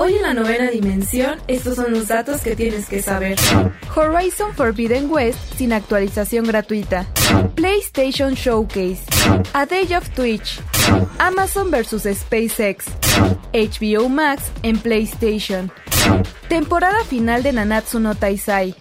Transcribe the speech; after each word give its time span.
Hoy 0.00 0.14
en 0.14 0.22
la 0.22 0.32
novena 0.32 0.70
dimensión, 0.70 1.40
estos 1.48 1.74
son 1.74 1.90
los 1.90 2.06
datos 2.06 2.40
que 2.40 2.54
tienes 2.54 2.88
que 2.88 3.02
saber. 3.02 3.36
Horizon 3.96 4.54
Forbidden 4.54 5.10
West 5.10 5.40
sin 5.56 5.72
actualización 5.72 6.46
gratuita. 6.46 7.04
PlayStation 7.56 8.34
Showcase. 8.34 9.02
A 9.54 9.66
Day 9.66 9.92
of 9.94 10.08
Twitch. 10.10 10.60
Amazon 11.18 11.72
vs 11.72 12.16
SpaceX. 12.16 12.84
HBO 13.52 14.08
Max 14.08 14.52
en 14.62 14.78
PlayStation. 14.78 15.68
Temporada 16.48 17.02
final 17.02 17.42
de 17.42 17.54
Nanatsu 17.54 17.98
no 17.98 18.14
Taisai. 18.14 18.76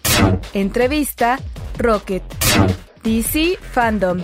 Entrevista 0.54 1.40
Rocket. 1.80 2.22
DC 3.02 3.58
Fandom. 3.72 4.24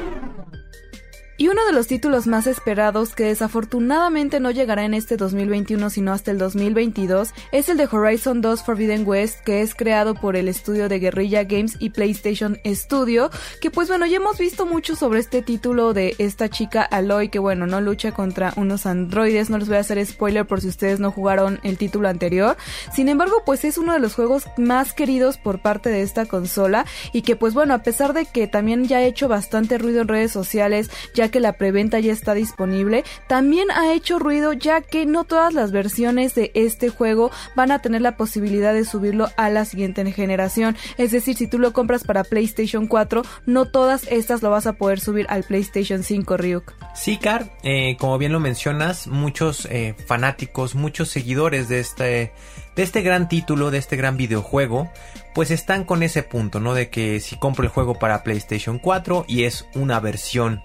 Y 1.41 1.47
uno 1.47 1.65
de 1.65 1.73
los 1.73 1.87
títulos 1.87 2.27
más 2.27 2.45
esperados 2.45 3.15
que 3.15 3.23
desafortunadamente 3.23 4.39
no 4.39 4.51
llegará 4.51 4.85
en 4.85 4.93
este 4.93 5.17
2021 5.17 5.89
sino 5.89 6.13
hasta 6.13 6.29
el 6.29 6.37
2022 6.37 7.33
es 7.51 7.67
el 7.67 7.77
de 7.77 7.89
Horizon 7.91 8.41
2 8.41 8.61
Forbidden 8.61 9.07
West 9.07 9.39
que 9.39 9.63
es 9.63 9.73
creado 9.73 10.13
por 10.13 10.35
el 10.35 10.47
estudio 10.47 10.87
de 10.87 10.99
Guerrilla 10.99 11.45
Games 11.45 11.77
y 11.79 11.89
PlayStation 11.89 12.59
Studio 12.63 13.31
que 13.59 13.71
pues 13.71 13.87
bueno 13.87 14.05
ya 14.05 14.17
hemos 14.17 14.37
visto 14.37 14.67
mucho 14.67 14.95
sobre 14.95 15.19
este 15.19 15.41
título 15.41 15.95
de 15.95 16.13
esta 16.19 16.47
chica 16.47 16.83
Aloy 16.83 17.29
que 17.29 17.39
bueno 17.39 17.65
no 17.65 17.81
lucha 17.81 18.11
contra 18.11 18.53
unos 18.55 18.85
androides. 18.85 19.49
No 19.49 19.57
les 19.57 19.67
voy 19.67 19.77
a 19.77 19.79
hacer 19.79 20.05
spoiler 20.05 20.45
por 20.45 20.61
si 20.61 20.67
ustedes 20.67 20.99
no 20.99 21.09
jugaron 21.09 21.59
el 21.63 21.79
título 21.79 22.07
anterior. 22.07 22.55
Sin 22.93 23.09
embargo 23.09 23.41
pues 23.47 23.65
es 23.65 23.79
uno 23.79 23.93
de 23.93 23.99
los 23.99 24.13
juegos 24.13 24.43
más 24.57 24.93
queridos 24.93 25.39
por 25.39 25.59
parte 25.59 25.89
de 25.89 26.03
esta 26.03 26.27
consola 26.27 26.85
y 27.13 27.23
que 27.23 27.35
pues 27.35 27.55
bueno 27.55 27.73
a 27.73 27.81
pesar 27.81 28.13
de 28.13 28.27
que 28.27 28.45
también 28.45 28.85
ya 28.85 28.97
ha 28.97 29.05
hecho 29.05 29.27
bastante 29.27 29.79
ruido 29.79 30.03
en 30.03 30.07
redes 30.07 30.31
sociales 30.31 30.91
ya 31.15 31.30
que 31.31 31.39
la 31.39 31.53
preventa 31.53 31.99
ya 31.99 32.13
está 32.13 32.33
disponible, 32.33 33.03
también 33.27 33.71
ha 33.71 33.93
hecho 33.93 34.19
ruido 34.19 34.53
ya 34.53 34.81
que 34.81 35.05
no 35.05 35.23
todas 35.23 35.53
las 35.53 35.71
versiones 35.71 36.35
de 36.35 36.51
este 36.53 36.89
juego 36.89 37.31
van 37.55 37.71
a 37.71 37.79
tener 37.79 38.01
la 38.01 38.17
posibilidad 38.17 38.73
de 38.73 38.85
subirlo 38.85 39.29
a 39.37 39.49
la 39.49 39.65
siguiente 39.65 40.11
generación. 40.11 40.77
Es 40.97 41.11
decir, 41.11 41.35
si 41.35 41.47
tú 41.47 41.59
lo 41.59 41.73
compras 41.73 42.03
para 42.03 42.23
PlayStation 42.23 42.87
4, 42.87 43.23
no 43.45 43.65
todas 43.65 44.07
estas 44.09 44.41
lo 44.41 44.49
vas 44.49 44.67
a 44.67 44.73
poder 44.73 44.99
subir 44.99 45.25
al 45.29 45.43
PlayStation 45.43 46.03
5, 46.03 46.37
Ryuk. 46.37 46.73
Sí, 46.93 47.17
Car, 47.17 47.57
eh, 47.63 47.95
como 47.99 48.17
bien 48.17 48.31
lo 48.31 48.39
mencionas, 48.39 49.07
muchos 49.07 49.67
eh, 49.71 49.95
fanáticos, 50.05 50.75
muchos 50.75 51.09
seguidores 51.09 51.69
de 51.69 51.79
este 51.79 52.31
de 52.75 52.83
este 52.83 53.01
gran 53.01 53.27
título, 53.27 53.69
de 53.71 53.77
este 53.77 53.97
gran 53.97 54.17
videojuego, 54.17 54.89
pues 55.33 55.51
están 55.51 55.83
con 55.83 56.03
ese 56.03 56.23
punto, 56.23 56.59
¿no? 56.59 56.73
De 56.73 56.89
que 56.89 57.19
si 57.19 57.37
compro 57.37 57.63
el 57.63 57.69
juego 57.69 57.99
para 57.99 58.23
PlayStation 58.23 58.79
4 58.79 59.25
y 59.27 59.43
es 59.43 59.67
una 59.75 59.99
versión 59.99 60.63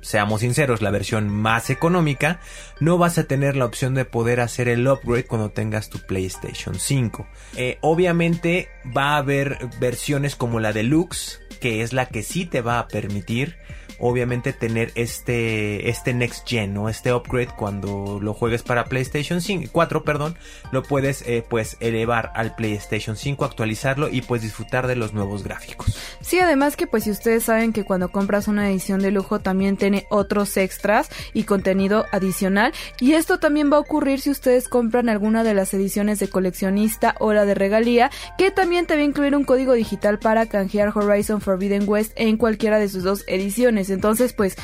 seamos 0.00 0.40
sinceros, 0.40 0.82
la 0.82 0.90
versión 0.90 1.28
más 1.28 1.70
económica, 1.70 2.40
no 2.80 2.98
vas 2.98 3.18
a 3.18 3.24
tener 3.24 3.56
la 3.56 3.64
opción 3.64 3.94
de 3.94 4.04
poder 4.04 4.40
hacer 4.40 4.68
el 4.68 4.86
upgrade 4.86 5.26
cuando 5.26 5.50
tengas 5.50 5.90
tu 5.90 5.98
PlayStation 5.98 6.74
5. 6.78 7.26
Eh, 7.56 7.78
obviamente 7.80 8.68
va 8.96 9.14
a 9.14 9.18
haber 9.18 9.58
versiones 9.80 10.36
como 10.36 10.60
la 10.60 10.72
deluxe, 10.72 11.40
que 11.60 11.82
es 11.82 11.92
la 11.92 12.06
que 12.06 12.22
sí 12.22 12.46
te 12.46 12.60
va 12.60 12.78
a 12.78 12.88
permitir 12.88 13.56
obviamente 13.98 14.52
tener 14.52 14.92
este, 14.94 15.88
este 15.88 16.14
next 16.14 16.48
gen, 16.48 16.76
o 16.76 16.88
Este 16.88 17.12
upgrade 17.12 17.54
cuando 17.56 18.18
lo 18.20 18.34
juegues 18.34 18.62
para 18.62 18.84
PlayStation 18.84 19.40
5, 19.40 19.70
4, 19.72 20.04
perdón, 20.04 20.36
lo 20.72 20.82
puedes 20.82 21.22
eh, 21.22 21.44
pues 21.48 21.76
elevar 21.80 22.32
al 22.34 22.54
PlayStation 22.54 23.16
5, 23.16 23.44
actualizarlo 23.44 24.08
y 24.08 24.22
pues 24.22 24.42
disfrutar 24.42 24.86
de 24.86 24.96
los 24.96 25.12
nuevos 25.12 25.42
gráficos. 25.42 25.98
Sí, 26.20 26.38
además 26.40 26.76
que 26.76 26.86
pues 26.86 27.04
si 27.04 27.10
ustedes 27.10 27.44
saben 27.44 27.72
que 27.72 27.84
cuando 27.84 28.10
compras 28.10 28.48
una 28.48 28.70
edición 28.70 29.00
de 29.00 29.10
lujo 29.10 29.40
también 29.40 29.76
tiene 29.76 30.06
otros 30.10 30.56
extras 30.56 31.08
y 31.32 31.44
contenido 31.44 32.06
adicional 32.12 32.72
y 33.00 33.14
esto 33.14 33.38
también 33.38 33.72
va 33.72 33.76
a 33.76 33.80
ocurrir 33.80 34.20
si 34.20 34.30
ustedes 34.30 34.68
compran 34.68 35.08
alguna 35.08 35.44
de 35.44 35.54
las 35.54 35.72
ediciones 35.74 36.18
de 36.18 36.28
coleccionista 36.28 37.14
o 37.20 37.32
la 37.32 37.44
de 37.44 37.54
regalía, 37.54 38.10
que 38.36 38.50
también 38.50 38.86
te 38.86 38.94
va 38.94 39.00
a 39.00 39.04
incluir 39.04 39.34
un 39.36 39.44
código 39.44 39.72
digital 39.72 40.18
para 40.18 40.46
canjear 40.46 40.92
Horizon 40.94 41.40
Forbidden 41.40 41.88
West 41.88 42.12
en 42.16 42.36
cualquiera 42.36 42.78
de 42.78 42.88
sus 42.88 43.02
dos 43.02 43.24
ediciones. 43.26 43.87
Entonces, 43.90 44.32
pues 44.32 44.56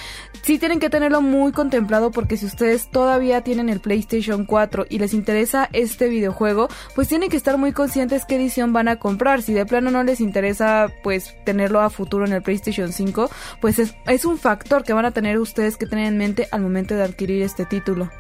sí 0.43 0.59
tienen 0.59 0.81
que 0.81 0.91
tenerlo 0.91 1.21
muy 1.21 1.53
contemplado 1.53 2.11
porque 2.11 2.37
si 2.37 2.47
ustedes 2.47 2.91
todavía 2.91 3.43
tienen 3.43 3.69
el 3.69 3.81
PlayStation 3.81 4.45
4 4.45 4.87
y 4.89 4.99
les 4.99 5.15
interesa 5.15 5.69
este 5.73 6.09
videojuego, 6.09 6.69
pues 6.95 7.09
tienen 7.09 7.31
que 7.31 7.37
estar 7.37 7.59
muy 7.59 7.73
conscientes 7.73 8.25
qué 8.25 8.37
edición 8.37 8.73
van 8.73 8.89
a 8.89 8.97
comprar. 8.97 9.43
Si 9.43 9.53
de 9.53 9.67
plano 9.67 9.91
no 9.91 10.03
les 10.05 10.21
interesa 10.21 10.93
pues 11.03 11.35
tenerlo 11.45 11.81
a 11.81 11.91
futuro 11.91 12.27
en 12.27 12.33
el 12.33 12.43
PlayStation 12.43 12.93
5, 12.93 13.31
pues 13.61 13.79
es, 13.79 13.95
es 14.07 14.25
un 14.25 14.39
factor 14.39 14.85
que 14.85 14.93
van 14.93 15.05
a 15.05 15.11
tener 15.11 15.39
ustedes 15.39 15.77
que 15.77 15.87
tener 15.87 16.07
en 16.07 16.19
mente 16.19 16.49
al 16.51 16.61
momento 16.61 16.95
de 16.95 17.03
adquirir 17.03 17.43
este 17.43 17.65
título. 17.65 18.11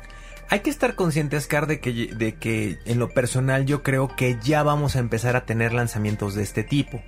Hay 0.51 0.61
que 0.61 0.71
estar 0.71 0.95
conscientes, 0.95 1.47
Car, 1.47 1.67
de 1.67 1.81
que, 1.81 2.15
de 2.15 2.35
que 2.35 2.79
en 2.85 2.99
lo 2.99 3.09
personal 3.09 3.65
yo 3.65 3.83
creo 3.83 4.15
que 4.15 4.39
ya 4.43 4.63
vamos 4.63 4.95
a 4.95 4.99
empezar 4.99 5.37
a 5.37 5.47
tener 5.47 5.73
lanzamientos 5.73 6.35
de 6.35 6.43
este 6.43 6.63
tipo. 6.63 7.03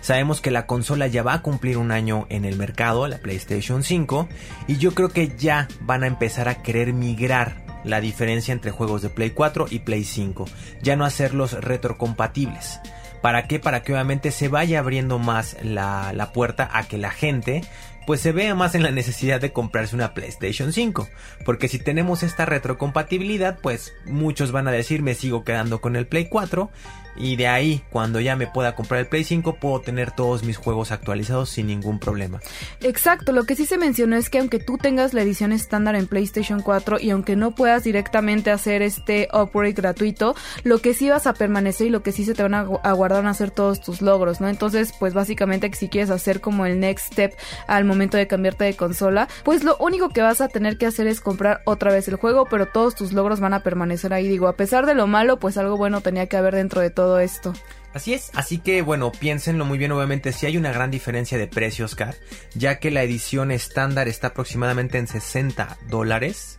Sabemos 0.00 0.40
que 0.40 0.50
la 0.50 0.66
consola 0.66 1.06
ya 1.06 1.22
va 1.22 1.34
a 1.34 1.42
cumplir 1.42 1.76
un 1.76 1.92
año 1.92 2.26
en 2.30 2.44
el 2.44 2.56
mercado, 2.56 3.06
la 3.06 3.18
PlayStation 3.18 3.82
5, 3.82 4.28
y 4.66 4.78
yo 4.78 4.94
creo 4.94 5.10
que 5.10 5.32
ya 5.36 5.68
van 5.80 6.04
a 6.04 6.06
empezar 6.06 6.48
a 6.48 6.62
querer 6.62 6.92
migrar 6.92 7.64
la 7.84 8.00
diferencia 8.00 8.52
entre 8.52 8.70
juegos 8.70 9.02
de 9.02 9.10
Play 9.10 9.30
4 9.30 9.66
y 9.70 9.80
Play 9.80 10.04
5, 10.04 10.46
ya 10.82 10.96
no 10.96 11.04
hacerlos 11.04 11.52
retrocompatibles. 11.52 12.80
¿Para 13.22 13.46
qué? 13.46 13.58
Para 13.58 13.82
que 13.82 13.92
obviamente 13.92 14.30
se 14.30 14.48
vaya 14.48 14.78
abriendo 14.78 15.18
más 15.18 15.56
la, 15.62 16.12
la 16.14 16.32
puerta 16.32 16.70
a 16.72 16.84
que 16.84 16.96
la 16.96 17.10
gente 17.10 17.62
pues 18.06 18.22
se 18.22 18.32
vea 18.32 18.54
más 18.54 18.74
en 18.74 18.82
la 18.82 18.90
necesidad 18.90 19.40
de 19.40 19.52
comprarse 19.52 19.94
una 19.94 20.14
PlayStation 20.14 20.72
5. 20.72 21.08
Porque 21.44 21.68
si 21.68 21.78
tenemos 21.78 22.22
esta 22.22 22.46
retrocompatibilidad, 22.46 23.58
pues 23.60 23.92
muchos 24.04 24.52
van 24.52 24.66
a 24.66 24.72
decir 24.72 25.02
me 25.02 25.14
sigo 25.14 25.44
quedando 25.44 25.80
con 25.80 25.96
el 25.96 26.06
Play 26.08 26.28
4 26.28 26.70
y 27.16 27.36
de 27.36 27.48
ahí, 27.48 27.82
cuando 27.90 28.20
ya 28.20 28.36
me 28.36 28.46
pueda 28.46 28.74
comprar 28.74 29.00
el 29.00 29.06
Play 29.06 29.24
5, 29.24 29.56
puedo 29.56 29.80
tener 29.80 30.10
todos 30.10 30.42
mis 30.42 30.56
juegos 30.56 30.92
actualizados 30.92 31.50
sin 31.50 31.66
ningún 31.66 31.98
problema. 31.98 32.40
Exacto, 32.80 33.32
lo 33.32 33.44
que 33.44 33.56
sí 33.56 33.66
se 33.66 33.78
mencionó 33.78 34.16
es 34.16 34.30
que 34.30 34.38
aunque 34.38 34.58
tú 34.58 34.78
tengas 34.78 35.14
la 35.14 35.22
edición 35.22 35.52
estándar 35.52 35.94
en 35.96 36.06
PlayStation 36.06 36.62
4 36.62 36.98
y 37.00 37.10
aunque 37.10 37.36
no 37.36 37.52
puedas 37.52 37.84
directamente 37.84 38.50
hacer 38.50 38.82
este 38.82 39.28
upgrade 39.32 39.72
gratuito, 39.72 40.34
lo 40.64 40.78
que 40.78 40.94
sí 40.94 41.08
vas 41.08 41.26
a 41.26 41.34
permanecer 41.34 41.88
y 41.88 41.90
lo 41.90 42.02
que 42.02 42.12
sí 42.12 42.24
se 42.24 42.34
te 42.34 42.42
van 42.42 42.54
a, 42.54 42.62
guardar 42.62 43.22
van 43.22 43.26
a 43.26 43.34
ser 43.34 43.50
todos 43.50 43.80
tus 43.80 44.02
logros, 44.02 44.40
¿no? 44.40 44.48
Entonces, 44.48 44.92
pues 44.98 45.14
básicamente 45.14 45.70
si 45.74 45.88
quieres 45.88 46.10
hacer 46.10 46.40
como 46.40 46.66
el 46.66 46.80
next 46.80 47.12
step 47.12 47.34
al 47.66 47.84
momento 47.84 48.16
de 48.16 48.26
cambiarte 48.26 48.64
de 48.64 48.74
consola, 48.74 49.28
pues 49.44 49.64
lo 49.64 49.76
único 49.78 50.10
que 50.10 50.22
vas 50.22 50.40
a 50.40 50.48
tener 50.48 50.78
que 50.78 50.86
hacer 50.86 51.06
es 51.06 51.20
comprar 51.20 51.62
otra 51.64 51.92
vez 51.92 52.08
el 52.08 52.16
juego, 52.16 52.46
pero 52.50 52.66
todos 52.66 52.94
tus 52.94 53.12
logros 53.12 53.40
van 53.40 53.54
a 53.54 53.62
permanecer 53.62 54.12
ahí. 54.12 54.28
Digo, 54.28 54.48
a 54.48 54.56
pesar 54.56 54.86
de 54.86 54.94
lo 54.94 55.06
malo, 55.06 55.38
pues 55.38 55.56
algo 55.56 55.76
bueno 55.76 56.00
tenía 56.00 56.26
que 56.26 56.36
haber 56.36 56.54
dentro 56.54 56.80
de 56.80 56.90
todo 56.90 56.99
todo 57.00 57.18
esto. 57.18 57.54
Así 57.94 58.12
es, 58.12 58.30
así 58.34 58.58
que 58.58 58.82
bueno, 58.82 59.10
piénsenlo 59.10 59.64
muy 59.64 59.78
bien, 59.78 59.90
obviamente 59.90 60.32
si 60.32 60.44
hay 60.44 60.58
una 60.58 60.70
gran 60.70 60.90
diferencia 60.90 61.38
de 61.38 61.48
precios, 61.48 61.94
Car, 61.94 62.14
ya 62.54 62.78
que 62.78 62.90
la 62.90 63.02
edición 63.02 63.50
estándar 63.50 64.06
está 64.06 64.28
aproximadamente 64.28 64.98
en 64.98 65.06
60 65.06 65.78
dólares, 65.88 66.58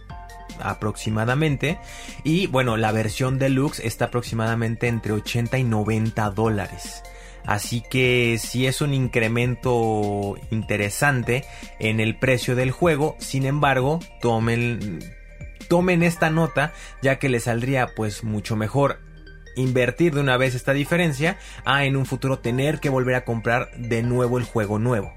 aproximadamente, 0.60 1.78
y 2.24 2.48
bueno, 2.48 2.76
la 2.76 2.92
versión 2.92 3.38
deluxe 3.38 3.82
está 3.86 4.06
aproximadamente 4.06 4.88
entre 4.88 5.14
80 5.14 5.60
y 5.60 5.64
90 5.64 6.32
dólares. 6.32 7.04
Así 7.46 7.84
que 7.88 8.38
si 8.40 8.66
es 8.66 8.82
un 8.82 8.94
incremento 8.94 10.36
interesante 10.50 11.46
en 11.80 12.00
el 12.00 12.18
precio 12.18 12.56
del 12.56 12.72
juego, 12.72 13.16
sin 13.20 13.46
embargo, 13.46 14.00
tomen, 14.22 15.00
tomen 15.70 16.04
esta 16.04 16.30
nota 16.30 16.74
ya 17.02 17.20
que 17.20 17.30
les 17.30 17.44
saldría 17.44 17.88
pues 17.96 18.24
mucho 18.24 18.56
mejor 18.56 19.11
invertir 19.56 20.13
de 20.13 20.21
una 20.21 20.38
vez 20.38 20.56
esta 20.56 20.74
diferencia 20.74 21.38
a 21.65 21.86
en 21.86 21.95
un 21.95 22.06
futuro 22.06 22.39
tener 22.39 22.80
que 22.80 22.89
volver 22.89 23.15
a 23.15 23.25
comprar 23.25 23.71
de 23.77 24.03
nuevo 24.03 24.38
el 24.38 24.44
juego 24.44 24.80
nuevo. 24.80 25.13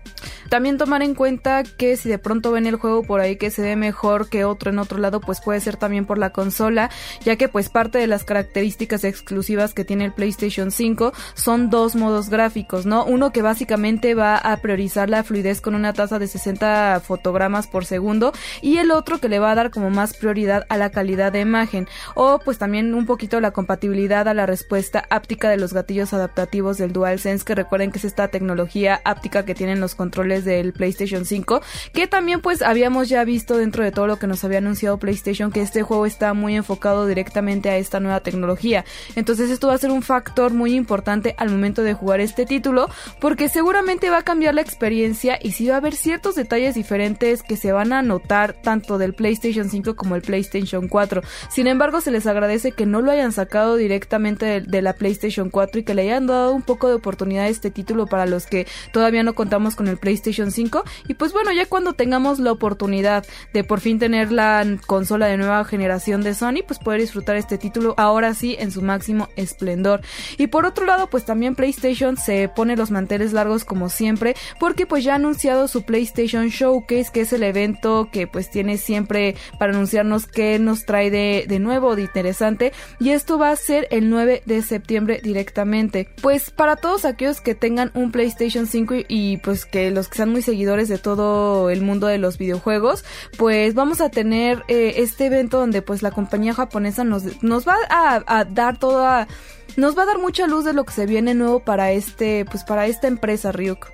También 0.48 0.78
tomar 0.78 1.02
en 1.02 1.14
cuenta 1.14 1.62
que 1.64 1.96
si 1.96 2.08
de 2.08 2.18
pronto 2.18 2.52
ven 2.52 2.66
el 2.66 2.76
juego 2.76 3.02
por 3.02 3.20
ahí 3.20 3.36
que 3.36 3.50
se 3.50 3.62
ve 3.62 3.76
mejor 3.76 4.28
que 4.28 4.44
otro 4.44 4.70
en 4.70 4.78
otro 4.78 4.98
lado, 4.98 5.20
pues 5.20 5.40
puede 5.40 5.60
ser 5.60 5.76
también 5.76 6.06
por 6.06 6.18
la 6.18 6.30
consola, 6.30 6.90
ya 7.24 7.36
que 7.36 7.48
pues 7.48 7.68
parte 7.68 7.98
de 7.98 8.06
las 8.06 8.24
características 8.24 9.04
exclusivas 9.04 9.74
que 9.74 9.84
tiene 9.84 10.04
el 10.04 10.12
PlayStation 10.12 10.70
5 10.70 11.12
son 11.34 11.70
dos 11.70 11.96
modos 11.96 12.28
gráficos, 12.30 12.86
¿no? 12.86 13.04
Uno 13.04 13.32
que 13.32 13.42
básicamente 13.42 14.14
va 14.14 14.36
a 14.36 14.56
priorizar 14.58 15.10
la 15.10 15.24
fluidez 15.24 15.60
con 15.60 15.74
una 15.74 15.92
tasa 15.92 16.18
de 16.18 16.26
60 16.26 17.00
fotogramas 17.00 17.66
por 17.66 17.84
segundo 17.84 18.32
y 18.62 18.78
el 18.78 18.90
otro 18.90 19.18
que 19.18 19.28
le 19.28 19.38
va 19.38 19.52
a 19.52 19.54
dar 19.54 19.70
como 19.70 19.90
más 19.90 20.14
prioridad 20.14 20.66
a 20.68 20.76
la 20.76 20.90
calidad 20.90 21.32
de 21.32 21.40
imagen 21.40 21.88
o 22.14 22.38
pues 22.38 22.58
también 22.58 22.94
un 22.94 23.06
poquito 23.06 23.40
la 23.40 23.52
compatibilidad 23.52 24.23
la 24.32 24.46
respuesta 24.46 25.04
áptica 25.10 25.50
de 25.50 25.58
los 25.58 25.74
gatillos 25.74 26.14
adaptativos 26.14 26.78
del 26.78 26.92
DualSense 26.92 27.44
que 27.44 27.54
recuerden 27.54 27.90
que 27.90 27.98
es 27.98 28.04
esta 28.04 28.28
tecnología 28.28 29.02
áptica 29.04 29.44
que 29.44 29.54
tienen 29.54 29.80
los 29.80 29.94
controles 29.94 30.44
del 30.44 30.72
PlayStation 30.72 31.24
5 31.24 31.60
que 31.92 32.06
también 32.06 32.40
pues 32.40 32.62
habíamos 32.62 33.08
ya 33.08 33.24
visto 33.24 33.58
dentro 33.58 33.84
de 33.84 33.92
todo 33.92 34.06
lo 34.06 34.18
que 34.18 34.26
nos 34.26 34.44
había 34.44 34.58
anunciado 34.58 34.98
PlayStation 34.98 35.50
que 35.50 35.60
este 35.60 35.82
juego 35.82 36.06
está 36.06 36.32
muy 36.32 36.56
enfocado 36.56 37.06
directamente 37.06 37.68
a 37.68 37.76
esta 37.76 38.00
nueva 38.00 38.20
tecnología. 38.20 38.84
Entonces 39.16 39.50
esto 39.50 39.68
va 39.68 39.74
a 39.74 39.78
ser 39.78 39.90
un 39.90 40.02
factor 40.02 40.52
muy 40.52 40.74
importante 40.74 41.34
al 41.36 41.50
momento 41.50 41.82
de 41.82 41.94
jugar 41.94 42.20
este 42.20 42.46
título 42.46 42.88
porque 43.20 43.48
seguramente 43.48 44.10
va 44.10 44.18
a 44.18 44.22
cambiar 44.22 44.54
la 44.54 44.60
experiencia 44.60 45.38
y 45.42 45.52
si 45.52 45.68
va 45.68 45.74
a 45.74 45.78
haber 45.78 45.94
ciertos 45.94 46.36
detalles 46.36 46.74
diferentes 46.74 47.42
que 47.42 47.56
se 47.56 47.72
van 47.72 47.92
a 47.92 48.02
notar 48.02 48.54
tanto 48.54 48.98
del 48.98 49.14
PlayStation 49.14 49.68
5 49.68 49.96
como 49.96 50.14
el 50.14 50.22
PlayStation 50.22 50.88
4 50.88 51.22
sin 51.50 51.66
embargo 51.66 52.00
se 52.00 52.10
les 52.10 52.26
agradece 52.26 52.72
que 52.72 52.86
no 52.86 53.00
lo 53.00 53.10
hayan 53.10 53.32
sacado 53.32 53.76
directamente 53.76 54.13
de, 54.14 54.82
la 54.82 54.92
PlayStation 54.92 55.50
4 55.50 55.80
y 55.80 55.82
que 55.82 55.92
le 55.92 56.02
hayan 56.02 56.26
dado 56.26 56.54
un 56.54 56.62
poco 56.62 56.88
de 56.88 56.94
oportunidad 56.94 57.48
este 57.48 57.70
título 57.70 58.06
para 58.06 58.26
los 58.26 58.46
que 58.46 58.66
todavía 58.92 59.22
no 59.22 59.34
contamos 59.34 59.74
con 59.74 59.88
el 59.88 59.96
PlayStation 59.96 60.52
5 60.52 60.84
y 61.08 61.14
pues 61.14 61.32
bueno 61.32 61.52
ya 61.52 61.66
cuando 61.66 61.94
tengamos 61.94 62.38
la 62.38 62.52
oportunidad 62.52 63.26
de 63.52 63.64
por 63.64 63.80
fin 63.80 63.98
tener 63.98 64.30
la 64.30 64.64
consola 64.86 65.26
de 65.26 65.36
nueva 65.36 65.64
generación 65.64 66.22
de 66.22 66.34
Sony 66.34 66.62
pues 66.66 66.78
poder 66.78 67.00
disfrutar 67.00 67.36
este 67.36 67.58
título 67.58 67.94
ahora 67.96 68.34
sí 68.34 68.56
en 68.58 68.70
su 68.70 68.82
máximo 68.82 69.28
esplendor. 69.36 70.00
Y 70.38 70.46
por 70.46 70.64
otro 70.64 70.86
lado 70.86 71.08
pues 71.08 71.24
también 71.24 71.56
PlayStation 71.56 72.16
se 72.16 72.48
pone 72.48 72.76
los 72.76 72.90
manteles 72.90 73.32
largos 73.32 73.64
como 73.64 73.88
siempre 73.88 74.36
porque 74.60 74.86
pues 74.86 75.02
ya 75.02 75.14
ha 75.14 75.16
anunciado 75.16 75.66
su 75.66 75.82
PlayStation 75.82 76.48
Showcase 76.48 77.10
que 77.12 77.22
es 77.22 77.32
el 77.32 77.42
evento 77.42 78.08
que 78.12 78.26
pues 78.28 78.50
tiene 78.50 78.78
siempre 78.78 79.34
para 79.58 79.72
anunciarnos 79.72 80.26
qué 80.26 80.58
nos 80.60 80.84
trae 80.84 81.10
de, 81.10 81.46
de 81.48 81.58
nuevo 81.58 81.96
de 81.96 82.02
interesante. 82.02 82.72
Y 83.00 83.10
esto 83.10 83.38
va 83.38 83.50
a 83.50 83.56
ser 83.56 83.88
el 83.90 84.03
9 84.10 84.42
de 84.44 84.62
septiembre 84.62 85.20
directamente. 85.22 86.08
Pues 86.22 86.50
para 86.50 86.76
todos 86.76 87.04
aquellos 87.04 87.40
que 87.40 87.54
tengan 87.54 87.90
un 87.94 88.12
PlayStation 88.12 88.66
5 88.66 88.94
y, 89.08 89.38
pues 89.38 89.66
que 89.66 89.90
los 89.90 90.08
que 90.08 90.16
sean 90.16 90.30
muy 90.30 90.42
seguidores 90.42 90.88
de 90.88 90.98
todo 90.98 91.70
el 91.70 91.82
mundo 91.82 92.06
de 92.06 92.18
los 92.18 92.38
videojuegos, 92.38 93.04
pues 93.36 93.74
vamos 93.74 94.00
a 94.00 94.10
tener 94.10 94.62
eh, 94.68 94.94
este 94.98 95.26
evento 95.26 95.58
donde 95.58 95.82
pues 95.82 96.02
la 96.02 96.10
compañía 96.10 96.54
japonesa 96.54 97.04
nos, 97.04 97.42
nos 97.42 97.66
va 97.66 97.76
a, 97.88 98.22
a 98.26 98.44
dar 98.44 98.78
toda 98.78 99.28
nos 99.76 99.98
va 99.98 100.02
a 100.02 100.06
dar 100.06 100.18
mucha 100.18 100.46
luz 100.46 100.64
de 100.64 100.72
lo 100.72 100.84
que 100.84 100.92
se 100.92 101.06
viene 101.06 101.34
nuevo 101.34 101.60
para 101.60 101.92
este 101.92 102.44
pues 102.44 102.64
para 102.64 102.86
esta 102.86 103.08
empresa 103.08 103.52
Ryuk. 103.52 103.88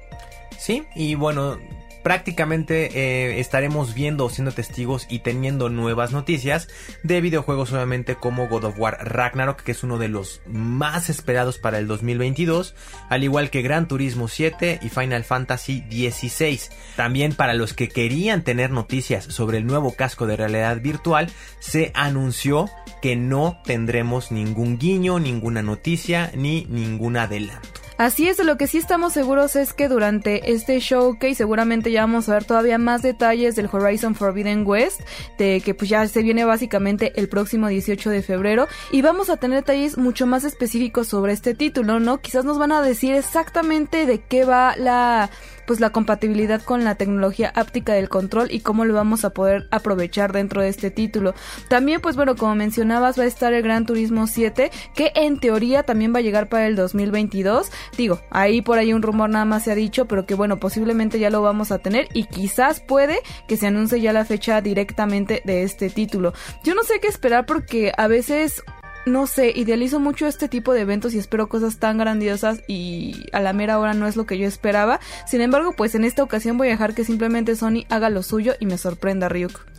Sí, 0.58 0.84
y 0.94 1.14
bueno, 1.14 1.58
prácticamente 2.02 2.90
eh, 2.94 3.40
estaremos 3.40 3.94
viendo 3.94 4.28
siendo 4.28 4.52
testigos 4.52 5.06
y 5.08 5.20
teniendo 5.20 5.68
nuevas 5.68 6.12
noticias 6.12 6.68
de 7.02 7.20
videojuegos 7.20 7.72
obviamente 7.72 8.14
como 8.14 8.48
God 8.48 8.64
of 8.64 8.78
War 8.78 8.98
Ragnarok 9.00 9.62
que 9.62 9.72
es 9.72 9.82
uno 9.82 9.98
de 9.98 10.08
los 10.08 10.42
más 10.46 11.10
esperados 11.10 11.58
para 11.58 11.78
el 11.78 11.86
2022 11.86 12.74
al 13.08 13.24
igual 13.24 13.50
que 13.50 13.62
Gran 13.62 13.88
Turismo 13.88 14.28
7 14.28 14.80
y 14.82 14.88
Final 14.88 15.24
Fantasy 15.24 15.82
16 15.82 16.70
también 16.96 17.34
para 17.34 17.54
los 17.54 17.74
que 17.74 17.88
querían 17.88 18.42
tener 18.42 18.70
noticias 18.70 19.24
sobre 19.24 19.58
el 19.58 19.66
nuevo 19.66 19.94
casco 19.94 20.26
de 20.26 20.36
realidad 20.36 20.80
virtual 20.80 21.30
se 21.58 21.92
anunció 21.94 22.68
que 23.02 23.16
no 23.16 23.60
tendremos 23.64 24.32
ningún 24.32 24.78
guiño 24.78 25.18
ninguna 25.18 25.62
noticia 25.62 26.30
ni 26.34 26.66
ningún 26.66 27.16
adelanto 27.16 27.79
Así 28.00 28.26
es, 28.28 28.42
lo 28.42 28.56
que 28.56 28.66
sí 28.66 28.78
estamos 28.78 29.12
seguros 29.12 29.56
es 29.56 29.74
que 29.74 29.86
durante 29.86 30.52
este 30.52 30.80
showcase 30.80 31.34
seguramente 31.34 31.92
ya 31.92 32.00
vamos 32.00 32.30
a 32.30 32.32
ver 32.32 32.46
todavía 32.46 32.78
más 32.78 33.02
detalles 33.02 33.56
del 33.56 33.68
Horizon 33.70 34.14
Forbidden 34.14 34.66
West, 34.66 35.02
de 35.36 35.60
que 35.62 35.74
pues 35.74 35.90
ya 35.90 36.08
se 36.08 36.22
viene 36.22 36.46
básicamente 36.46 37.12
el 37.20 37.28
próximo 37.28 37.68
18 37.68 38.08
de 38.08 38.22
febrero 38.22 38.68
y 38.90 39.02
vamos 39.02 39.28
a 39.28 39.36
tener 39.36 39.58
detalles 39.58 39.98
mucho 39.98 40.26
más 40.26 40.44
específicos 40.44 41.08
sobre 41.08 41.34
este 41.34 41.54
título, 41.54 42.00
¿no? 42.00 42.22
Quizás 42.22 42.46
nos 42.46 42.58
van 42.58 42.72
a 42.72 42.80
decir 42.80 43.12
exactamente 43.12 44.06
de 44.06 44.18
qué 44.22 44.46
va 44.46 44.76
la 44.78 45.28
pues 45.70 45.78
la 45.78 45.90
compatibilidad 45.90 46.60
con 46.60 46.82
la 46.82 46.96
tecnología 46.96 47.52
áptica 47.54 47.92
del 47.92 48.08
control 48.08 48.48
y 48.50 48.58
cómo 48.58 48.84
lo 48.84 48.92
vamos 48.92 49.24
a 49.24 49.30
poder 49.30 49.68
aprovechar 49.70 50.32
dentro 50.32 50.62
de 50.62 50.68
este 50.68 50.90
título. 50.90 51.32
También 51.68 52.00
pues 52.00 52.16
bueno, 52.16 52.34
como 52.34 52.56
mencionabas 52.56 53.16
va 53.16 53.22
a 53.22 53.26
estar 53.26 53.52
el 53.52 53.62
Gran 53.62 53.86
Turismo 53.86 54.26
7 54.26 54.72
que 54.96 55.12
en 55.14 55.38
teoría 55.38 55.84
también 55.84 56.12
va 56.12 56.18
a 56.18 56.22
llegar 56.22 56.48
para 56.48 56.66
el 56.66 56.74
2022. 56.74 57.70
Digo, 57.96 58.20
ahí 58.30 58.62
por 58.62 58.78
ahí 58.78 58.92
un 58.92 59.02
rumor 59.02 59.30
nada 59.30 59.44
más 59.44 59.62
se 59.62 59.70
ha 59.70 59.76
dicho, 59.76 60.06
pero 60.06 60.26
que 60.26 60.34
bueno, 60.34 60.58
posiblemente 60.58 61.20
ya 61.20 61.30
lo 61.30 61.40
vamos 61.40 61.70
a 61.70 61.78
tener 61.78 62.08
y 62.14 62.24
quizás 62.24 62.80
puede 62.80 63.20
que 63.46 63.56
se 63.56 63.68
anuncie 63.68 64.00
ya 64.00 64.12
la 64.12 64.24
fecha 64.24 64.60
directamente 64.60 65.40
de 65.44 65.62
este 65.62 65.88
título. 65.88 66.32
Yo 66.64 66.74
no 66.74 66.82
sé 66.82 66.98
qué 66.98 67.06
esperar 67.06 67.46
porque 67.46 67.92
a 67.96 68.08
veces 68.08 68.64
no 69.06 69.26
sé, 69.26 69.52
idealizo 69.54 70.00
mucho 70.00 70.26
este 70.26 70.48
tipo 70.48 70.72
de 70.72 70.82
eventos 70.82 71.14
y 71.14 71.18
espero 71.18 71.48
cosas 71.48 71.78
tan 71.78 71.98
grandiosas 71.98 72.62
y 72.66 73.26
a 73.32 73.40
la 73.40 73.52
mera 73.52 73.78
hora 73.78 73.94
no 73.94 74.06
es 74.06 74.16
lo 74.16 74.26
que 74.26 74.38
yo 74.38 74.46
esperaba. 74.46 75.00
Sin 75.26 75.40
embargo, 75.40 75.72
pues 75.76 75.94
en 75.94 76.04
esta 76.04 76.22
ocasión 76.22 76.58
voy 76.58 76.68
a 76.68 76.72
dejar 76.72 76.94
que 76.94 77.04
simplemente 77.04 77.56
Sony 77.56 77.84
haga 77.88 78.10
lo 78.10 78.22
suyo 78.22 78.54
y 78.60 78.66
me 78.66 78.78
sorprenda 78.78 79.28
Ryuk. 79.28 79.69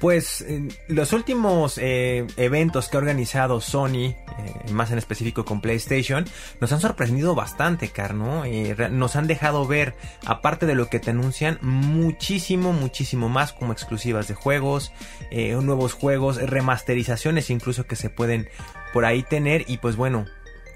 Pues 0.00 0.44
los 0.88 1.12
últimos 1.12 1.78
eh, 1.78 2.26
eventos 2.36 2.88
que 2.88 2.96
ha 2.96 3.00
organizado 3.00 3.60
Sony, 3.60 3.94
eh, 3.94 4.16
más 4.72 4.90
en 4.90 4.98
específico 4.98 5.44
con 5.44 5.60
PlayStation, 5.60 6.24
nos 6.60 6.72
han 6.72 6.80
sorprendido 6.80 7.34
bastante, 7.34 7.88
Carno. 7.88 8.44
nos 8.90 9.16
han 9.16 9.26
dejado 9.26 9.66
ver, 9.66 9.94
aparte 10.26 10.66
de 10.66 10.74
lo 10.74 10.88
que 10.88 10.98
te 10.98 11.10
anuncian, 11.10 11.58
muchísimo, 11.62 12.72
muchísimo 12.72 13.28
más 13.28 13.52
como 13.52 13.72
exclusivas 13.72 14.28
de 14.28 14.34
juegos, 14.34 14.92
eh, 15.30 15.54
nuevos 15.54 15.92
juegos, 15.92 16.36
remasterizaciones 16.36 17.50
incluso 17.50 17.86
que 17.86 17.96
se 17.96 18.10
pueden 18.10 18.48
por 18.92 19.04
ahí 19.04 19.22
tener. 19.22 19.64
Y 19.68 19.78
pues 19.78 19.96
bueno, 19.96 20.26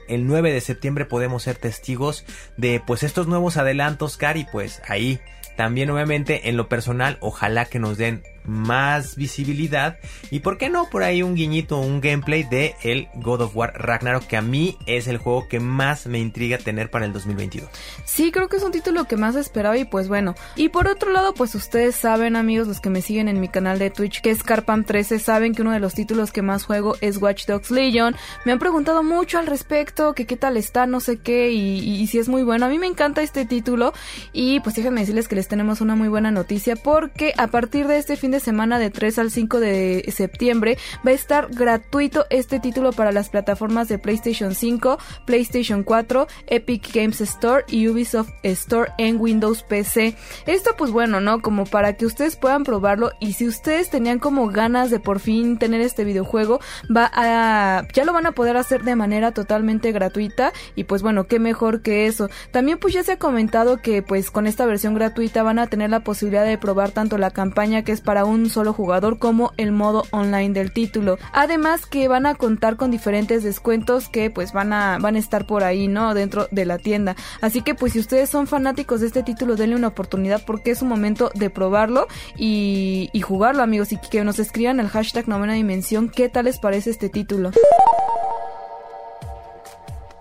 el 0.08 0.26
9 0.26 0.52
de 0.52 0.60
septiembre 0.60 1.04
podemos 1.04 1.42
ser 1.42 1.56
testigos 1.56 2.24
de 2.56 2.80
pues 2.84 3.02
estos 3.02 3.26
nuevos 3.26 3.56
adelantos, 3.56 4.16
Car, 4.16 4.36
y 4.36 4.44
pues 4.44 4.82
ahí 4.88 5.20
también 5.56 5.90
obviamente 5.90 6.48
en 6.48 6.56
lo 6.56 6.68
personal 6.68 7.16
ojalá 7.20 7.64
que 7.64 7.78
nos 7.78 7.96
den 7.96 8.22
más 8.46 9.16
visibilidad 9.16 9.98
y 10.30 10.40
por 10.40 10.58
qué 10.58 10.68
no 10.68 10.88
por 10.90 11.02
ahí 11.02 11.22
un 11.22 11.34
guiñito, 11.34 11.78
un 11.78 12.00
gameplay 12.00 12.44
de 12.44 12.74
el 12.82 13.08
God 13.14 13.42
of 13.42 13.56
War 13.56 13.72
Ragnarok 13.74 14.26
que 14.26 14.36
a 14.36 14.42
mí 14.42 14.76
es 14.86 15.06
el 15.06 15.18
juego 15.18 15.48
que 15.48 15.60
más 15.60 16.06
me 16.06 16.18
intriga 16.18 16.58
tener 16.58 16.90
para 16.90 17.04
el 17.04 17.12
2022. 17.12 17.68
Sí, 18.04 18.32
creo 18.32 18.48
que 18.48 18.56
es 18.56 18.62
un 18.62 18.72
título 18.72 19.04
que 19.04 19.16
más 19.16 19.36
esperaba 19.36 19.76
y 19.76 19.84
pues 19.84 20.08
bueno. 20.08 20.34
Y 20.54 20.68
por 20.68 20.88
otro 20.88 21.10
lado, 21.10 21.34
pues 21.34 21.54
ustedes 21.54 21.96
saben 21.96 22.36
amigos, 22.36 22.68
los 22.68 22.80
que 22.80 22.90
me 22.90 23.02
siguen 23.02 23.28
en 23.28 23.40
mi 23.40 23.48
canal 23.48 23.78
de 23.78 23.90
Twitch 23.90 24.20
que 24.20 24.30
es 24.30 24.42
Carpam 24.42 24.84
13, 24.84 25.18
saben 25.18 25.54
que 25.54 25.62
uno 25.62 25.72
de 25.72 25.80
los 25.80 25.94
títulos 25.94 26.32
que 26.32 26.42
más 26.42 26.64
juego 26.64 26.96
es 27.00 27.16
Watch 27.18 27.46
Dogs 27.46 27.70
Legion. 27.70 28.16
Me 28.44 28.52
han 28.52 28.58
preguntado 28.58 29.02
mucho 29.02 29.38
al 29.38 29.46
respecto, 29.46 30.14
que 30.14 30.26
qué 30.26 30.36
tal 30.36 30.56
está, 30.56 30.86
no 30.86 31.00
sé 31.00 31.18
qué 31.18 31.50
y, 31.50 31.78
y 31.78 32.06
si 32.06 32.18
es 32.18 32.28
muy 32.28 32.42
bueno. 32.42 32.66
A 32.66 32.68
mí 32.68 32.78
me 32.78 32.86
encanta 32.86 33.22
este 33.22 33.44
título 33.44 33.92
y 34.32 34.60
pues 34.60 34.76
déjenme 34.76 35.00
decirles 35.00 35.28
que 35.28 35.36
les 35.36 35.48
tenemos 35.48 35.80
una 35.80 35.96
muy 35.96 36.08
buena 36.08 36.30
noticia 36.30 36.76
porque 36.76 37.32
a 37.36 37.48
partir 37.48 37.86
de 37.86 37.98
este 37.98 38.16
fin 38.16 38.30
de 38.36 38.40
semana 38.40 38.78
de 38.78 38.90
3 38.90 39.18
al 39.18 39.30
5 39.30 39.60
de 39.60 40.04
septiembre 40.14 40.76
va 41.06 41.10
a 41.10 41.14
estar 41.14 41.48
gratuito 41.50 42.26
este 42.28 42.60
título 42.60 42.92
para 42.92 43.10
las 43.10 43.30
plataformas 43.30 43.88
de 43.88 43.98
PlayStation 43.98 44.54
5, 44.54 44.98
PlayStation 45.24 45.82
4, 45.82 46.26
Epic 46.46 46.92
Games 46.94 47.22
Store 47.22 47.64
y 47.66 47.88
Ubisoft 47.88 48.28
Store 48.42 48.92
en 48.98 49.18
Windows 49.18 49.62
PC. 49.62 50.16
Esto 50.46 50.72
pues 50.76 50.90
bueno, 50.90 51.22
¿no? 51.22 51.40
Como 51.40 51.64
para 51.64 51.94
que 51.94 52.04
ustedes 52.04 52.36
puedan 52.36 52.62
probarlo 52.62 53.10
y 53.20 53.32
si 53.32 53.48
ustedes 53.48 53.88
tenían 53.88 54.18
como 54.18 54.48
ganas 54.48 54.90
de 54.90 55.00
por 55.00 55.18
fin 55.18 55.56
tener 55.56 55.80
este 55.80 56.04
videojuego, 56.04 56.60
va 56.94 57.10
a 57.14 57.86
ya 57.94 58.04
lo 58.04 58.12
van 58.12 58.26
a 58.26 58.32
poder 58.32 58.58
hacer 58.58 58.82
de 58.84 58.96
manera 58.96 59.32
totalmente 59.32 59.92
gratuita 59.92 60.52
y 60.74 60.84
pues 60.84 61.00
bueno, 61.00 61.26
qué 61.26 61.38
mejor 61.38 61.80
que 61.80 62.06
eso. 62.06 62.28
También 62.50 62.76
pues 62.76 62.92
ya 62.92 63.02
se 63.02 63.12
ha 63.12 63.18
comentado 63.18 63.78
que 63.78 64.02
pues 64.02 64.30
con 64.30 64.46
esta 64.46 64.66
versión 64.66 64.94
gratuita 64.94 65.42
van 65.42 65.58
a 65.58 65.68
tener 65.68 65.88
la 65.88 66.00
posibilidad 66.00 66.44
de 66.44 66.58
probar 66.58 66.90
tanto 66.90 67.16
la 67.16 67.30
campaña 67.30 67.82
que 67.82 67.92
es 67.92 68.02
para 68.02 68.25
un 68.26 68.50
solo 68.50 68.72
jugador 68.72 69.18
como 69.18 69.52
el 69.56 69.72
modo 69.72 70.04
online 70.10 70.50
del 70.50 70.72
título. 70.72 71.18
Además 71.32 71.86
que 71.86 72.08
van 72.08 72.26
a 72.26 72.34
contar 72.34 72.76
con 72.76 72.90
diferentes 72.90 73.42
descuentos 73.42 74.08
que 74.08 74.30
pues 74.30 74.52
van 74.52 74.72
a 74.72 74.98
van 74.98 75.16
a 75.16 75.18
estar 75.18 75.46
por 75.46 75.64
ahí, 75.64 75.88
¿no? 75.88 76.14
Dentro 76.14 76.48
de 76.50 76.64
la 76.64 76.78
tienda. 76.78 77.16
Así 77.40 77.62
que 77.62 77.74
pues 77.74 77.92
si 77.92 77.98
ustedes 77.98 78.30
son 78.30 78.46
fanáticos 78.46 79.00
de 79.00 79.08
este 79.08 79.22
título, 79.22 79.56
denle 79.56 79.76
una 79.76 79.88
oportunidad 79.88 80.42
porque 80.44 80.70
es 80.70 80.82
un 80.82 80.88
momento 80.88 81.30
de 81.34 81.50
probarlo 81.50 82.06
y, 82.36 83.10
y 83.12 83.20
jugarlo, 83.20 83.62
amigos, 83.62 83.92
y 83.92 83.98
que 83.98 84.24
nos 84.24 84.38
escriban 84.38 84.80
el 84.80 84.88
hashtag 84.88 85.28
novena 85.28 85.54
dimensión 85.54 86.08
qué 86.08 86.28
tal 86.28 86.46
les 86.46 86.58
parece 86.58 86.90
este 86.90 87.08
título. 87.08 87.50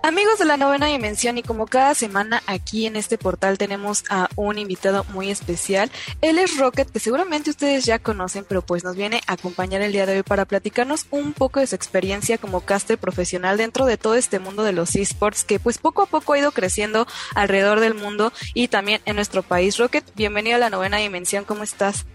Amigos 0.06 0.38
de 0.38 0.44
la 0.44 0.56
novena 0.56 0.86
dimensión 0.86 1.36
y 1.36 1.42
como 1.42 1.66
cada 1.66 1.92
semana 1.96 2.40
aquí 2.46 2.86
en 2.86 2.94
este 2.94 3.18
portal 3.18 3.58
tenemos 3.58 4.04
a 4.08 4.28
un 4.36 4.56
invitado 4.56 5.04
muy 5.12 5.32
especial. 5.32 5.90
Él 6.20 6.38
es 6.38 6.58
Rocket, 6.58 6.88
que 6.88 7.00
seguramente 7.00 7.50
ustedes 7.50 7.84
ya 7.84 7.98
conocen, 7.98 8.46
pero 8.48 8.62
pues 8.62 8.84
nos 8.84 8.94
viene 8.94 9.20
a 9.26 9.32
acompañar 9.32 9.82
el 9.82 9.90
día 9.90 10.06
de 10.06 10.18
hoy 10.18 10.22
para 10.22 10.44
platicarnos 10.44 11.06
un 11.10 11.32
poco 11.32 11.58
de 11.58 11.66
su 11.66 11.74
experiencia 11.74 12.38
como 12.38 12.60
caster 12.60 12.98
profesional 12.98 13.56
dentro 13.56 13.84
de 13.84 13.96
todo 13.96 14.14
este 14.14 14.38
mundo 14.38 14.62
de 14.62 14.72
los 14.72 14.94
esports 14.94 15.42
que 15.42 15.58
pues 15.58 15.78
poco 15.78 16.02
a 16.02 16.06
poco 16.06 16.34
ha 16.34 16.38
ido 16.38 16.52
creciendo 16.52 17.08
alrededor 17.34 17.80
del 17.80 17.94
mundo 17.94 18.32
y 18.54 18.68
también 18.68 19.00
en 19.06 19.16
nuestro 19.16 19.42
país. 19.42 19.76
Rocket, 19.76 20.04
bienvenido 20.14 20.54
a 20.54 20.60
la 20.60 20.70
novena 20.70 20.98
dimensión, 20.98 21.42
¿cómo 21.42 21.64
estás? 21.64 22.06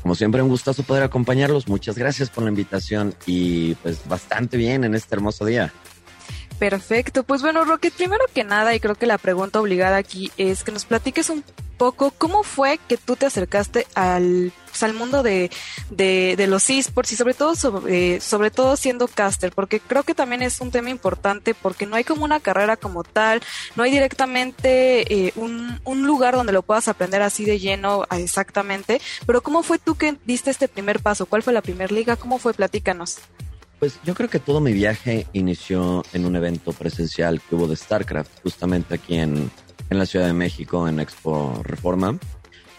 Como 0.00 0.14
siempre, 0.14 0.40
un 0.40 0.48
gustazo 0.48 0.84
poder 0.84 1.02
acompañarlos. 1.02 1.68
Muchas 1.68 1.98
gracias 1.98 2.30
por 2.30 2.44
la 2.44 2.48
invitación 2.48 3.14
y 3.26 3.74
pues 3.74 4.08
bastante 4.08 4.56
bien 4.56 4.84
en 4.84 4.94
este 4.94 5.14
hermoso 5.16 5.44
día. 5.44 5.74
Perfecto, 6.58 7.22
pues 7.22 7.42
bueno, 7.42 7.64
Rocket, 7.64 7.92
primero 7.92 8.24
que 8.32 8.42
nada, 8.42 8.74
y 8.74 8.80
creo 8.80 8.94
que 8.94 9.04
la 9.04 9.18
pregunta 9.18 9.60
obligada 9.60 9.98
aquí 9.98 10.32
es 10.38 10.64
que 10.64 10.72
nos 10.72 10.86
platiques 10.86 11.28
un 11.28 11.44
poco 11.76 12.12
cómo 12.12 12.42
fue 12.42 12.78
que 12.88 12.96
tú 12.96 13.14
te 13.14 13.26
acercaste 13.26 13.86
al, 13.94 14.52
pues, 14.64 14.82
al 14.82 14.94
mundo 14.94 15.22
de, 15.22 15.50
de, 15.90 16.46
los 16.46 16.70
esports 16.70 17.12
y 17.12 17.16
sobre 17.16 17.34
todo 17.34 17.54
sobre, 17.56 18.22
sobre 18.22 18.50
todo 18.50 18.76
siendo 18.76 19.06
caster, 19.06 19.52
porque 19.52 19.80
creo 19.80 20.02
que 20.02 20.14
también 20.14 20.40
es 20.40 20.60
un 20.62 20.70
tema 20.70 20.88
importante 20.88 21.52
porque 21.52 21.84
no 21.84 21.96
hay 21.96 22.04
como 22.04 22.24
una 22.24 22.40
carrera 22.40 22.78
como 22.78 23.04
tal, 23.04 23.42
no 23.74 23.82
hay 23.82 23.90
directamente 23.90 25.26
eh, 25.26 25.32
un, 25.36 25.78
un 25.84 26.06
lugar 26.06 26.36
donde 26.36 26.54
lo 26.54 26.62
puedas 26.62 26.88
aprender 26.88 27.20
así 27.20 27.44
de 27.44 27.58
lleno 27.58 28.06
exactamente, 28.10 29.00
pero 29.26 29.42
¿cómo 29.42 29.62
fue 29.62 29.78
tú 29.78 29.96
que 29.96 30.16
diste 30.24 30.50
este 30.50 30.68
primer 30.68 31.00
paso? 31.00 31.26
¿Cuál 31.26 31.42
fue 31.42 31.52
la 31.52 31.60
primera 31.60 31.94
liga? 31.94 32.16
¿Cómo 32.16 32.38
fue? 32.38 32.54
Platícanos. 32.54 33.18
Pues 33.78 34.00
yo 34.04 34.14
creo 34.14 34.30
que 34.30 34.38
todo 34.38 34.60
mi 34.60 34.72
viaje 34.72 35.26
inició 35.34 36.02
en 36.14 36.24
un 36.24 36.34
evento 36.34 36.72
presencial 36.72 37.42
que 37.42 37.54
hubo 37.54 37.66
de 37.66 37.76
StarCraft, 37.76 38.42
justamente 38.42 38.94
aquí 38.94 39.16
en, 39.16 39.50
en 39.90 39.98
la 39.98 40.06
Ciudad 40.06 40.26
de 40.26 40.32
México, 40.32 40.88
en 40.88 40.98
Expo 40.98 41.60
Reforma, 41.62 42.18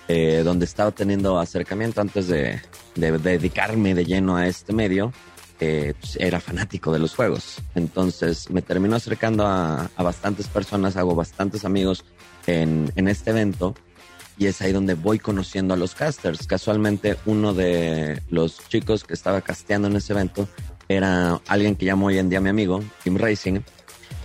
eh, 0.07 0.41
donde 0.43 0.65
estaba 0.65 0.91
teniendo 0.91 1.39
acercamiento 1.39 2.01
antes 2.01 2.27
de, 2.27 2.61
dedicarme 2.95 3.93
de 3.93 4.05
lleno 4.05 4.37
a 4.37 4.47
este 4.47 4.73
medio. 4.73 5.13
Pues 5.59 6.17
era 6.19 6.39
fanático 6.39 6.91
de 6.91 6.99
los 6.99 7.15
juegos. 7.15 7.61
Entonces 7.73 8.49
me 8.51 8.61
terminó 8.61 8.95
acercando 8.95 9.45
a, 9.45 9.89
a 9.95 10.03
bastantes 10.03 10.47
personas, 10.47 10.97
hago 10.97 11.15
bastantes 11.15 11.65
amigos 11.65 12.05
en, 12.45 12.91
en 12.95 13.07
este 13.07 13.31
evento 13.31 13.73
y 14.37 14.45
es 14.45 14.61
ahí 14.61 14.71
donde 14.71 14.93
voy 14.93 15.19
conociendo 15.19 15.73
a 15.73 15.77
los 15.77 15.95
casters. 15.95 16.45
Casualmente 16.45 17.17
uno 17.25 17.53
de 17.53 18.21
los 18.29 18.67
chicos 18.69 19.03
que 19.03 19.13
estaba 19.13 19.41
casteando 19.41 19.87
en 19.87 19.95
ese 19.95 20.13
evento 20.13 20.47
era 20.89 21.41
alguien 21.47 21.75
que 21.75 21.85
llamo 21.85 22.07
hoy 22.07 22.17
en 22.17 22.29
día 22.29 22.41
mi 22.41 22.49
amigo, 22.49 22.83
Tim 23.03 23.17
Racing, 23.17 23.61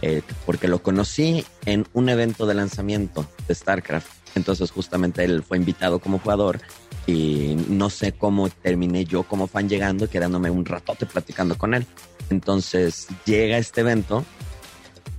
eh, 0.01 0.23
porque 0.47 0.69
lo 0.69 0.83
conocí 0.83 1.45
en 1.65 1.87
un 1.93 2.09
evento 2.09 2.47
de 2.47 2.55
lanzamiento 2.55 3.27
de 3.47 3.55
StarCraft. 3.55 4.09
Entonces 4.35 4.71
justamente 4.71 5.25
él 5.25 5.43
fue 5.43 5.59
invitado 5.59 5.99
como 5.99 6.19
jugador 6.19 6.61
y 7.07 7.57
no 7.69 7.91
sé 7.91 8.13
cómo 8.13 8.49
terminé 8.49 9.05
yo 9.05 9.25
como 9.25 9.47
fan 9.47 9.69
llegando, 9.69 10.09
quedándome 10.09 10.51
un 10.51 10.65
ratote 10.65 11.07
platicando 11.07 11.59
con 11.59 11.75
él. 11.75 11.87
Entonces 12.31 13.09
llega 13.25 13.59
este 13.59 13.83
evento 13.83 14.25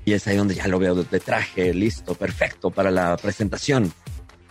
y 0.05 0.13
es 0.13 0.27
ahí 0.27 0.37
donde 0.37 0.55
ya 0.55 0.67
lo 0.67 0.79
veo 0.79 0.95
de 0.95 1.19
traje, 1.19 1.73
listo, 1.73 2.15
perfecto 2.15 2.71
para 2.71 2.91
la 2.91 3.15
presentación. 3.17 3.93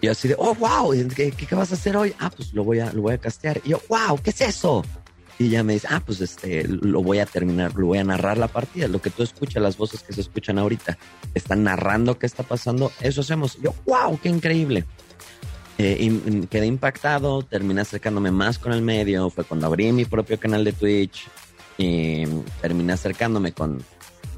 Y 0.00 0.06
yo 0.06 0.12
así 0.12 0.28
de, 0.28 0.36
oh, 0.38 0.54
wow, 0.54 0.92
¿qué, 1.14 1.30
¿qué, 1.30 1.54
vas 1.54 1.70
a 1.72 1.74
hacer 1.74 1.96
hoy? 1.96 2.14
Ah, 2.18 2.30
pues 2.34 2.52
lo 2.54 2.64
voy 2.64 2.80
a, 2.80 2.92
lo 2.92 3.02
voy 3.02 3.14
a 3.14 3.18
castear. 3.18 3.60
Y 3.64 3.70
yo, 3.70 3.80
wow, 3.88 4.18
¿qué 4.22 4.30
es 4.30 4.40
eso? 4.40 4.84
Y 5.38 5.46
ella 5.46 5.62
me 5.62 5.74
dice, 5.74 5.88
ah, 5.90 6.02
pues 6.04 6.20
este, 6.20 6.66
lo 6.68 7.02
voy 7.02 7.18
a 7.18 7.26
terminar, 7.26 7.74
lo 7.74 7.86
voy 7.86 7.98
a 7.98 8.04
narrar 8.04 8.38
la 8.38 8.48
partida. 8.48 8.86
Lo 8.88 9.00
que 9.00 9.10
tú 9.10 9.22
escuchas, 9.22 9.62
las 9.62 9.76
voces 9.76 10.02
que 10.02 10.12
se 10.12 10.20
escuchan 10.20 10.58
ahorita, 10.58 10.98
están 11.34 11.64
narrando 11.64 12.18
qué 12.18 12.26
está 12.26 12.42
pasando, 12.42 12.92
eso 13.00 13.22
hacemos. 13.22 13.58
yo, 13.60 13.74
wow, 13.86 14.18
qué 14.22 14.28
increíble. 14.28 14.84
Eh, 15.78 16.46
quedé 16.50 16.66
impactado, 16.66 17.42
terminé 17.42 17.80
acercándome 17.80 18.30
más 18.30 18.58
con 18.58 18.72
el 18.72 18.82
medio, 18.82 19.30
fue 19.30 19.44
cuando 19.44 19.66
abrí 19.66 19.90
mi 19.90 20.04
propio 20.04 20.38
canal 20.38 20.64
de 20.64 20.72
Twitch 20.72 21.26
y 21.78 22.24
terminé 22.60 22.92
acercándome 22.92 23.52
con, 23.52 23.82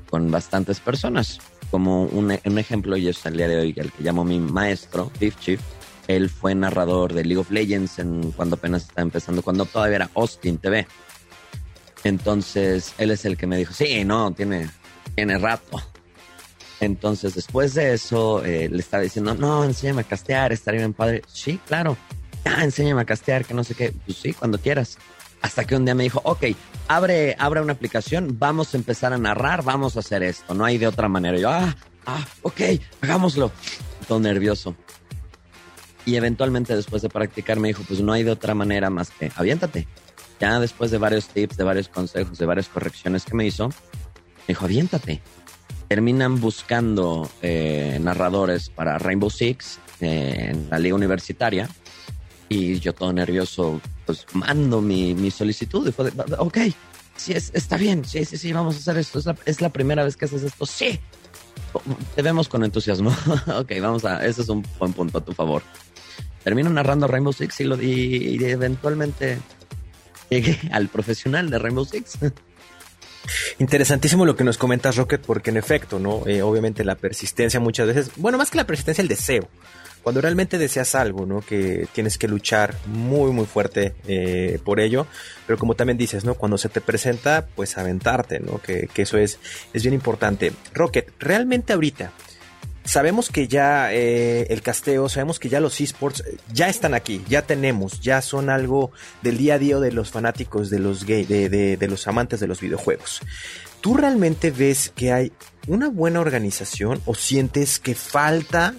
con 0.08 0.30
bastantes 0.30 0.80
personas. 0.80 1.40
Como 1.70 2.04
un, 2.04 2.38
un 2.44 2.58
ejemplo, 2.58 2.96
y 2.96 3.08
es 3.08 3.26
el 3.26 3.36
día 3.36 3.48
de 3.48 3.58
hoy, 3.58 3.74
el 3.76 3.90
que 3.90 4.04
llamo 4.04 4.24
mi 4.24 4.38
maestro, 4.38 5.10
Beef 5.18 5.36
Chief, 5.40 5.60
él 6.08 6.30
fue 6.30 6.54
narrador 6.54 7.14
de 7.14 7.24
League 7.24 7.40
of 7.40 7.50
Legends 7.50 7.98
en, 7.98 8.32
cuando 8.32 8.56
apenas 8.56 8.82
estaba 8.82 9.02
empezando, 9.02 9.42
cuando 9.42 9.64
todavía 9.64 9.96
era 9.96 10.10
Austin 10.14 10.58
TV. 10.58 10.86
Entonces, 12.04 12.94
él 12.98 13.10
es 13.10 13.24
el 13.24 13.36
que 13.36 13.46
me 13.46 13.56
dijo, 13.56 13.72
sí, 13.72 14.04
no, 14.04 14.32
tiene, 14.32 14.68
tiene 15.14 15.38
rato. 15.38 15.82
Entonces, 16.80 17.34
después 17.34 17.74
de 17.74 17.94
eso, 17.94 18.44
eh, 18.44 18.68
le 18.70 18.78
estaba 18.78 19.02
diciendo, 19.02 19.34
no, 19.34 19.64
enséñame 19.64 20.02
a 20.02 20.04
castear, 20.04 20.52
estaría 20.52 20.80
bien 20.80 20.92
padre. 20.92 21.22
Sí, 21.26 21.58
claro. 21.66 21.96
Ah, 22.44 22.62
enséñame 22.62 23.00
a 23.00 23.04
castear, 23.06 23.46
que 23.46 23.54
no 23.54 23.64
sé 23.64 23.74
qué. 23.74 23.92
Pues 24.04 24.18
sí, 24.18 24.34
cuando 24.34 24.58
quieras. 24.58 24.98
Hasta 25.40 25.64
que 25.64 25.76
un 25.76 25.84
día 25.84 25.94
me 25.94 26.04
dijo, 26.04 26.20
ok, 26.24 26.44
abre, 26.88 27.36
abre 27.38 27.60
una 27.60 27.72
aplicación, 27.72 28.36
vamos 28.38 28.74
a 28.74 28.76
empezar 28.76 29.12
a 29.12 29.18
narrar, 29.18 29.62
vamos 29.62 29.96
a 29.96 30.00
hacer 30.00 30.22
esto. 30.22 30.54
No 30.54 30.64
hay 30.64 30.76
de 30.78 30.86
otra 30.86 31.08
manera. 31.08 31.38
yo, 31.38 31.50
ah, 31.50 31.74
ah, 32.06 32.24
ok, 32.42 32.60
hagámoslo. 33.00 33.50
Todo 34.06 34.20
nervioso. 34.20 34.74
Y 36.06 36.16
eventualmente 36.16 36.76
después 36.76 37.02
de 37.02 37.08
practicar 37.08 37.58
me 37.58 37.68
dijo, 37.68 37.82
pues 37.86 38.00
no 38.00 38.12
hay 38.12 38.22
de 38.22 38.30
otra 38.30 38.54
manera 38.54 38.90
más 38.90 39.10
que 39.10 39.32
aviéntate. 39.36 39.88
Ya 40.40 40.60
después 40.60 40.90
de 40.90 40.98
varios 40.98 41.28
tips, 41.28 41.56
de 41.56 41.64
varios 41.64 41.88
consejos, 41.88 42.38
de 42.38 42.46
varias 42.46 42.68
correcciones 42.68 43.24
que 43.24 43.34
me 43.34 43.46
hizo, 43.46 43.68
me 43.68 43.74
dijo, 44.48 44.64
aviéntate. 44.64 45.22
Terminan 45.88 46.40
buscando 46.40 47.30
eh, 47.40 47.98
narradores 48.00 48.68
para 48.68 48.98
Rainbow 48.98 49.30
Six 49.30 49.78
eh, 50.00 50.48
en 50.50 50.68
la 50.70 50.78
liga 50.78 50.94
universitaria. 50.94 51.68
Y 52.48 52.78
yo 52.80 52.92
todo 52.92 53.12
nervioso, 53.12 53.80
pues 54.04 54.26
mando 54.34 54.82
mi, 54.82 55.14
mi 55.14 55.30
solicitud. 55.30 55.88
Y 55.88 55.92
fue 55.92 56.10
de, 56.10 56.34
ok, 56.38 56.58
sí, 57.16 57.32
es, 57.32 57.50
está 57.54 57.76
bien, 57.78 58.04
sí, 58.04 58.24
sí, 58.24 58.36
sí, 58.36 58.52
vamos 58.52 58.74
a 58.74 58.78
hacer 58.78 58.98
esto. 58.98 59.18
Es 59.18 59.26
la, 59.26 59.36
es 59.46 59.60
la 59.62 59.70
primera 59.70 60.04
vez 60.04 60.16
que 60.16 60.26
haces 60.26 60.42
esto, 60.42 60.66
sí. 60.66 61.00
Te 62.14 62.22
vemos 62.22 62.48
con 62.48 62.64
entusiasmo. 62.64 63.10
ok, 63.56 63.72
vamos 63.80 64.04
a, 64.04 64.24
ese 64.26 64.42
es 64.42 64.48
un 64.48 64.64
buen 64.78 64.92
punto 64.92 65.18
a 65.18 65.24
tu 65.24 65.32
favor 65.32 65.62
termino 66.44 66.70
narrando 66.70 67.08
Rainbow 67.08 67.32
Six 67.32 67.60
y, 67.60 67.64
lo, 67.64 67.82
y, 67.82 68.38
eventualmente 68.44 69.38
llegué 70.30 70.60
al 70.70 70.88
profesional 70.88 71.50
de 71.50 71.58
Rainbow 71.58 71.84
Six. 71.84 72.18
Interesantísimo 73.58 74.26
lo 74.26 74.36
que 74.36 74.44
nos 74.44 74.58
comentas, 74.58 74.96
Rocket, 74.96 75.22
porque 75.22 75.50
en 75.50 75.56
efecto, 75.56 75.98
¿no? 75.98 76.26
Eh, 76.26 76.42
obviamente 76.42 76.84
la 76.84 76.94
persistencia 76.94 77.58
muchas 77.58 77.86
veces, 77.86 78.10
bueno, 78.16 78.36
más 78.36 78.50
que 78.50 78.58
la 78.58 78.66
persistencia, 78.66 79.02
el 79.02 79.08
deseo. 79.08 79.48
Cuando 80.02 80.20
realmente 80.20 80.58
deseas 80.58 80.94
algo, 80.94 81.24
¿no? 81.24 81.40
Que 81.40 81.88
tienes 81.94 82.18
que 82.18 82.28
luchar 82.28 82.76
muy, 82.84 83.32
muy 83.32 83.46
fuerte 83.46 83.94
eh, 84.06 84.58
por 84.62 84.78
ello. 84.78 85.06
Pero 85.46 85.58
como 85.58 85.76
también 85.76 85.96
dices, 85.96 86.26
¿no? 86.26 86.34
Cuando 86.34 86.58
se 86.58 86.68
te 86.68 86.82
presenta, 86.82 87.46
pues 87.54 87.78
aventarte, 87.78 88.38
¿no? 88.38 88.60
Que, 88.60 88.86
que 88.92 89.00
eso 89.00 89.16
es, 89.16 89.38
es 89.72 89.82
bien 89.82 89.94
importante. 89.94 90.52
Rocket, 90.74 91.10
realmente 91.18 91.72
ahorita, 91.72 92.12
sabemos 92.84 93.30
que 93.30 93.48
ya 93.48 93.92
eh, 93.92 94.46
el 94.50 94.62
casteo, 94.62 95.08
sabemos 95.08 95.38
que 95.38 95.48
ya 95.48 95.60
los 95.60 95.80
esports 95.80 96.20
eh, 96.20 96.36
ya 96.52 96.68
están 96.68 96.94
aquí, 96.94 97.24
ya 97.28 97.42
tenemos, 97.42 98.00
ya 98.00 98.20
son 98.22 98.50
algo 98.50 98.92
del 99.22 99.38
día 99.38 99.54
a 99.54 99.58
día 99.58 99.78
de 99.78 99.92
los 99.92 100.10
fanáticos, 100.10 100.70
de 100.70 100.78
los 100.78 101.04
gay, 101.04 101.24
de, 101.24 101.48
de 101.48 101.88
los 101.88 102.06
amantes 102.06 102.40
de 102.40 102.46
los 102.46 102.60
videojuegos. 102.60 103.20
¿Tú 103.80 103.94
realmente 103.94 104.50
ves 104.50 104.92
que 104.94 105.12
hay 105.12 105.32
una 105.66 105.88
buena 105.88 106.20
organización 106.20 107.00
o 107.04 107.14
sientes 107.14 107.78
que 107.78 107.94
falta 107.94 108.74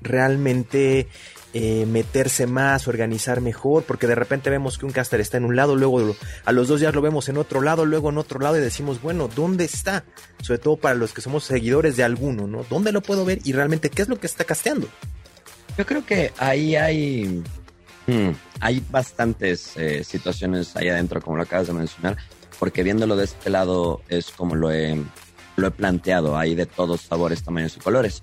realmente 0.00 1.08
eh, 1.52 1.84
meterse 1.84 2.46
más, 2.46 2.86
organizar 2.86 3.40
mejor, 3.40 3.82
porque 3.82 4.06
de 4.06 4.14
repente 4.14 4.50
vemos 4.50 4.78
que 4.78 4.86
un 4.86 4.92
caster 4.92 5.20
está 5.20 5.36
en 5.36 5.44
un 5.44 5.56
lado, 5.56 5.74
luego 5.74 6.14
a 6.44 6.52
los 6.52 6.68
dos 6.68 6.78
días 6.78 6.94
lo 6.94 7.02
vemos 7.02 7.28
en 7.28 7.38
otro 7.38 7.60
lado, 7.60 7.84
luego 7.84 8.10
en 8.10 8.18
otro 8.18 8.38
lado 8.38 8.56
y 8.56 8.60
decimos, 8.60 9.02
bueno, 9.02 9.28
¿dónde 9.34 9.64
está? 9.64 10.04
Sobre 10.42 10.58
todo 10.60 10.76
para 10.76 10.94
los 10.94 11.12
que 11.12 11.20
somos 11.20 11.42
seguidores 11.42 11.96
de 11.96 12.04
alguno, 12.04 12.46
¿no? 12.46 12.64
¿Dónde 12.70 12.92
lo 12.92 13.00
puedo 13.00 13.24
ver 13.24 13.40
y 13.42 13.52
realmente 13.52 13.90
qué 13.90 14.02
es 14.02 14.08
lo 14.08 14.20
que 14.20 14.28
está 14.28 14.44
casteando? 14.44 14.86
Yo 15.76 15.84
creo 15.84 16.06
que 16.06 16.32
ahí 16.38 16.76
hay, 16.76 17.42
hmm, 18.06 18.30
hay 18.60 18.84
bastantes 18.88 19.76
eh, 19.76 20.04
situaciones 20.04 20.76
ahí 20.76 20.88
adentro, 20.88 21.20
como 21.20 21.36
lo 21.36 21.42
acabas 21.42 21.66
de 21.66 21.72
mencionar, 21.72 22.16
porque 22.60 22.84
viéndolo 22.84 23.16
de 23.16 23.24
este 23.24 23.50
lado 23.50 24.02
es 24.08 24.30
como 24.30 24.54
lo 24.54 24.70
he, 24.70 24.96
lo 25.56 25.66
he 25.66 25.70
planteado, 25.72 26.38
hay 26.38 26.54
de 26.54 26.66
todos 26.66 27.00
sabores, 27.00 27.42
tamaños 27.42 27.76
y 27.76 27.80
colores. 27.80 28.22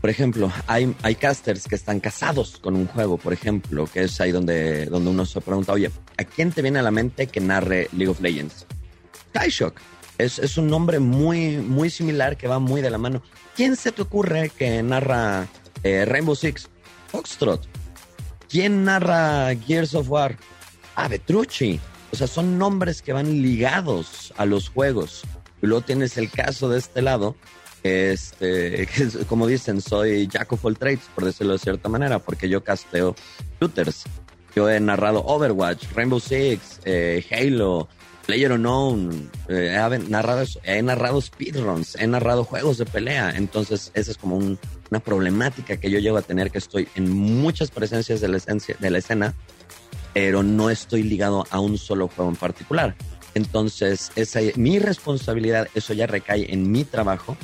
Por 0.00 0.10
ejemplo, 0.10 0.52
hay, 0.66 0.94
hay 1.02 1.14
casters 1.14 1.66
que 1.66 1.74
están 1.74 2.00
casados 2.00 2.58
con 2.60 2.76
un 2.76 2.86
juego, 2.86 3.16
por 3.16 3.32
ejemplo, 3.32 3.88
que 3.92 4.04
es 4.04 4.20
ahí 4.20 4.30
donde, 4.30 4.86
donde 4.86 5.10
uno 5.10 5.26
se 5.26 5.40
pregunta, 5.40 5.72
oye, 5.72 5.90
¿a 6.16 6.24
quién 6.24 6.52
te 6.52 6.62
viene 6.62 6.78
a 6.78 6.82
la 6.82 6.90
mente 6.90 7.26
que 7.26 7.40
narre 7.40 7.88
League 7.92 8.08
of 8.10 8.20
Legends? 8.20 8.66
Kaishok. 9.32 9.80
Es, 10.18 10.38
es 10.38 10.56
un 10.56 10.68
nombre 10.68 10.98
muy, 10.98 11.58
muy 11.58 11.90
similar 11.90 12.36
que 12.36 12.48
va 12.48 12.58
muy 12.58 12.80
de 12.80 12.90
la 12.90 12.98
mano. 12.98 13.22
¿Quién 13.54 13.76
se 13.76 13.92
te 13.92 14.02
ocurre 14.02 14.50
que 14.50 14.82
narra 14.82 15.46
eh, 15.82 16.04
Rainbow 16.04 16.34
Six? 16.34 16.68
Foxtrot. 17.08 17.66
¿Quién 18.48 18.84
narra 18.84 19.54
Gears 19.56 19.94
of 19.94 20.08
War? 20.08 20.36
Ah, 20.94 21.08
Petrucci. 21.08 21.80
O 22.12 22.16
sea, 22.16 22.26
son 22.26 22.58
nombres 22.58 23.02
que 23.02 23.12
van 23.12 23.42
ligados 23.42 24.32
a 24.36 24.46
los 24.46 24.68
juegos. 24.68 25.22
Y 25.60 25.66
luego 25.66 25.82
tienes 25.84 26.16
el 26.16 26.30
caso 26.30 26.68
de 26.68 26.78
este 26.78 27.02
lado, 27.02 27.36
este, 27.86 28.88
como 29.28 29.46
dicen, 29.46 29.80
soy 29.80 30.26
Jack 30.26 30.52
of 30.52 30.64
all 30.64 30.76
trades, 30.76 31.08
por 31.14 31.24
decirlo 31.24 31.54
de 31.54 31.58
cierta 31.58 31.88
manera, 31.88 32.18
porque 32.18 32.48
yo 32.48 32.62
casteo 32.62 33.14
shooters. 33.60 34.04
Yo 34.54 34.70
he 34.70 34.80
narrado 34.80 35.22
Overwatch, 35.26 35.92
Rainbow 35.92 36.18
Six, 36.18 36.80
eh, 36.84 37.24
Halo, 37.30 37.88
Player 38.26 38.50
Unknown, 38.52 39.30
eh, 39.48 39.76
he, 39.76 39.98
narrado, 40.08 40.44
he 40.64 40.82
narrado 40.82 41.20
speedruns, 41.20 41.94
he 41.96 42.06
narrado 42.06 42.42
juegos 42.42 42.78
de 42.78 42.86
pelea. 42.86 43.34
Entonces, 43.36 43.92
esa 43.94 44.10
es 44.10 44.18
como 44.18 44.36
un, 44.36 44.58
una 44.90 45.00
problemática 45.00 45.76
que 45.76 45.90
yo 45.90 45.98
llego 45.98 46.16
a 46.16 46.22
tener, 46.22 46.50
que 46.50 46.58
estoy 46.58 46.88
en 46.96 47.10
muchas 47.10 47.70
presencias 47.70 48.20
de 48.20 48.28
la, 48.28 48.38
esencia, 48.38 48.76
de 48.80 48.90
la 48.90 48.98
escena, 48.98 49.34
pero 50.12 50.42
no 50.42 50.70
estoy 50.70 51.02
ligado 51.02 51.46
a 51.50 51.60
un 51.60 51.78
solo 51.78 52.08
juego 52.08 52.30
en 52.30 52.36
particular. 52.36 52.96
Entonces, 53.34 54.10
esa, 54.16 54.40
mi 54.56 54.78
responsabilidad, 54.78 55.68
eso 55.74 55.92
ya 55.92 56.06
recae 56.06 56.52
en 56.52 56.72
mi 56.72 56.84
trabajo, 56.84 57.36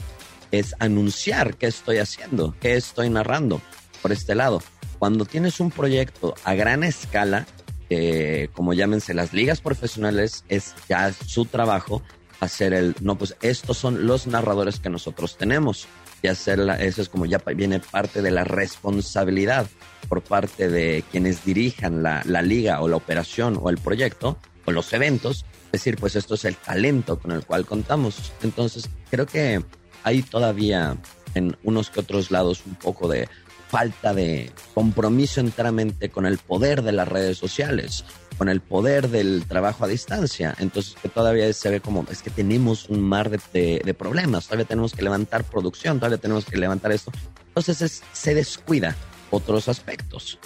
es 0.53 0.77
anunciar 0.79 1.57
qué 1.57 1.67
estoy 1.67 1.99
haciendo, 1.99 2.55
qué 2.61 2.77
estoy 2.77 3.11
narrando 3.11 3.61
por 4.01 4.13
este 4.13 4.35
lado. 4.35 4.63
Cuando 4.99 5.25
tienes 5.25 5.59
un 5.59 5.71
proyecto 5.71 6.35
a 6.45 6.55
gran 6.55 6.85
escala, 6.85 7.47
eh, 7.91 8.49
como 8.53 8.73
llámense 8.73 9.15
las 9.15 9.33
ligas 9.33 9.61
profesionales, 9.61 10.45
es 10.49 10.75
ya 10.89 11.13
su 11.13 11.47
trabajo 11.47 12.03
hacer 12.39 12.73
el, 12.73 12.95
no, 13.01 13.17
pues 13.17 13.37
estos 13.41 13.79
son 13.79 14.07
los 14.07 14.27
narradores 14.27 14.79
que 14.79 14.91
nosotros 14.91 15.37
tenemos 15.37 15.87
y 16.23 16.29
hacerla, 16.29 16.77
eso 16.77 17.03
es 17.03 17.09
como 17.09 17.27
ya 17.27 17.39
viene 17.39 17.81
parte 17.81 18.23
de 18.23 18.31
la 18.31 18.45
responsabilidad 18.45 19.67
por 20.09 20.23
parte 20.23 20.69
de 20.69 21.05
quienes 21.11 21.45
dirijan 21.45 22.03
la, 22.03 22.23
la 22.25 22.43
liga 22.43 22.81
o 22.81 22.89
la 22.89 22.97
operación 22.97 23.59
o 23.61 23.71
el 23.71 23.79
proyecto 23.79 24.39
o 24.65 24.73
los 24.73 24.93
eventos, 24.93 25.45
decir, 25.73 25.97
pues 25.97 26.17
esto 26.17 26.35
es 26.35 26.45
el 26.45 26.57
talento 26.57 27.19
con 27.19 27.33
el 27.33 27.45
cual 27.45 27.65
contamos. 27.65 28.33
Entonces, 28.43 28.89
creo 29.11 29.27
que 29.27 29.63
hay 30.05 30.23
todavía 30.23 30.97
en 31.35 31.57
unos 31.63 31.91
que 31.91 32.01
otros 32.01 32.31
lados 32.31 32.63
un 32.67 32.75
poco 32.75 33.09
de 33.09 33.29
falta 33.69 34.13
de 34.13 34.53
compromiso 34.75 35.41
enteramente 35.41 36.11
con 36.11 36.27
el 36.27 36.37
poder 36.37 36.83
de 36.83 36.93
las 36.93 37.09
redes 37.09 37.39
sociales, 37.39 38.05
con 38.37 38.51
el 38.51 38.61
poder 38.61 39.09
del 39.09 39.47
trabajo 39.49 39.85
a 39.85 39.89
distancia. 39.89 40.55
Entonces 40.59 40.95
que 41.01 41.09
todavía 41.09 41.51
se 41.55 41.71
ve 41.71 41.81
como, 41.81 42.05
es 42.11 42.21
que 42.21 42.29
tenemos 42.29 42.91
un 42.91 43.01
mar 43.01 43.31
de, 43.31 43.97
problemas, 43.99 44.45
todavía 44.45 44.67
tenemos 44.67 44.93
que 44.93 45.01
levantar 45.01 45.45
producción, 45.45 45.99
todavía 45.99 46.19
tenemos 46.19 46.45
que 46.45 46.59
levantar 46.59 46.93
esto. 46.93 47.13
Entonces 47.49 48.03
se 48.13 48.35
descuida 48.35 48.95
otros 49.31 49.69
aspectos. 49.69 50.39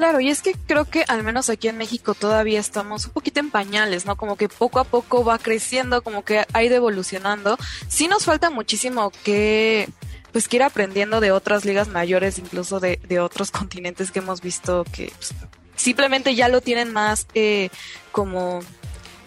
Claro, 0.00 0.18
y 0.18 0.30
es 0.30 0.40
que 0.40 0.54
creo 0.54 0.86
que 0.86 1.04
al 1.08 1.22
menos 1.22 1.50
aquí 1.50 1.68
en 1.68 1.76
México 1.76 2.14
todavía 2.14 2.58
estamos 2.58 3.04
un 3.04 3.10
poquito 3.10 3.38
en 3.38 3.50
pañales, 3.50 4.06
¿no? 4.06 4.16
Como 4.16 4.36
que 4.36 4.48
poco 4.48 4.78
a 4.78 4.84
poco 4.84 5.26
va 5.26 5.36
creciendo, 5.36 6.00
como 6.00 6.24
que 6.24 6.42
ha 6.50 6.64
ido 6.64 6.74
evolucionando. 6.74 7.58
Sí 7.86 8.08
nos 8.08 8.24
falta 8.24 8.48
muchísimo 8.48 9.12
que 9.24 9.90
pues 10.32 10.48
que 10.48 10.56
ir 10.56 10.62
aprendiendo 10.62 11.20
de 11.20 11.32
otras 11.32 11.66
ligas 11.66 11.88
mayores, 11.88 12.38
incluso 12.38 12.80
de, 12.80 12.98
de 13.06 13.20
otros 13.20 13.50
continentes 13.50 14.10
que 14.10 14.20
hemos 14.20 14.40
visto 14.40 14.86
que 14.90 15.12
pues, 15.18 15.34
simplemente 15.76 16.34
ya 16.34 16.48
lo 16.48 16.62
tienen 16.62 16.94
más 16.94 17.26
eh, 17.34 17.68
como 18.10 18.60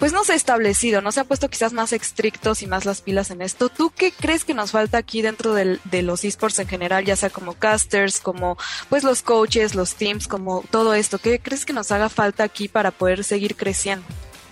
pues 0.04 0.12
no 0.12 0.26
se 0.26 0.34
ha 0.34 0.36
establecido, 0.36 1.02
no 1.02 1.14
se 1.14 1.22
ha 1.22 1.24
puesto 1.24 1.50
quizás 1.50 1.72
más 1.72 1.94
estrictos 1.94 2.62
y 2.62 2.68
más 2.68 2.84
las 2.84 3.00
pilas 3.00 3.32
en 3.32 3.42
esto. 3.42 3.70
¿Tú 3.70 3.90
qué 3.96 4.12
crees 4.12 4.44
que 4.44 4.54
nos 4.54 4.72
falta 4.72 4.98
aquí 4.98 5.22
dentro 5.22 5.54
del, 5.54 5.80
de 5.86 6.02
los 6.02 6.26
esports 6.26 6.60
en 6.60 6.68
general, 6.68 7.06
ya 7.06 7.16
sea 7.16 7.30
como 7.30 7.54
casters, 7.54 8.20
como 8.20 8.58
pues 8.90 9.06
los 9.06 9.22
coaches, 9.22 9.76
los 9.76 9.96
teams, 9.96 10.28
como 10.28 10.62
todo 10.70 10.94
esto? 10.94 11.20
¿Qué 11.20 11.40
crees 11.40 11.64
que 11.64 11.72
nos 11.72 11.90
haga 11.94 12.10
falta 12.10 12.44
aquí 12.44 12.68
para 12.68 12.92
poder 12.92 13.24
seguir 13.24 13.56
creciendo? 13.56 14.06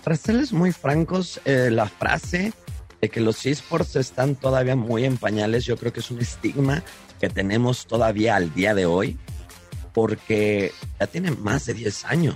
Para 0.06 0.16
serles 0.16 0.54
muy 0.54 0.72
francos, 0.72 1.42
eh, 1.44 1.68
la 1.70 1.90
frase 1.90 2.54
de 3.02 3.10
que 3.10 3.20
los 3.20 3.46
esports 3.46 3.98
están 3.98 4.38
todavía 4.38 4.78
muy 4.78 5.04
en 5.04 5.18
pañales, 5.18 5.66
yo 5.66 5.76
creo 5.76 5.92
que 5.92 6.00
es 6.00 6.10
un 6.12 6.22
estigma 6.22 6.82
que 7.20 7.28
tenemos 7.28 7.88
todavía 7.88 8.38
al 8.38 8.54
día 8.54 8.74
de 8.74 8.86
hoy, 8.86 9.18
porque 9.92 10.72
ya 10.98 11.08
tiene 11.08 11.32
más 11.32 11.66
de 11.66 11.74
10 11.74 12.06
años. 12.06 12.36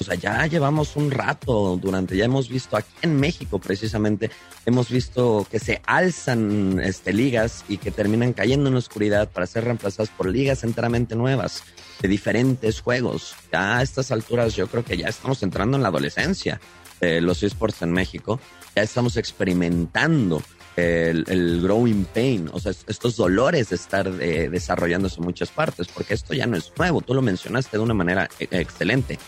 O 0.00 0.04
sea, 0.04 0.14
ya 0.14 0.46
llevamos 0.46 0.96
un 0.96 1.10
rato 1.10 1.76
durante, 1.76 2.16
ya 2.16 2.24
hemos 2.24 2.48
visto 2.48 2.76
aquí 2.76 2.92
en 3.02 3.16
México 3.16 3.58
precisamente, 3.58 4.30
hemos 4.64 4.88
visto 4.88 5.46
que 5.50 5.58
se 5.58 5.82
alzan 5.86 6.80
este, 6.80 7.12
ligas 7.12 7.64
y 7.68 7.78
que 7.78 7.90
terminan 7.90 8.32
cayendo 8.32 8.68
en 8.68 8.74
la 8.74 8.78
oscuridad 8.78 9.28
para 9.30 9.46
ser 9.46 9.64
reemplazadas 9.64 10.10
por 10.10 10.28
ligas 10.28 10.64
enteramente 10.64 11.16
nuevas 11.16 11.64
de 12.00 12.08
diferentes 12.08 12.80
juegos. 12.80 13.34
Ya 13.52 13.78
a 13.78 13.82
estas 13.82 14.12
alturas 14.12 14.54
yo 14.54 14.68
creo 14.68 14.84
que 14.84 14.96
ya 14.96 15.08
estamos 15.08 15.42
entrando 15.42 15.76
en 15.76 15.82
la 15.82 15.88
adolescencia 15.88 16.60
de 17.00 17.20
los 17.20 17.42
esports 17.42 17.82
en 17.82 17.92
México 17.92 18.40
ya 18.78 18.84
estamos 18.84 19.16
experimentando 19.16 20.40
el, 20.76 21.60
growing 21.60 22.04
pain, 22.04 22.48
o 22.52 22.60
sea, 22.60 22.70
estos 22.86 23.16
dolores 23.16 23.70
de 23.70 23.74
estar 23.74 24.06
eh, 24.20 24.48
desarrollándose 24.48 25.16
en 25.18 25.24
muchas 25.24 25.50
partes, 25.50 25.88
porque 25.88 26.14
esto 26.14 26.34
ya 26.34 26.46
no 26.46 26.56
es 26.56 26.72
nuevo, 26.78 27.00
tú 27.00 27.14
lo 27.14 27.22
mencionaste 27.22 27.76
de 27.76 27.82
una 27.82 27.94
manera 27.94 28.28
eh, 28.38 28.46
excelente. 28.52 29.18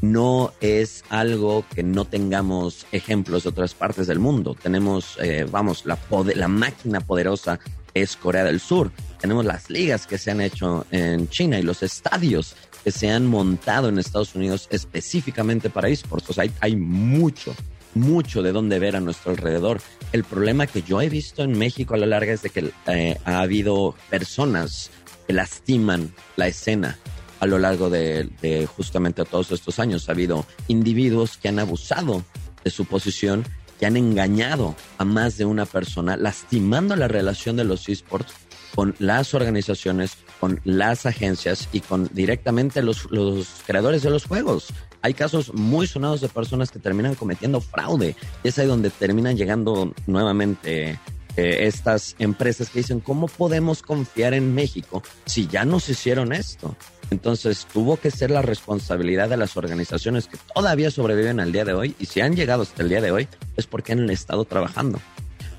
No 0.00 0.52
es 0.60 1.04
algo 1.10 1.64
que 1.74 1.82
no 1.82 2.06
tengamos 2.06 2.86
ejemplos 2.90 3.42
de 3.42 3.50
otras 3.50 3.74
partes 3.74 4.06
del 4.06 4.18
mundo. 4.18 4.56
Tenemos, 4.60 5.18
eh, 5.20 5.46
vamos, 5.50 5.84
la, 5.84 5.98
la 6.34 6.48
máquina 6.48 7.00
poderosa 7.00 7.60
es 7.92 8.16
Corea 8.16 8.44
del 8.44 8.60
Sur. 8.60 8.90
Tenemos 9.20 9.44
las 9.44 9.68
ligas 9.68 10.06
que 10.06 10.18
se 10.18 10.30
han 10.30 10.40
hecho 10.40 10.86
en 10.90 11.28
China 11.28 11.58
y 11.58 11.62
los 11.62 11.82
estadios 11.82 12.56
que 12.82 12.90
se 12.90 13.10
han 13.10 13.26
montado 13.26 13.88
en 13.88 13.98
Estados 13.98 14.34
Unidos 14.34 14.68
específicamente 14.70 15.68
para 15.70 15.88
esports. 15.88 16.38
Hay 16.60 16.76
mucho, 16.76 17.54
mucho 17.94 18.42
de 18.42 18.52
dónde 18.52 18.78
ver 18.78 18.96
a 18.96 19.00
nuestro 19.00 19.32
alrededor. 19.32 19.80
El 20.12 20.24
problema 20.24 20.66
que 20.66 20.82
yo 20.82 21.00
he 21.02 21.08
visto 21.08 21.42
en 21.42 21.58
México 21.58 21.94
a 21.94 21.98
la 21.98 22.06
larga 22.06 22.32
es 22.32 22.42
de 22.42 22.50
que 22.50 22.72
eh, 22.86 23.18
ha 23.24 23.40
habido 23.40 23.94
personas 24.08 24.90
que 25.26 25.34
lastiman 25.34 26.12
la 26.36 26.48
escena 26.48 26.98
a 27.40 27.46
lo 27.46 27.58
largo 27.58 27.90
de, 27.90 28.68
justamente 28.76 29.24
todos 29.24 29.50
estos 29.50 29.78
años. 29.78 30.08
Ha 30.08 30.12
habido 30.12 30.46
individuos 30.68 31.36
que 31.36 31.48
han 31.48 31.58
abusado 31.58 32.24
de 32.62 32.70
su 32.70 32.84
posición, 32.84 33.44
que 33.78 33.86
han 33.86 33.96
engañado 33.96 34.76
a 34.98 35.04
más 35.04 35.38
de 35.38 35.46
una 35.46 35.66
persona, 35.66 36.16
lastimando 36.16 36.94
la 36.96 37.08
relación 37.08 37.56
de 37.56 37.64
los 37.64 37.88
esports 37.88 38.32
con 38.74 38.94
las 38.98 39.34
organizaciones, 39.34 40.18
con 40.38 40.60
las 40.64 41.06
agencias 41.06 41.68
y 41.72 41.80
con 41.80 42.08
directamente 42.12 42.82
los, 42.82 43.10
los 43.10 43.48
creadores 43.66 44.02
de 44.02 44.10
los 44.10 44.26
juegos 44.26 44.68
hay 45.02 45.14
casos 45.14 45.52
muy 45.54 45.86
sonados 45.86 46.20
de 46.20 46.28
personas 46.28 46.70
que 46.70 46.78
terminan 46.78 47.14
cometiendo 47.14 47.60
fraude. 47.60 48.16
Y 48.42 48.48
es 48.48 48.58
ahí 48.58 48.66
donde 48.66 48.90
terminan 48.90 49.36
llegando 49.36 49.94
nuevamente 50.06 50.98
eh, 51.36 51.66
estas 51.66 52.16
empresas 52.18 52.70
que 52.70 52.80
dicen, 52.80 53.00
¿cómo 53.00 53.28
podemos 53.28 53.82
confiar 53.82 54.34
en 54.34 54.54
México 54.54 55.02
si 55.24 55.46
ya 55.46 55.64
nos 55.64 55.88
hicieron 55.88 56.32
esto? 56.32 56.76
Entonces 57.10 57.66
tuvo 57.72 57.96
que 57.96 58.10
ser 58.10 58.30
la 58.30 58.42
responsabilidad 58.42 59.28
de 59.28 59.36
las 59.36 59.56
organizaciones 59.56 60.28
que 60.28 60.38
todavía 60.54 60.90
sobreviven 60.90 61.40
al 61.40 61.52
día 61.52 61.64
de 61.64 61.74
hoy 61.74 61.94
y 61.98 62.06
si 62.06 62.20
han 62.20 62.36
llegado 62.36 62.62
hasta 62.62 62.82
el 62.82 62.88
día 62.88 63.00
de 63.00 63.10
hoy 63.10 63.28
es 63.56 63.66
porque 63.66 63.92
han 63.92 64.08
estado 64.10 64.44
trabajando. 64.44 65.00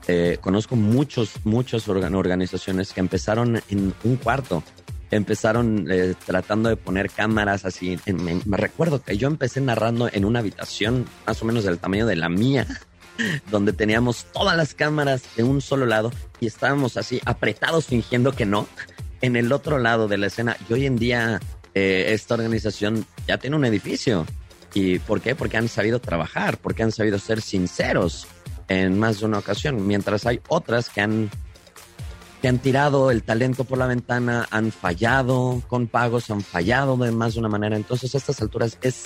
Eh, 0.07 0.37
conozco 0.41 0.75
muchos, 0.75 1.33
muchas 1.43 1.87
organizaciones 1.87 2.93
que 2.93 3.01
empezaron 3.01 3.61
en 3.69 3.93
un 4.03 4.15
cuarto, 4.15 4.63
empezaron 5.11 5.87
eh, 5.91 6.15
tratando 6.25 6.69
de 6.69 6.77
poner 6.77 7.09
cámaras 7.09 7.65
así. 7.65 7.99
me, 8.07 8.57
recuerdo 8.57 9.03
que 9.03 9.17
yo 9.17 9.27
empecé 9.27 9.61
narrando 9.61 10.09
en 10.11 10.25
una 10.25 10.39
habitación 10.39 11.05
más 11.27 11.41
o 11.41 11.45
menos 11.45 11.65
del 11.65 11.77
tamaño 11.77 12.07
de 12.07 12.15
la 12.15 12.29
mía, 12.29 12.65
donde 13.51 13.73
teníamos 13.73 14.25
todas 14.33 14.57
las 14.57 14.73
cámaras 14.73 15.23
de 15.35 15.43
un 15.43 15.61
solo 15.61 15.85
lado 15.85 16.11
y 16.39 16.47
estábamos 16.47 16.97
así 16.97 17.21
apretados 17.25 17.85
fingiendo 17.85 18.31
que 18.31 18.45
no 18.45 18.67
en 19.21 19.35
el 19.35 19.51
otro 19.51 19.77
lado 19.77 20.07
de 20.07 20.17
la 20.17 20.27
escena. 20.27 20.57
Y 20.69 20.73
hoy 20.73 20.85
en 20.85 20.97
día 20.97 21.39
eh, 21.73 22.07
esta 22.09 22.35
organización 22.35 23.05
ya 23.27 23.37
tiene 23.37 23.55
un 23.55 23.65
edificio. 23.65 24.25
¿Y 24.73 24.99
por 24.99 25.21
qué? 25.21 25.35
Porque 25.35 25.57
han 25.57 25.67
sabido 25.67 25.99
trabajar, 25.99 26.57
porque 26.57 26.83
han 26.83 26.91
sabido 26.91 27.19
ser 27.19 27.41
sinceros 27.41 28.27
en 28.67 28.97
más 28.97 29.19
de 29.19 29.25
una 29.25 29.39
ocasión, 29.39 29.85
mientras 29.85 30.25
hay 30.25 30.39
otras 30.47 30.89
que 30.89 31.01
han 31.01 31.29
que 32.41 32.47
han 32.47 32.57
tirado 32.57 33.11
el 33.11 33.21
talento 33.21 33.65
por 33.65 33.77
la 33.77 33.85
ventana, 33.85 34.47
han 34.49 34.71
fallado 34.71 35.61
con 35.67 35.87
pagos, 35.87 36.31
han 36.31 36.41
fallado 36.41 36.97
de 36.97 37.11
más 37.11 37.35
de 37.35 37.39
una 37.39 37.49
manera. 37.49 37.75
Entonces, 37.75 38.15
a 38.15 38.17
estas 38.17 38.41
alturas 38.41 38.79
es, 38.81 39.03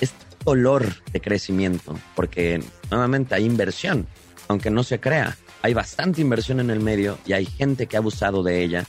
es 0.00 0.12
dolor 0.44 0.86
de 1.10 1.20
crecimiento, 1.20 1.98
porque 2.14 2.62
nuevamente 2.90 3.34
hay 3.34 3.46
inversión, 3.46 4.06
aunque 4.48 4.70
no 4.70 4.82
se 4.82 5.00
crea. 5.00 5.38
Hay 5.62 5.72
bastante 5.72 6.20
inversión 6.20 6.60
en 6.60 6.68
el 6.68 6.80
medio 6.80 7.18
y 7.24 7.32
hay 7.32 7.46
gente 7.46 7.86
que 7.86 7.96
ha 7.96 8.00
abusado 8.00 8.42
de 8.42 8.62
ella 8.62 8.84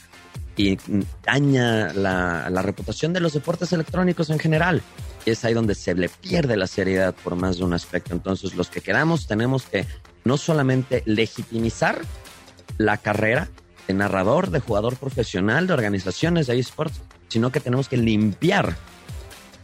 y 0.60 0.78
daña 1.24 1.92
la, 1.94 2.62
reputación 2.62 3.12
de 3.12 3.20
los 3.20 3.32
deportes 3.32 3.72
electrónicos 3.72 4.30
en 4.30 4.38
general. 4.38 4.82
Y 5.24 5.30
es 5.30 5.44
ahí 5.44 5.54
donde 5.54 5.74
se 5.74 5.94
le 5.94 6.08
pierde 6.08 6.56
la 6.56 6.66
seriedad 6.66 7.14
por 7.14 7.36
más 7.36 7.58
de 7.58 7.64
un 7.64 7.72
aspecto. 7.72 8.12
Entonces, 8.12 8.54
los 8.54 8.68
que 8.68 8.80
quedamos 8.80 9.26
tenemos 9.26 9.64
que 9.64 9.86
no 10.24 10.36
solamente 10.36 11.02
legitimizar 11.06 12.00
la 12.78 12.98
carrera, 12.98 13.48
de 13.86 13.94
narrador, 13.94 14.50
de 14.50 14.60
jugador 14.60 14.96
profesional, 14.96 15.66
de 15.66 15.72
organizaciones 15.72 16.46
de 16.46 16.58
esports, 16.58 17.00
sino 17.28 17.50
que 17.50 17.60
tenemos 17.60 17.88
que 17.88 17.96
limpiar 17.96 18.76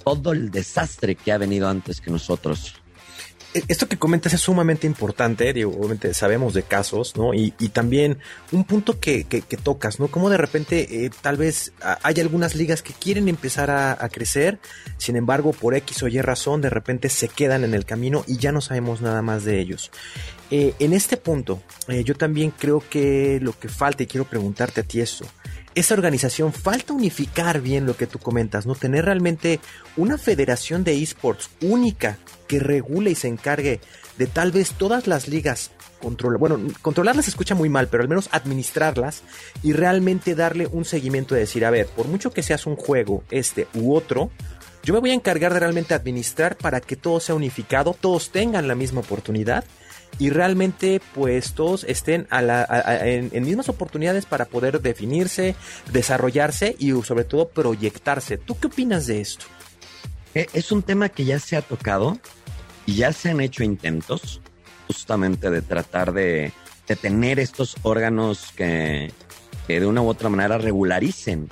todo 0.04 0.32
el 0.32 0.50
desastre 0.50 1.14
que 1.14 1.32
ha 1.32 1.38
venido 1.38 1.68
antes 1.68 2.00
que 2.00 2.10
nosotros. 2.10 2.74
E, 3.56 3.64
esto 3.68 3.88
que 3.88 3.96
comentas 3.96 4.34
es 4.34 4.40
sumamente 4.42 4.86
importante, 4.86 5.50
digo, 5.52 5.72
obviamente 5.72 6.12
sabemos 6.12 6.52
de 6.52 6.62
casos, 6.62 7.16
¿no? 7.16 7.32
Y, 7.32 7.50
también 7.72 8.18
un 8.52 8.64
punto 8.64 9.00
que, 9.00 9.24
que, 9.24 9.40
tocas, 9.56 9.98
¿no? 9.98 10.08
Como 10.08 10.30
de 10.30 10.36
repente 10.36 11.04
eh, 11.04 11.10
tal 11.20 11.36
vez 11.36 11.72
hay 12.02 12.20
algunas 12.20 12.54
ligas 12.54 12.82
que 12.82 12.92
quieren 12.92 13.28
empezar 13.28 13.70
a, 13.70 14.08
crecer, 14.08 14.58
sin 14.98 15.16
embargo, 15.16 15.52
por 15.52 15.74
X 15.74 16.02
o 16.02 16.08
Y 16.08 16.20
razón, 16.20 16.60
de 16.60 16.70
repente 16.70 17.08
se 17.08 17.28
quedan 17.28 17.64
en 17.64 17.74
el 17.74 17.84
camino 17.84 18.24
y 18.26 18.36
ya 18.38 18.52
no 18.52 18.60
sabemos 18.60 19.00
nada 19.00 19.20
más 19.20 19.44
de 19.44 19.58
ellos. 19.60 19.90
Eh, 20.50 20.74
en 20.78 20.92
este 20.92 21.16
punto, 21.16 21.62
eh, 21.88 22.04
yo 22.04 22.14
también 22.14 22.52
creo 22.56 22.82
que 22.88 23.40
lo 23.42 23.58
que 23.58 23.68
falta, 23.68 24.04
y 24.04 24.06
quiero 24.06 24.26
preguntarte 24.26 24.80
a 24.80 24.84
ti 24.84 25.00
esto, 25.00 25.26
esa 25.76 25.94
organización 25.94 26.54
falta 26.54 26.94
unificar 26.94 27.60
bien 27.60 27.84
lo 27.84 27.96
que 27.96 28.06
tú 28.06 28.18
comentas, 28.18 28.64
¿no? 28.66 28.74
Tener 28.74 29.04
realmente 29.04 29.60
una 29.96 30.16
federación 30.16 30.84
de 30.84 31.00
esports 31.02 31.50
única 31.60 32.18
que 32.48 32.58
regule 32.58 33.10
y 33.10 33.14
se 33.14 33.28
encargue 33.28 33.80
de 34.16 34.26
tal 34.26 34.52
vez 34.52 34.72
todas 34.72 35.06
las 35.06 35.28
ligas 35.28 35.70
controlar, 36.00 36.40
bueno, 36.40 36.58
controlarlas 36.80 37.26
se 37.26 37.30
escucha 37.30 37.54
muy 37.54 37.68
mal, 37.68 37.88
pero 37.88 38.02
al 38.02 38.08
menos 38.08 38.30
administrarlas 38.32 39.22
y 39.62 39.74
realmente 39.74 40.34
darle 40.34 40.66
un 40.66 40.86
seguimiento 40.86 41.34
de 41.34 41.42
decir, 41.42 41.64
a 41.66 41.70
ver, 41.70 41.86
por 41.88 42.08
mucho 42.08 42.30
que 42.30 42.42
seas 42.42 42.64
un 42.66 42.76
juego, 42.76 43.22
este 43.30 43.68
u 43.74 43.94
otro, 43.94 44.30
yo 44.82 44.94
me 44.94 45.00
voy 45.00 45.10
a 45.10 45.14
encargar 45.14 45.52
de 45.52 45.60
realmente 45.60 45.92
administrar 45.92 46.56
para 46.56 46.80
que 46.80 46.96
todo 46.96 47.20
sea 47.20 47.34
unificado, 47.34 47.94
todos 47.98 48.30
tengan 48.30 48.66
la 48.66 48.74
misma 48.74 49.00
oportunidad 49.00 49.64
y 50.18 50.30
realmente 50.30 51.00
pues 51.14 51.52
todos 51.52 51.84
estén 51.84 52.26
en, 52.30 53.44
mismas 53.44 53.68
oportunidades 53.68 54.24
para 54.26 54.46
poder 54.46 54.80
definirse, 54.80 55.54
desarrollarse 55.92 56.74
y 56.78 56.90
sobre 57.02 57.24
todo 57.24 57.48
proyectarse. 57.48 58.38
¿Tú 58.38 58.58
qué 58.58 58.68
opinas 58.68 59.06
de 59.06 59.20
esto? 59.20 59.44
Eh, 60.34 60.46
es 60.52 60.72
un 60.72 60.82
tema 60.82 61.08
que 61.08 61.24
ya 61.24 61.38
se 61.38 61.56
ha 61.56 61.62
tocado 61.62 62.18
y 62.86 62.96
ya 62.96 63.12
se 63.12 63.30
han 63.30 63.40
hecho 63.40 63.62
intentos 63.62 64.40
justamente 64.86 65.50
de 65.50 65.62
tratar 65.62 66.12
de, 66.12 66.52
tener 67.00 67.40
estos 67.40 67.76
órganos 67.82 68.52
que, 68.56 69.12
que 69.66 69.80
de 69.80 69.86
una 69.86 70.02
u 70.02 70.08
otra 70.08 70.28
manera 70.28 70.56
regularicen 70.56 71.48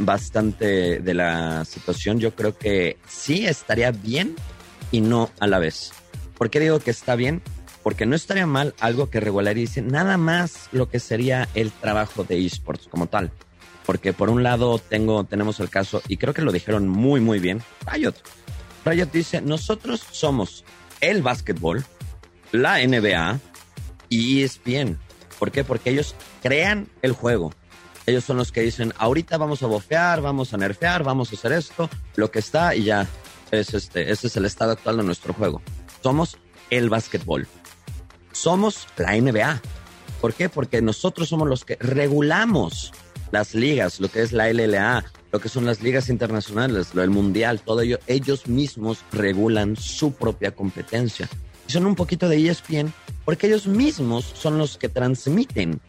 bastante 0.00 0.98
de 0.98 1.14
la 1.14 1.64
situación. 1.64 2.18
Yo 2.18 2.34
creo 2.34 2.58
que 2.58 2.98
sí 3.06 3.46
estaría 3.46 3.92
bien 3.92 4.34
y 4.90 5.00
no 5.00 5.30
a 5.38 5.46
la 5.46 5.58
vez. 5.58 5.92
¿Por 6.36 6.50
qué 6.50 6.60
digo 6.60 6.80
que 6.80 6.90
está 6.90 7.14
bien? 7.14 7.42
Porque 7.86 8.04
no 8.04 8.16
estaría 8.16 8.48
mal 8.48 8.74
algo 8.80 9.10
que 9.10 9.20
regularice 9.20 9.80
nada 9.80 10.16
más 10.16 10.68
lo 10.72 10.88
que 10.88 10.98
sería 10.98 11.48
el 11.54 11.70
trabajo 11.70 12.24
de 12.24 12.44
esports 12.44 12.88
como 12.88 13.06
tal. 13.06 13.30
Porque 13.84 14.12
por 14.12 14.28
un 14.28 14.42
lado 14.42 14.80
tengo, 14.80 15.22
tenemos 15.22 15.60
el 15.60 15.70
caso, 15.70 16.02
y 16.08 16.16
creo 16.16 16.34
que 16.34 16.42
lo 16.42 16.50
dijeron 16.50 16.88
muy, 16.88 17.20
muy 17.20 17.38
bien, 17.38 17.62
Riot. 17.86 18.14
Riot 18.84 19.12
dice, 19.12 19.40
nosotros 19.40 20.02
somos 20.10 20.64
el 21.00 21.22
básquetbol, 21.22 21.84
la 22.50 22.84
NBA 22.84 23.38
y 24.08 24.42
ESPN. 24.42 24.98
¿Por 25.38 25.52
qué? 25.52 25.62
Porque 25.62 25.90
ellos 25.90 26.16
crean 26.42 26.88
el 27.02 27.12
juego. 27.12 27.54
Ellos 28.04 28.24
son 28.24 28.36
los 28.36 28.50
que 28.50 28.62
dicen, 28.62 28.94
ahorita 28.98 29.38
vamos 29.38 29.62
a 29.62 29.68
bofear, 29.68 30.22
vamos 30.22 30.52
a 30.52 30.56
nerfear, 30.56 31.04
vamos 31.04 31.30
a 31.30 31.36
hacer 31.36 31.52
esto, 31.52 31.88
lo 32.16 32.32
que 32.32 32.40
está 32.40 32.74
y 32.74 32.82
ya. 32.82 33.06
Es 33.52 33.74
este, 33.74 34.10
ese 34.10 34.26
es 34.26 34.36
el 34.36 34.44
estado 34.44 34.72
actual 34.72 34.96
de 34.96 35.04
nuestro 35.04 35.32
juego. 35.32 35.62
Somos 36.02 36.36
el 36.68 36.90
básquetbol 36.90 37.46
somos 38.36 38.86
la 38.96 39.18
NBA. 39.18 39.60
¿Por 40.20 40.34
qué? 40.34 40.48
Porque 40.48 40.82
nosotros 40.82 41.28
somos 41.28 41.48
los 41.48 41.64
que 41.64 41.76
regulamos 41.80 42.92
las 43.32 43.54
ligas, 43.54 44.00
lo 44.00 44.08
que 44.08 44.22
es 44.22 44.32
la 44.32 44.52
LLA, 44.52 45.04
lo 45.32 45.40
que 45.40 45.48
son 45.48 45.64
las 45.64 45.82
ligas 45.82 46.08
internacionales, 46.08 46.94
lo 46.94 47.00
del 47.00 47.10
mundial, 47.10 47.60
todo 47.60 47.80
ello, 47.80 47.98
ellos 48.06 48.46
mismos 48.46 48.98
regulan 49.12 49.76
su 49.76 50.12
propia 50.12 50.52
competencia. 50.54 51.28
Y 51.68 51.72
son 51.72 51.86
un 51.86 51.94
poquito 51.94 52.28
de 52.28 52.48
ESPN 52.48 52.92
porque 53.24 53.48
ellos 53.48 53.66
mismos 53.66 54.24
son 54.24 54.58
los 54.58 54.76
que 54.76 54.88
transmiten 54.88 55.80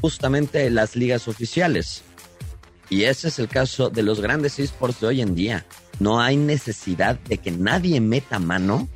justamente 0.00 0.70
las 0.70 0.96
ligas 0.96 1.28
oficiales. 1.28 2.02
Y 2.88 3.04
ese 3.04 3.28
es 3.28 3.38
el 3.38 3.48
caso 3.48 3.90
de 3.90 4.02
los 4.02 4.20
grandes 4.20 4.58
esports 4.58 5.00
de 5.00 5.08
hoy 5.08 5.20
en 5.20 5.34
día. 5.34 5.66
No 5.98 6.20
hay 6.20 6.36
necesidad 6.36 7.18
de 7.20 7.38
que 7.38 7.50
nadie 7.50 8.00
meta 8.00 8.38
mano 8.38 8.88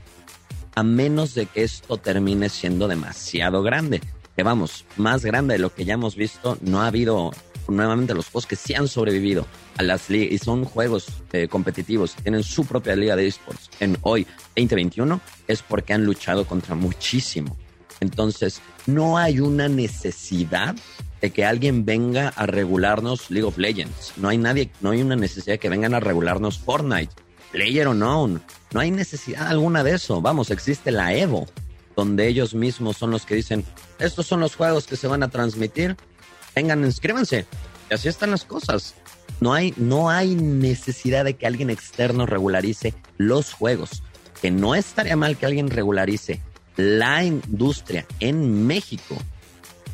a 0.79 0.85
menos 0.85 1.35
de 1.35 1.47
que 1.47 1.65
esto 1.65 1.97
termine 1.97 2.49
siendo 2.49 2.87
demasiado 2.87 3.65
grande. 3.65 4.01
Que 4.37 4.45
vamos, 4.45 4.85
más 4.97 5.25
grande 5.25 5.55
de 5.55 5.59
lo 5.59 5.75
que 5.75 5.85
ya 5.85 5.95
hemos 5.95 6.15
visto, 6.15 6.57
no 6.61 6.83
ha 6.83 6.87
habido 6.87 7.33
nuevamente 7.67 8.15
los 8.15 8.27
juegos 8.27 8.47
que 8.47 8.55
sí 8.55 8.75
han 8.75 8.87
sobrevivido 8.87 9.45
a 9.77 9.83
las 9.83 10.09
ligas 10.09 10.33
y 10.33 10.39
son 10.39 10.65
juegos 10.65 11.09
eh, 11.33 11.49
competitivos, 11.49 12.15
tienen 12.15 12.45
su 12.45 12.65
propia 12.65 12.95
liga 12.95 13.17
de 13.17 13.27
esports 13.27 13.71
en 13.81 13.99
hoy 14.03 14.25
2021, 14.57 15.21
es 15.49 15.63
porque 15.63 15.95
han 15.95 16.05
luchado 16.05 16.47
contra 16.47 16.77
muchísimo. 16.77 17.57
Entonces, 17.99 18.63
no 18.87 19.19
hay 19.19 19.41
una 19.41 19.69
necesidad 19.69 20.77
de 21.21 21.31
que 21.31 21.45
alguien 21.45 21.85
venga 21.85 22.29
a 22.29 22.47
regularnos 22.47 23.33
League 23.33 23.49
of 23.49 23.59
Legends. 23.59 24.13
No 24.17 24.29
hay 24.29 24.39
nadie, 24.39 24.71
no 24.81 24.91
hay 24.91 25.03
una 25.03 25.17
necesidad 25.17 25.55
de 25.55 25.59
que 25.59 25.71
vengan 25.71 25.95
a 25.95 25.99
regularnos 25.99 26.61
Fortnite. 26.61 27.13
Player 27.51 27.89
Unknown. 27.89 28.41
No 28.73 28.81
hay 28.81 28.91
necesidad 28.91 29.49
alguna 29.49 29.83
de 29.83 29.95
eso. 29.95 30.21
Vamos, 30.21 30.51
existe 30.51 30.91
la 30.91 31.15
Evo, 31.15 31.47
donde 31.97 32.29
ellos 32.29 32.55
mismos 32.55 32.97
son 32.97 33.11
los 33.11 33.25
que 33.25 33.35
dicen, 33.35 33.65
estos 33.99 34.27
son 34.27 34.41
los 34.41 34.57
juegos 34.57 34.87
que 34.87 34.97
se 34.97 35.09
van 35.09 35.23
a 35.23 35.31
transmitir. 35.31 35.97
Vengan, 36.55 36.85
inscríbanse. 36.85 37.47
Y 37.91 37.95
así 37.95 38.09
están 38.09 38.31
las 38.31 38.45
cosas. 38.45 38.95
No 39.41 39.55
hay, 39.55 39.73
no 39.77 40.11
hay 40.11 40.35
necesidad 40.35 41.25
de 41.25 41.37
que 41.37 41.47
alguien 41.47 41.71
externo 41.71 42.27
regularice 42.27 42.95
los 43.17 43.53
juegos. 43.53 44.03
Que 44.43 44.51
no 44.51 44.75
estaría 44.75 45.17
mal 45.17 45.37
que 45.37 45.47
alguien 45.47 45.71
regularice 45.71 46.41
la 46.77 47.25
industria 47.25 48.07
en 48.21 48.67
México. 48.67 49.17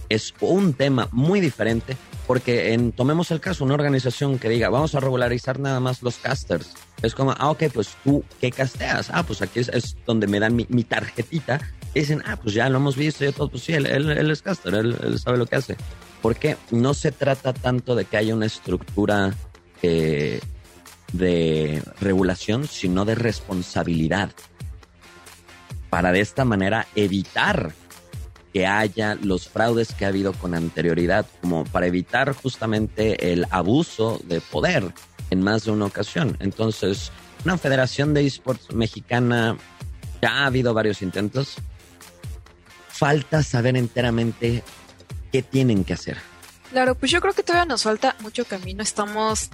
Es 0.08 0.34
un 0.40 0.74
tema 0.74 1.08
muy 1.12 1.40
diferente 1.40 1.96
porque 2.26 2.72
en, 2.72 2.92
tomemos 2.92 3.30
el 3.30 3.40
caso, 3.40 3.64
una 3.64 3.74
organización 3.74 4.38
que 4.38 4.48
diga, 4.48 4.70
vamos 4.70 4.94
a 4.94 5.00
regularizar 5.00 5.60
nada 5.60 5.80
más 5.80 6.02
los 6.02 6.16
casters. 6.16 6.72
Es 7.02 7.14
como, 7.14 7.34
ah, 7.36 7.50
ok, 7.50 7.64
pues 7.72 7.96
tú, 8.02 8.24
¿qué 8.40 8.50
casteas? 8.50 9.10
Ah, 9.12 9.24
pues 9.24 9.42
aquí 9.42 9.60
es, 9.60 9.96
donde 10.06 10.26
me 10.26 10.40
dan 10.40 10.56
mi, 10.56 10.84
tarjetita. 10.84 11.60
Dicen, 11.94 12.22
ah, 12.26 12.36
pues 12.36 12.54
ya 12.54 12.68
lo 12.68 12.78
hemos 12.78 12.96
visto 12.96 13.24
y 13.24 13.32
todo, 13.32 13.50
pues 13.50 13.64
sí, 13.64 13.74
él, 13.74 13.86
él, 13.86 14.30
es 14.30 14.40
caster, 14.40 14.74
él, 14.74 15.18
sabe 15.18 15.36
lo 15.36 15.46
que 15.46 15.56
hace. 15.56 15.76
Porque 16.22 16.56
no 16.70 16.94
se 16.94 17.12
trata 17.12 17.52
tanto 17.52 17.94
de 17.94 18.06
que 18.06 18.16
haya 18.16 18.34
una 18.34 18.46
estructura 18.46 19.34
eh, 19.82 20.40
de 21.12 21.82
regulación, 22.00 22.66
sino 22.66 23.04
de 23.04 23.16
responsabilidad. 23.16 24.32
Para 25.90 26.10
de 26.10 26.20
esta 26.20 26.46
manera 26.46 26.86
evitar 26.96 27.72
que 28.54 28.68
haya 28.68 29.16
los 29.16 29.48
fraudes 29.48 29.92
que 29.92 30.04
ha 30.04 30.08
habido 30.08 30.32
con 30.32 30.54
anterioridad, 30.54 31.26
como 31.40 31.64
para 31.64 31.88
evitar 31.88 32.32
justamente 32.32 33.32
el 33.32 33.46
abuso 33.50 34.20
de 34.28 34.40
poder 34.40 34.94
en 35.30 35.42
más 35.42 35.64
de 35.64 35.72
una 35.72 35.86
ocasión. 35.86 36.36
Entonces, 36.38 37.10
una 37.44 37.58
federación 37.58 38.14
de 38.14 38.24
esports 38.24 38.72
mexicana, 38.72 39.58
ya 40.22 40.30
ha 40.30 40.46
habido 40.46 40.72
varios 40.72 41.02
intentos. 41.02 41.56
Falta 42.88 43.42
saber 43.42 43.76
enteramente 43.76 44.62
qué 45.32 45.42
tienen 45.42 45.82
que 45.82 45.94
hacer. 45.94 46.33
Claro, 46.74 46.96
pues 46.96 47.12
yo 47.12 47.20
creo 47.20 47.32
que 47.32 47.44
todavía 47.44 47.66
nos 47.66 47.84
falta 47.84 48.16
mucho 48.18 48.44
camino. 48.46 48.82
Estamos, 48.82 49.48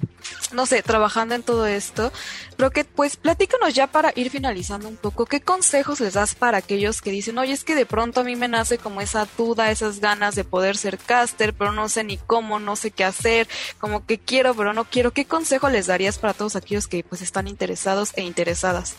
no 0.54 0.64
sé, 0.64 0.82
trabajando 0.82 1.34
en 1.34 1.42
todo 1.42 1.66
esto. 1.66 2.10
Pero 2.56 2.70
que, 2.70 2.86
pues, 2.86 3.18
platícanos 3.18 3.74
ya 3.74 3.88
para 3.88 4.10
ir 4.16 4.30
finalizando 4.30 4.88
un 4.88 4.96
poco. 4.96 5.26
¿Qué 5.26 5.42
consejos 5.42 6.00
les 6.00 6.14
das 6.14 6.34
para 6.34 6.56
aquellos 6.56 7.02
que 7.02 7.10
dicen, 7.10 7.36
oye, 7.36 7.52
es 7.52 7.62
que 7.62 7.74
de 7.74 7.84
pronto 7.84 8.20
a 8.20 8.24
mí 8.24 8.36
me 8.36 8.48
nace 8.48 8.78
como 8.78 9.02
esa 9.02 9.28
duda, 9.36 9.70
esas 9.70 10.00
ganas 10.00 10.34
de 10.34 10.44
poder 10.44 10.78
ser 10.78 10.96
caster, 10.96 11.52
pero 11.52 11.72
no 11.72 11.90
sé 11.90 12.04
ni 12.04 12.16
cómo, 12.16 12.58
no 12.58 12.74
sé 12.74 12.90
qué 12.90 13.04
hacer, 13.04 13.46
como 13.78 14.06
que 14.06 14.18
quiero, 14.18 14.54
pero 14.54 14.72
no 14.72 14.86
quiero? 14.86 15.10
¿Qué 15.10 15.26
consejo 15.26 15.68
les 15.68 15.88
darías 15.88 16.18
para 16.18 16.32
todos 16.32 16.56
aquellos 16.56 16.86
que, 16.86 17.04
pues, 17.04 17.20
están 17.20 17.48
interesados 17.48 18.12
e 18.16 18.22
interesadas? 18.22 18.96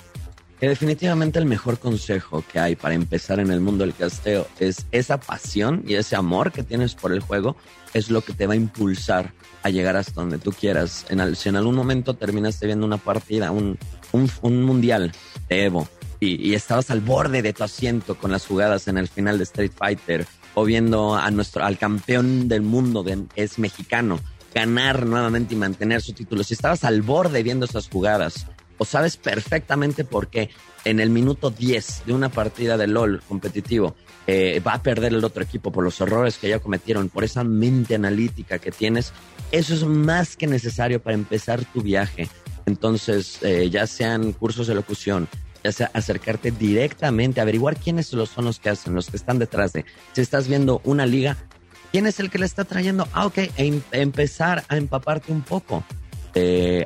Definitivamente 0.68 1.40
el 1.40 1.46
mejor 1.46 1.80
consejo 1.80 2.44
que 2.52 2.60
hay 2.60 2.76
para 2.76 2.94
empezar 2.94 3.40
en 3.40 3.50
el 3.50 3.62
mundo 3.62 3.84
del 3.84 3.96
casteo 3.96 4.48
es 4.60 4.86
esa 4.92 5.20
pasión 5.20 5.84
y 5.88 5.96
ese 5.96 6.16
amor 6.16 6.52
que 6.52 6.64
tienes 6.64 6.94
por 6.94 7.12
el 7.12 7.20
juego 7.20 7.56
es 7.94 8.10
lo 8.10 8.22
que 8.22 8.34
te 8.34 8.46
va 8.46 8.54
a 8.54 8.58
impulsar 8.58 9.34
a 9.64 9.70
llegar 9.70 9.96
hasta 9.96 10.22
donde 10.22 10.38
tú 10.38 10.52
quieras. 10.52 11.06
En 11.10 11.36
si 11.36 11.50
en 11.50 11.56
algún 11.56 11.76
momento 11.76 12.14
terminaste 12.14 12.66
viendo 12.68 12.86
una 12.86 12.98
partida, 12.98 13.52
un, 13.52 13.78
un, 14.12 14.64
mundial 14.64 15.12
de 15.50 15.66
Evo 15.66 15.88
y, 16.20 16.54
estabas 16.54 16.92
al 16.92 17.02
borde 17.02 17.42
de 17.42 17.54
tu 17.54 17.64
asiento 17.64 18.16
con 18.16 18.32
las 18.32 18.46
jugadas 18.46 18.88
en 18.88 18.98
el 18.98 19.08
final 19.08 19.38
de 19.38 19.46
Street 19.46 19.72
Fighter 19.76 20.28
o 20.54 20.64
viendo 20.64 21.16
a 21.16 21.32
nuestro, 21.32 21.64
al 21.64 21.78
campeón 21.78 22.48
del 22.48 22.62
mundo 22.62 23.04
es 23.36 23.58
mexicano 23.58 24.20
ganar 24.54 25.06
nuevamente 25.06 25.56
y 25.56 25.58
mantener 25.58 26.02
su 26.02 26.14
título, 26.14 26.44
si 26.44 26.54
estabas 26.54 26.84
al 26.84 27.02
borde 27.02 27.42
viendo 27.42 27.66
esas 27.66 27.88
jugadas 27.88 28.48
o 28.82 28.86
sabes 28.86 29.16
perfectamente 29.16 30.04
por 30.04 30.30
qué 30.30 30.50
en 30.86 31.00
el 31.00 31.12
minuto 31.12 31.52
10 31.52 32.02
de 32.08 32.14
una 32.14 32.30
partida 32.30 32.78
de 32.78 32.88
LOL 32.88 33.22
competitivo 33.28 33.96
eh, 34.26 34.60
va 34.66 34.74
a 34.74 34.82
perder 34.82 35.14
el 35.14 35.24
otro 35.24 35.44
equipo 35.44 35.72
por 35.72 35.84
los 35.84 36.02
errores 36.02 36.40
que 36.40 36.50
ya 36.50 36.58
cometieron, 36.58 37.08
por 37.08 37.24
esa 37.24 37.44
mente 37.44 37.94
analítica 37.94 38.58
que 38.58 38.72
tienes, 38.72 39.14
eso 39.52 39.76
es 39.76 39.84
más 39.84 40.36
que 40.36 40.48
necesario 40.48 41.00
para 41.00 41.14
empezar 41.14 41.64
tu 41.64 41.84
viaje. 41.84 42.28
Entonces, 42.66 43.38
eh, 43.44 43.70
ya 43.70 43.86
sean 43.86 44.32
cursos 44.32 44.66
de 44.66 44.74
locución, 44.74 45.28
ya 45.64 45.72
sea 45.72 45.92
acercarte 45.94 46.50
directamente, 46.50 47.40
averiguar 47.40 47.78
quiénes 47.78 48.08
son 48.08 48.46
los 48.46 48.60
que 48.60 48.70
hacen, 48.72 48.96
los 48.96 49.12
que 49.12 49.18
están 49.18 49.38
detrás 49.38 49.74
de. 49.74 49.86
Si 50.14 50.22
estás 50.22 50.48
viendo 50.48 50.82
una 50.86 51.06
liga, 51.06 51.38
¿quién 51.92 52.08
es 52.08 52.20
el 52.20 52.32
que 52.32 52.40
le 52.40 52.48
está 52.48 52.64
trayendo? 52.64 53.08
Ah, 53.14 53.28
ok, 53.28 53.38
e 53.38 53.52
em, 53.58 53.82
empezar 53.92 54.64
a 54.70 54.78
empaparte 54.78 55.32
un 55.32 55.44
poco. 55.44 55.84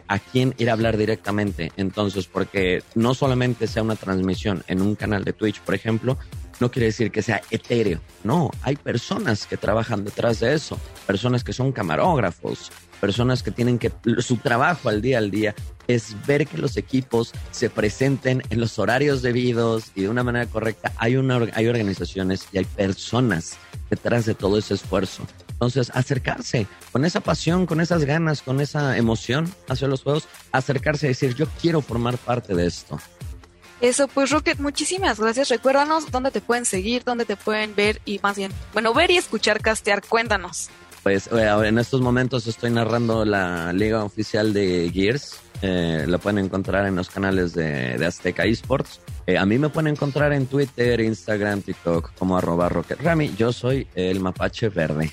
A 0.08 0.20
quién 0.20 0.54
ir 0.58 0.70
a 0.70 0.74
hablar 0.74 0.98
directamente. 0.98 1.72
Entonces, 1.78 2.28
porque 2.28 2.84
no 2.96 3.14
solamente 3.14 3.68
sea 3.68 3.84
una 3.84 3.96
transmisión 3.96 4.64
en 4.68 4.82
un 4.82 4.96
canal 4.96 5.24
de 5.24 5.34
Twitch, 5.34 5.62
por 5.62 5.76
ejemplo, 5.76 6.18
no 6.60 6.72
quiere 6.72 6.88
decir 6.88 7.12
que 7.12 7.22
sea 7.22 7.42
etéreo. 7.52 8.00
No, 8.24 8.50
hay 8.62 8.76
personas 8.76 9.46
que 9.46 9.58
trabajan 9.58 10.06
detrás 10.06 10.40
de 10.40 10.54
eso, 10.54 10.80
personas 11.06 11.44
que 11.44 11.54
son 11.54 11.72
camarógrafos, 11.72 12.72
personas 12.96 13.44
que 13.44 13.52
tienen 13.52 13.80
que, 13.80 13.92
su 14.20 14.38
trabajo 14.38 14.90
al 14.90 15.02
día 15.02 15.18
al 15.18 15.32
día 15.32 15.56
es 15.88 16.16
ver 16.26 16.48
que 16.48 16.58
los 16.58 16.78
equipos 16.78 17.32
se 17.52 17.70
presenten 17.70 18.42
en 18.50 18.60
los 18.60 18.80
horarios 18.80 19.22
debidos 19.22 19.92
y 19.96 20.02
de 20.02 20.10
una 20.10 20.24
manera 20.24 20.48
correcta. 20.48 20.92
Hay, 20.98 21.16
una, 21.16 21.40
hay 21.54 21.68
organizaciones 21.68 22.48
y 22.52 22.58
hay 22.58 22.66
personas 22.66 23.58
detrás 23.90 24.26
de 24.26 24.34
todo 24.34 24.58
ese 24.58 24.74
esfuerzo. 24.74 25.26
Entonces, 25.52 25.90
acercarse 25.94 26.68
con 26.92 27.06
esa 27.06 27.22
pasión, 27.22 27.66
con 27.66 27.80
esas 27.80 28.04
ganas, 28.04 28.42
con 28.42 28.60
esa 28.60 28.98
emoción 28.98 29.54
hacia 29.70 29.88
los 29.88 30.04
juegos, 30.04 30.28
acercarse 30.52 31.06
y 31.06 31.10
decir, 31.10 31.34
yo 31.36 31.46
quiero 31.62 31.82
formar 31.82 32.18
parte 32.18 32.54
de 32.56 32.68
esto. 32.68 33.00
Eso, 33.82 34.08
pues 34.08 34.32
Rocket, 34.32 34.60
muchísimas 34.60 35.20
gracias. 35.20 35.50
Recuérdanos 35.50 36.12
dónde 36.12 36.32
te 36.32 36.42
pueden 36.42 36.66
seguir, 36.66 37.04
dónde 37.04 37.26
te 37.26 37.36
pueden 37.36 37.76
ver 37.76 38.02
y 38.06 38.20
más 38.20 38.38
bien, 38.38 38.52
bueno, 38.74 38.94
ver 38.94 39.12
y 39.12 39.18
escuchar 39.18 39.62
castear. 39.62 40.02
Cuéntanos. 40.06 40.70
Pues 41.06 41.28
eh, 41.28 41.48
en 41.66 41.78
estos 41.78 42.02
momentos 42.02 42.48
estoy 42.48 42.72
narrando 42.72 43.26
la 43.26 43.72
liga 43.74 44.04
oficial 44.04 44.54
de 44.54 44.90
Gears. 44.92 45.40
Eh, 45.62 46.04
la 46.08 46.18
pueden 46.18 46.44
encontrar 46.44 46.88
en 46.88 46.96
los 46.96 47.12
canales 47.12 47.54
de, 47.54 48.04
Azteca 48.04 48.44
Esports. 48.44 49.02
Eh, 49.28 49.38
a 49.38 49.46
mí 49.46 49.60
me 49.60 49.70
pueden 49.70 49.94
encontrar 49.94 50.34
en 50.34 50.48
Twitter, 50.48 51.00
Instagram, 51.00 51.62
TikTok 51.62 52.16
como 52.18 52.36
arroba 52.36 52.70
Rocket 52.70 53.00
Rami. 53.02 53.36
Yo 53.38 53.54
soy 53.54 53.88
el 53.94 54.20
mapache 54.20 54.70
verde. 54.70 55.12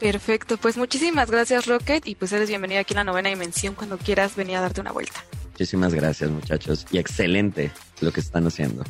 Perfecto, 0.00 0.56
pues 0.56 0.78
muchísimas 0.78 1.30
gracias 1.30 1.66
Rocket 1.66 2.06
y 2.06 2.14
pues 2.14 2.32
eres 2.32 2.48
bienvenido 2.48 2.80
aquí 2.80 2.94
en 2.94 2.96
la 2.96 3.04
novena 3.04 3.28
dimensión 3.28 3.74
cuando 3.74 3.98
quieras 3.98 4.34
venir 4.34 4.56
a 4.56 4.62
darte 4.62 4.80
una 4.80 4.92
vuelta. 4.92 5.22
Muchísimas 5.50 5.92
gracias, 5.92 6.30
muchachos. 6.30 6.86
Y 6.90 6.96
excelente 6.96 7.70
lo 8.00 8.12
que 8.12 8.20
están 8.20 8.46
haciendo. 8.46 8.82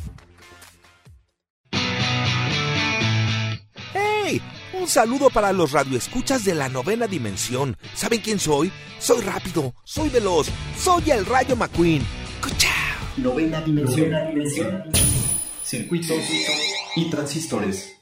Un 4.78 4.86
saludo 4.88 5.30
para 5.30 5.52
los 5.52 5.72
radioescuchas 5.72 6.44
de 6.44 6.54
la 6.54 6.68
novena 6.68 7.06
dimensión. 7.06 7.76
¿Saben 7.94 8.20
quién 8.20 8.38
soy? 8.38 8.70
Soy 8.98 9.22
rápido, 9.22 9.74
soy 9.84 10.10
veloz, 10.10 10.48
soy 10.78 11.10
el 11.10 11.24
Rayo 11.24 11.56
McQueen. 11.56 12.02
Novena 13.16 13.60
dimensión. 13.62 14.10
Novena 14.10 14.30
dimensión. 14.30 14.84
Circuitos 15.64 16.18
y 16.94 17.10
transistores. 17.10 17.95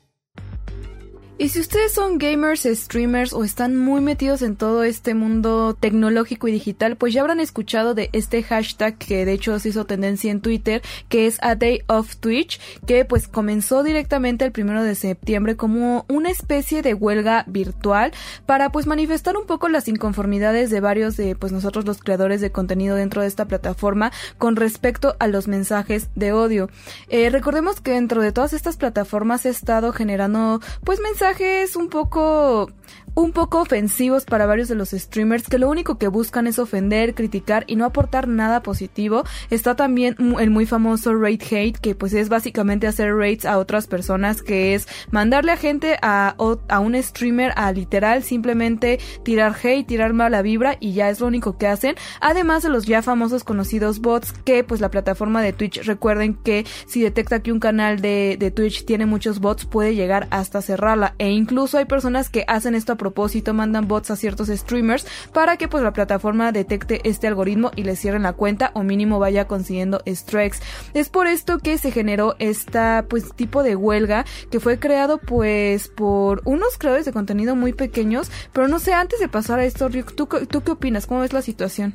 Y 1.37 1.49
si 1.49 1.59
ustedes 1.59 1.93
son 1.93 2.19
gamers, 2.19 2.63
streamers 2.63 3.33
o 3.33 3.43
están 3.43 3.77
muy 3.77 4.01
metidos 4.01 4.41
en 4.43 4.55
todo 4.55 4.85
este 4.85 5.15
mundo 5.15 5.75
tecnológico 5.75 6.47
y 6.47 6.53
digital, 6.53 6.97
pues 6.97 7.13
ya 7.13 7.23
habrán 7.23 7.41
escuchado 7.41 7.93
de 7.93 8.09
este 8.13 8.45
hashtag 8.45 8.97
que 8.99 9.25
de 9.25 9.33
hecho 9.33 9.59
se 9.59 9.71
hizo 9.71 9.85
tendencia 9.85 10.31
en 10.31 10.41
Twitter, 10.41 10.81
que 11.09 11.27
es 11.27 11.39
A 11.43 11.57
Day 11.57 11.83
of 11.89 12.19
Twitch, 12.19 12.61
que 12.87 13.05
pues 13.05 13.27
comenzó 13.27 13.83
directamente 13.83 14.45
el 14.45 14.53
primero 14.53 14.85
de 14.85 14.95
septiembre 14.95 15.57
como 15.57 16.05
una 16.09 16.31
especie 16.31 16.83
de 16.83 16.95
huelga 16.95 17.43
virtual 17.49 18.13
para 18.47 18.71
pues 18.71 18.87
manifestar 18.87 19.37
un 19.37 19.47
poco 19.47 19.69
las 19.69 19.89
inconformidades 19.89 20.71
de 20.71 20.79
varios 20.79 21.17
de 21.17 21.35
pues 21.35 21.51
nosotros 21.51 21.85
los 21.85 21.99
creadores 21.99 22.43
de 22.43 22.53
contenido 22.53 22.95
dentro 22.95 23.23
de 23.23 23.29
esta 23.29 23.47
plataforma 23.47 24.13
con 24.39 24.55
respecto 24.55 25.17
a 25.19 25.27
los 25.27 25.49
mensajes 25.49 26.11
de 26.15 26.33
odio. 26.33 26.71
Eh, 27.09 27.29
recordemos 27.29 27.81
que 27.81 27.91
dentro 27.91 28.23
de 28.23 28.31
todas 28.31 28.53
estas 28.53 28.77
plataformas 28.77 29.45
he 29.47 29.49
estado 29.49 29.93
generando 29.93 30.61
pues 30.85 31.01
mensajes 31.01 31.24
mensajes 31.25 31.75
un 31.77 31.89
poco 31.89 32.71
un 33.15 33.33
poco 33.33 33.61
ofensivos 33.61 34.25
para 34.25 34.47
varios 34.47 34.69
de 34.69 34.75
los 34.75 34.91
streamers 34.91 35.49
que 35.49 35.59
lo 35.59 35.71
único 35.71 35.99
que 35.99 36.09
buscan 36.09 36.47
es 36.47 36.59
ofender, 36.59 37.15
criticar 37.15 37.65
y 37.67 37.77
no 37.77 37.85
aportar 37.85 38.29
nada 38.29 38.63
positivo. 38.63 39.25
Está 39.51 39.77
también 39.77 40.17
el 40.41 40.51
muy 40.51 40.67
famoso 40.67 41.15
raid 41.15 41.43
hate, 41.51 41.79
que 41.79 41.95
pues 41.95 42.13
es 42.15 42.29
básicamente 42.29 42.87
hacer 42.87 43.15
raids 43.15 43.45
a 43.45 43.59
otras 43.59 43.87
personas, 43.87 44.43
que 44.43 44.75
es 44.75 44.89
mandarle 45.11 45.53
a 45.53 45.57
gente 45.57 45.97
a, 46.03 46.35
a 46.69 46.79
un 46.81 47.03
streamer 47.03 47.53
a 47.57 47.73
literal 47.73 48.23
simplemente 48.23 48.99
tirar 49.23 49.55
hate, 49.63 49.87
tirar 49.87 50.13
mala 50.13 50.43
vibra 50.43 50.77
y 50.81 50.93
ya 50.93 51.09
es 51.09 51.21
lo 51.21 51.27
único 51.27 51.57
que 51.57 51.67
hacen. 51.67 51.95
Además 52.21 52.63
de 52.63 52.69
los 52.69 52.87
ya 52.87 53.03
famosos 53.03 53.45
conocidos 53.45 54.01
bots 54.01 54.33
que 54.45 54.65
pues 54.65 54.81
la 54.81 54.91
plataforma 54.91 55.43
de 55.43 55.53
Twitch 55.53 55.83
recuerden 55.85 56.35
que 56.35 56.67
si 56.87 57.03
detecta 57.03 57.43
que 57.43 57.53
un 57.53 57.61
canal 57.61 58.01
de, 58.01 58.37
de 58.39 58.51
Twitch 58.51 58.85
tiene 58.85 59.07
muchos 59.07 59.41
bots 59.41 59.67
puede 59.67 59.95
llegar 59.95 60.27
hasta 60.31 60.63
cerrarla 60.63 61.15
e 61.19 61.31
incluso 61.31 61.79
hay 61.79 61.85
personas 61.85 62.29
que 62.29 62.45
hacen 62.49 62.75
esto 62.75 62.93
a 62.93 62.97
propósito, 63.05 63.53
mandan 63.53 63.87
bots 63.87 64.11
a 64.11 64.17
ciertos 64.17 64.49
streamers 64.49 65.07
para 65.35 65.59
que 65.59 65.69
pues 65.69 65.83
la 65.85 65.93
plataforma 65.93 66.53
detecte 66.53 67.03
este 67.05 67.27
algoritmo 67.27 67.71
y 67.77 67.83
le 67.83 67.97
cierren 67.97 68.23
la 68.23 68.33
cuenta 68.33 68.71
o 68.73 68.83
mínimo 68.83 69.19
vaya 69.19 69.47
consiguiendo 69.47 70.01
strikes. 70.07 70.61
Es 70.95 71.11
por 71.11 71.27
esto 71.27 71.59
que 71.59 71.77
se 71.77 71.91
generó 71.91 72.35
esta 72.39 73.05
pues 73.11 73.35
tipo 73.35 73.63
de 73.63 73.77
huelga 73.77 74.25
que 74.51 74.59
fue 74.59 74.79
creado 74.79 75.19
pues 75.19 75.89
por 75.89 76.41
unos 76.47 76.79
creadores 76.79 77.05
de 77.05 77.13
contenido 77.13 77.55
muy 77.57 77.75
pequeños, 77.75 78.31
pero 78.55 78.69
no 78.69 78.79
sé, 78.79 78.95
antes 78.95 79.21
de 79.21 79.29
pasar 79.29 79.59
a 79.59 79.67
esto, 79.67 79.87
Ryuk, 79.91 80.15
¿tú, 80.15 80.27
¿tú 80.27 80.63
qué 80.63 80.73
opinas? 80.73 81.07
¿Cómo 81.07 81.21
ves 81.21 81.35
la 81.35 81.43
situación? 81.43 81.95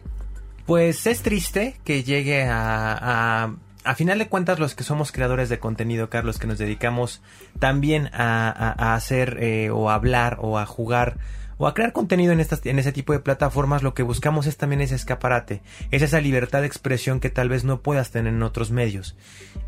Pues 0.68 1.08
es 1.08 1.24
triste 1.24 1.80
que 1.84 2.04
llegue 2.04 2.44
a 2.44 3.00
a 3.02 3.56
final 3.96 4.20
de 4.20 4.28
cuentas 4.28 4.60
los 4.60 4.76
que 4.76 4.84
somos 4.84 5.12
creadores 5.12 5.50
de 5.50 5.60
contenido, 5.60 6.10
Carlos, 6.10 6.38
que 6.38 6.48
nos 6.48 6.58
dedicamos 6.58 7.22
también 7.60 8.10
a, 8.14 8.94
hacer 8.96 9.38
eh, 9.42 9.70
o 9.70 9.90
a 9.90 9.96
hablar 9.96 10.38
o 10.42 10.58
a 10.58 10.66
jugar 10.66 11.18
o 11.60 11.68
a 11.68 11.74
crear 11.74 11.92
contenido 11.92 12.32
en, 12.32 12.40
estas, 12.40 12.66
en 12.66 12.80
ese 12.80 12.94
tipo 12.94 13.12
de 13.12 13.20
plataformas, 13.20 13.84
lo 13.84 13.94
que 13.94 14.02
buscamos 14.02 14.48
es 14.48 14.56
también 14.56 14.80
ese 14.80 14.96
escaparate, 14.96 15.62
es 15.92 16.02
esa 16.02 16.22
libertad 16.22 16.62
de 16.62 16.68
expresión 16.68 17.20
que 17.20 17.30
tal 17.30 17.50
vez 17.50 17.66
no 17.66 17.82
puedas 17.82 18.12
tener 18.12 18.34
en 18.34 18.44
otros 18.44 18.72
medios. 18.72 19.18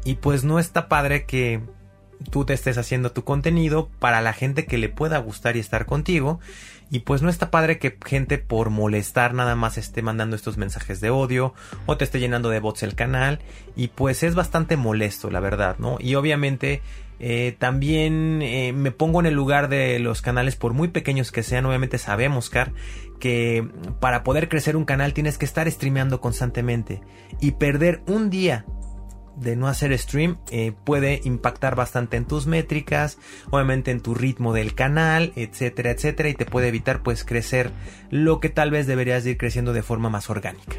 Y 0.06 0.16
pues 0.16 0.46
no 0.46 0.58
está 0.58 0.88
padre 0.88 1.26
que 1.26 1.62
tú 2.30 2.46
te 2.46 2.54
estés 2.54 2.78
haciendo 2.78 3.12
tu 3.12 3.26
contenido 3.26 3.90
para 4.00 4.22
la 4.22 4.32
gente 4.32 4.66
que 4.66 4.78
le 4.78 4.88
pueda 4.88 5.18
gustar 5.18 5.58
y 5.58 5.60
estar 5.60 5.86
contigo 5.86 6.40
y 6.92 7.00
pues 7.00 7.22
no 7.22 7.30
está 7.30 7.50
padre 7.50 7.80
que 7.80 7.98
gente 8.06 8.38
por 8.38 8.70
molestar 8.70 9.34
nada 9.34 9.56
más 9.56 9.78
esté 9.78 10.02
mandando 10.02 10.36
estos 10.36 10.58
mensajes 10.58 11.00
de 11.00 11.10
odio 11.10 11.54
o 11.86 11.96
te 11.96 12.04
esté 12.04 12.20
llenando 12.20 12.50
de 12.50 12.60
bots 12.60 12.84
el 12.84 12.96
canal. 12.96 13.40
Y 13.78 13.88
pues 13.88 14.24
es 14.24 14.36
bastante 14.36 14.76
molesto, 14.76 15.32
la 15.32 15.40
verdad, 15.40 15.78
¿no? 15.80 15.96
Y 16.02 16.16
obviamente 16.16 16.82
eh, 17.22 17.56
también 17.58 18.42
eh, 18.42 18.74
me 18.74 18.92
pongo 18.92 19.22
en 19.22 19.28
el 19.28 19.36
lugar 19.36 19.70
de 19.70 20.00
los 20.00 20.22
canales, 20.22 20.58
por 20.58 20.74
muy 20.74 20.90
pequeños 20.90 21.32
que 21.32 21.44
sean. 21.44 21.66
Obviamente 21.66 21.98
sabemos, 21.98 22.50
Car, 22.50 22.74
que 23.22 23.66
para 24.02 24.24
poder 24.26 24.50
crecer 24.50 24.76
un 24.76 24.84
canal 24.84 25.14
tienes 25.14 25.38
que 25.38 25.46
estar 25.46 25.72
streameando 25.72 26.20
constantemente. 26.20 27.00
Y 27.40 27.52
perder 27.52 28.02
un 28.06 28.30
día 28.30 28.66
de 29.36 29.56
no 29.56 29.68
hacer 29.68 29.98
stream 29.98 30.38
eh, 30.52 30.74
puede 30.84 31.22
impactar 31.24 31.76
bastante 31.76 32.18
en 32.18 32.26
tus 32.26 32.48
métricas, 32.48 33.18
obviamente 33.50 33.92
en 33.92 34.02
tu 34.02 34.14
ritmo 34.14 34.54
del 34.54 34.76
canal, 34.76 35.34
etcétera, 35.36 35.92
etcétera, 35.92 36.30
y 36.30 36.34
te 36.34 36.46
puede 36.46 36.68
evitar 36.68 37.04
pues 37.04 37.24
crecer 37.24 37.72
lo 38.10 38.40
que 38.40 38.50
tal 38.50 38.72
vez 38.72 38.88
deberías 38.88 39.26
ir 39.26 39.38
creciendo 39.38 39.74
de 39.74 39.84
forma 39.84 40.10
más 40.10 40.30
orgánica. 40.30 40.76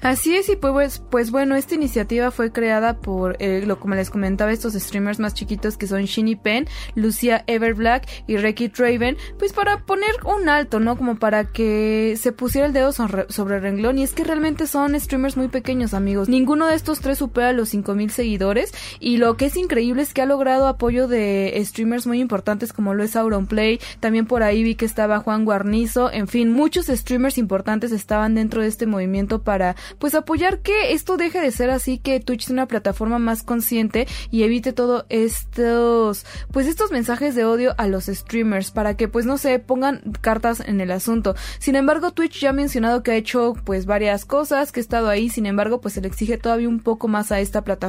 Así 0.00 0.36
es, 0.36 0.48
y 0.48 0.56
pues, 0.56 1.02
pues 1.10 1.30
bueno, 1.30 1.56
esta 1.56 1.74
iniciativa 1.74 2.30
fue 2.30 2.52
creada 2.52 2.98
por, 2.98 3.36
eh, 3.40 3.64
lo 3.66 3.80
como 3.80 3.94
les 3.94 4.10
comentaba, 4.10 4.52
estos 4.52 4.74
streamers 4.74 5.18
más 5.18 5.34
chiquitos 5.34 5.76
que 5.76 5.86
son 5.86 6.04
Shinny 6.04 6.36
Pen, 6.36 6.66
Lucia 6.94 7.44
Everblack 7.46 8.06
y 8.26 8.36
Reiki 8.36 8.68
Traven, 8.68 9.16
pues 9.38 9.52
para 9.52 9.84
poner 9.84 10.10
un 10.24 10.48
alto, 10.48 10.80
¿no? 10.80 10.96
Como 10.96 11.16
para 11.16 11.44
que 11.44 12.16
se 12.20 12.32
pusiera 12.32 12.66
el 12.66 12.72
dedo 12.72 12.92
sobre 12.92 13.56
el 13.56 13.62
renglón, 13.62 13.98
y 13.98 14.02
es 14.02 14.12
que 14.12 14.24
realmente 14.24 14.66
son 14.66 14.98
streamers 14.98 15.36
muy 15.36 15.48
pequeños, 15.48 15.94
amigos. 15.94 16.28
Ninguno 16.28 16.66
de 16.66 16.74
estos 16.74 17.00
tres 17.00 17.18
supera 17.18 17.52
los 17.52 17.74
5000 17.96 18.10
seguidores. 18.10 18.72
Y 19.00 19.16
lo 19.16 19.36
que 19.36 19.46
es 19.46 19.56
increíble 19.56 20.02
es 20.02 20.14
que 20.14 20.22
ha 20.22 20.26
logrado 20.26 20.66
apoyo 20.68 21.08
de 21.08 21.60
streamers 21.64 22.06
muy 22.06 22.20
importantes 22.20 22.72
como 22.72 22.94
lo 22.94 23.02
es 23.02 23.16
Auronplay, 23.16 23.80
también 24.00 24.26
por 24.26 24.42
ahí 24.42 24.62
vi 24.62 24.74
que 24.74 24.84
estaba 24.84 25.20
Juan 25.20 25.44
Guarnizo, 25.44 26.10
en 26.12 26.28
fin, 26.28 26.52
muchos 26.52 26.86
streamers 26.86 27.38
importantes 27.38 27.92
estaban 27.92 28.34
dentro 28.34 28.62
de 28.62 28.68
este 28.68 28.86
movimiento 28.86 29.42
para 29.42 29.76
pues 29.98 30.14
apoyar 30.14 30.60
que 30.60 30.92
esto 30.92 31.16
deje 31.16 31.40
de 31.40 31.50
ser 31.50 31.70
así, 31.70 31.98
que 31.98 32.20
Twitch 32.20 32.46
sea 32.46 32.54
una 32.54 32.66
plataforma 32.66 33.18
más 33.18 33.42
consciente 33.42 34.06
y 34.30 34.42
evite 34.42 34.72
todo 34.72 35.06
estos 35.08 36.24
pues 36.52 36.66
estos 36.66 36.90
mensajes 36.90 37.34
de 37.34 37.44
odio 37.44 37.74
a 37.78 37.86
los 37.86 38.06
streamers 38.06 38.70
para 38.70 38.96
que 38.96 39.08
pues 39.08 39.26
no 39.26 39.38
se 39.38 39.58
pongan 39.58 40.00
cartas 40.20 40.60
en 40.60 40.80
el 40.80 40.90
asunto. 40.90 41.34
Sin 41.58 41.76
embargo, 41.76 42.12
Twitch 42.12 42.40
ya 42.40 42.50
ha 42.50 42.52
mencionado 42.52 43.02
que 43.02 43.12
ha 43.12 43.16
hecho 43.16 43.54
pues 43.64 43.86
varias 43.86 44.24
cosas, 44.24 44.72
que 44.72 44.80
ha 44.80 44.82
estado 44.82 45.08
ahí, 45.08 45.28
sin 45.28 45.46
embargo, 45.46 45.80
pues 45.80 45.94
se 45.94 46.00
le 46.00 46.08
exige 46.08 46.38
todavía 46.38 46.68
un 46.68 46.80
poco 46.80 47.08
más 47.08 47.32
a 47.32 47.40
esta 47.40 47.62
plataforma 47.62 47.85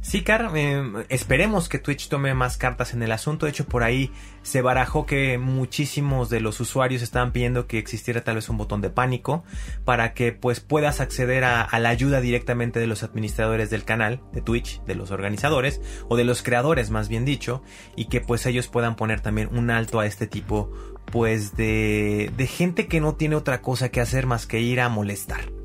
Sí, 0.00 0.22
Car, 0.22 0.50
eh, 0.54 1.04
esperemos 1.08 1.68
que 1.68 1.78
Twitch 1.78 2.08
tome 2.08 2.34
más 2.34 2.56
cartas 2.56 2.92
en 2.94 3.02
el 3.02 3.12
asunto. 3.12 3.46
De 3.46 3.50
hecho, 3.50 3.66
por 3.66 3.82
ahí 3.82 4.10
se 4.42 4.62
barajó 4.62 5.06
que 5.06 5.38
muchísimos 5.38 6.28
de 6.28 6.40
los 6.40 6.60
usuarios 6.60 7.02
estaban 7.02 7.32
pidiendo 7.32 7.66
que 7.66 7.78
existiera 7.78 8.22
tal 8.22 8.36
vez 8.36 8.48
un 8.48 8.58
botón 8.58 8.80
de 8.80 8.90
pánico 8.90 9.44
para 9.84 10.12
que 10.12 10.32
pues 10.32 10.60
puedas 10.60 11.00
acceder 11.00 11.44
a, 11.44 11.68
la 11.78 11.88
ayuda 11.88 12.20
directamente 12.20 12.80
de 12.80 12.86
los 12.86 13.02
administradores 13.02 13.70
del 13.70 13.84
canal 13.84 14.20
de 14.32 14.42
Twitch, 14.42 14.82
de 14.84 14.94
los 14.94 15.10
organizadores 15.10 15.80
o 16.08 16.16
de 16.16 16.24
los 16.24 16.42
creadores 16.42 16.90
más 16.90 17.08
bien 17.08 17.24
dicho, 17.24 17.62
y 17.96 18.06
que 18.06 18.20
pues 18.20 18.46
ellos 18.46 18.68
puedan 18.68 18.96
poner 18.96 19.20
también 19.20 19.48
un 19.52 19.70
alto 19.70 20.00
a 20.00 20.06
este 20.06 20.26
tipo 20.26 20.70
pues 21.10 21.56
de 21.56 22.48
gente 22.50 22.86
que 22.86 23.00
no 23.00 23.14
tiene 23.14 23.36
otra 23.36 23.62
cosa 23.62 23.90
que 23.90 24.00
hacer 24.00 24.26
más 24.26 24.46
que 24.46 24.60
ir 24.60 24.80
a 24.80 24.88
molestar. 24.88 25.63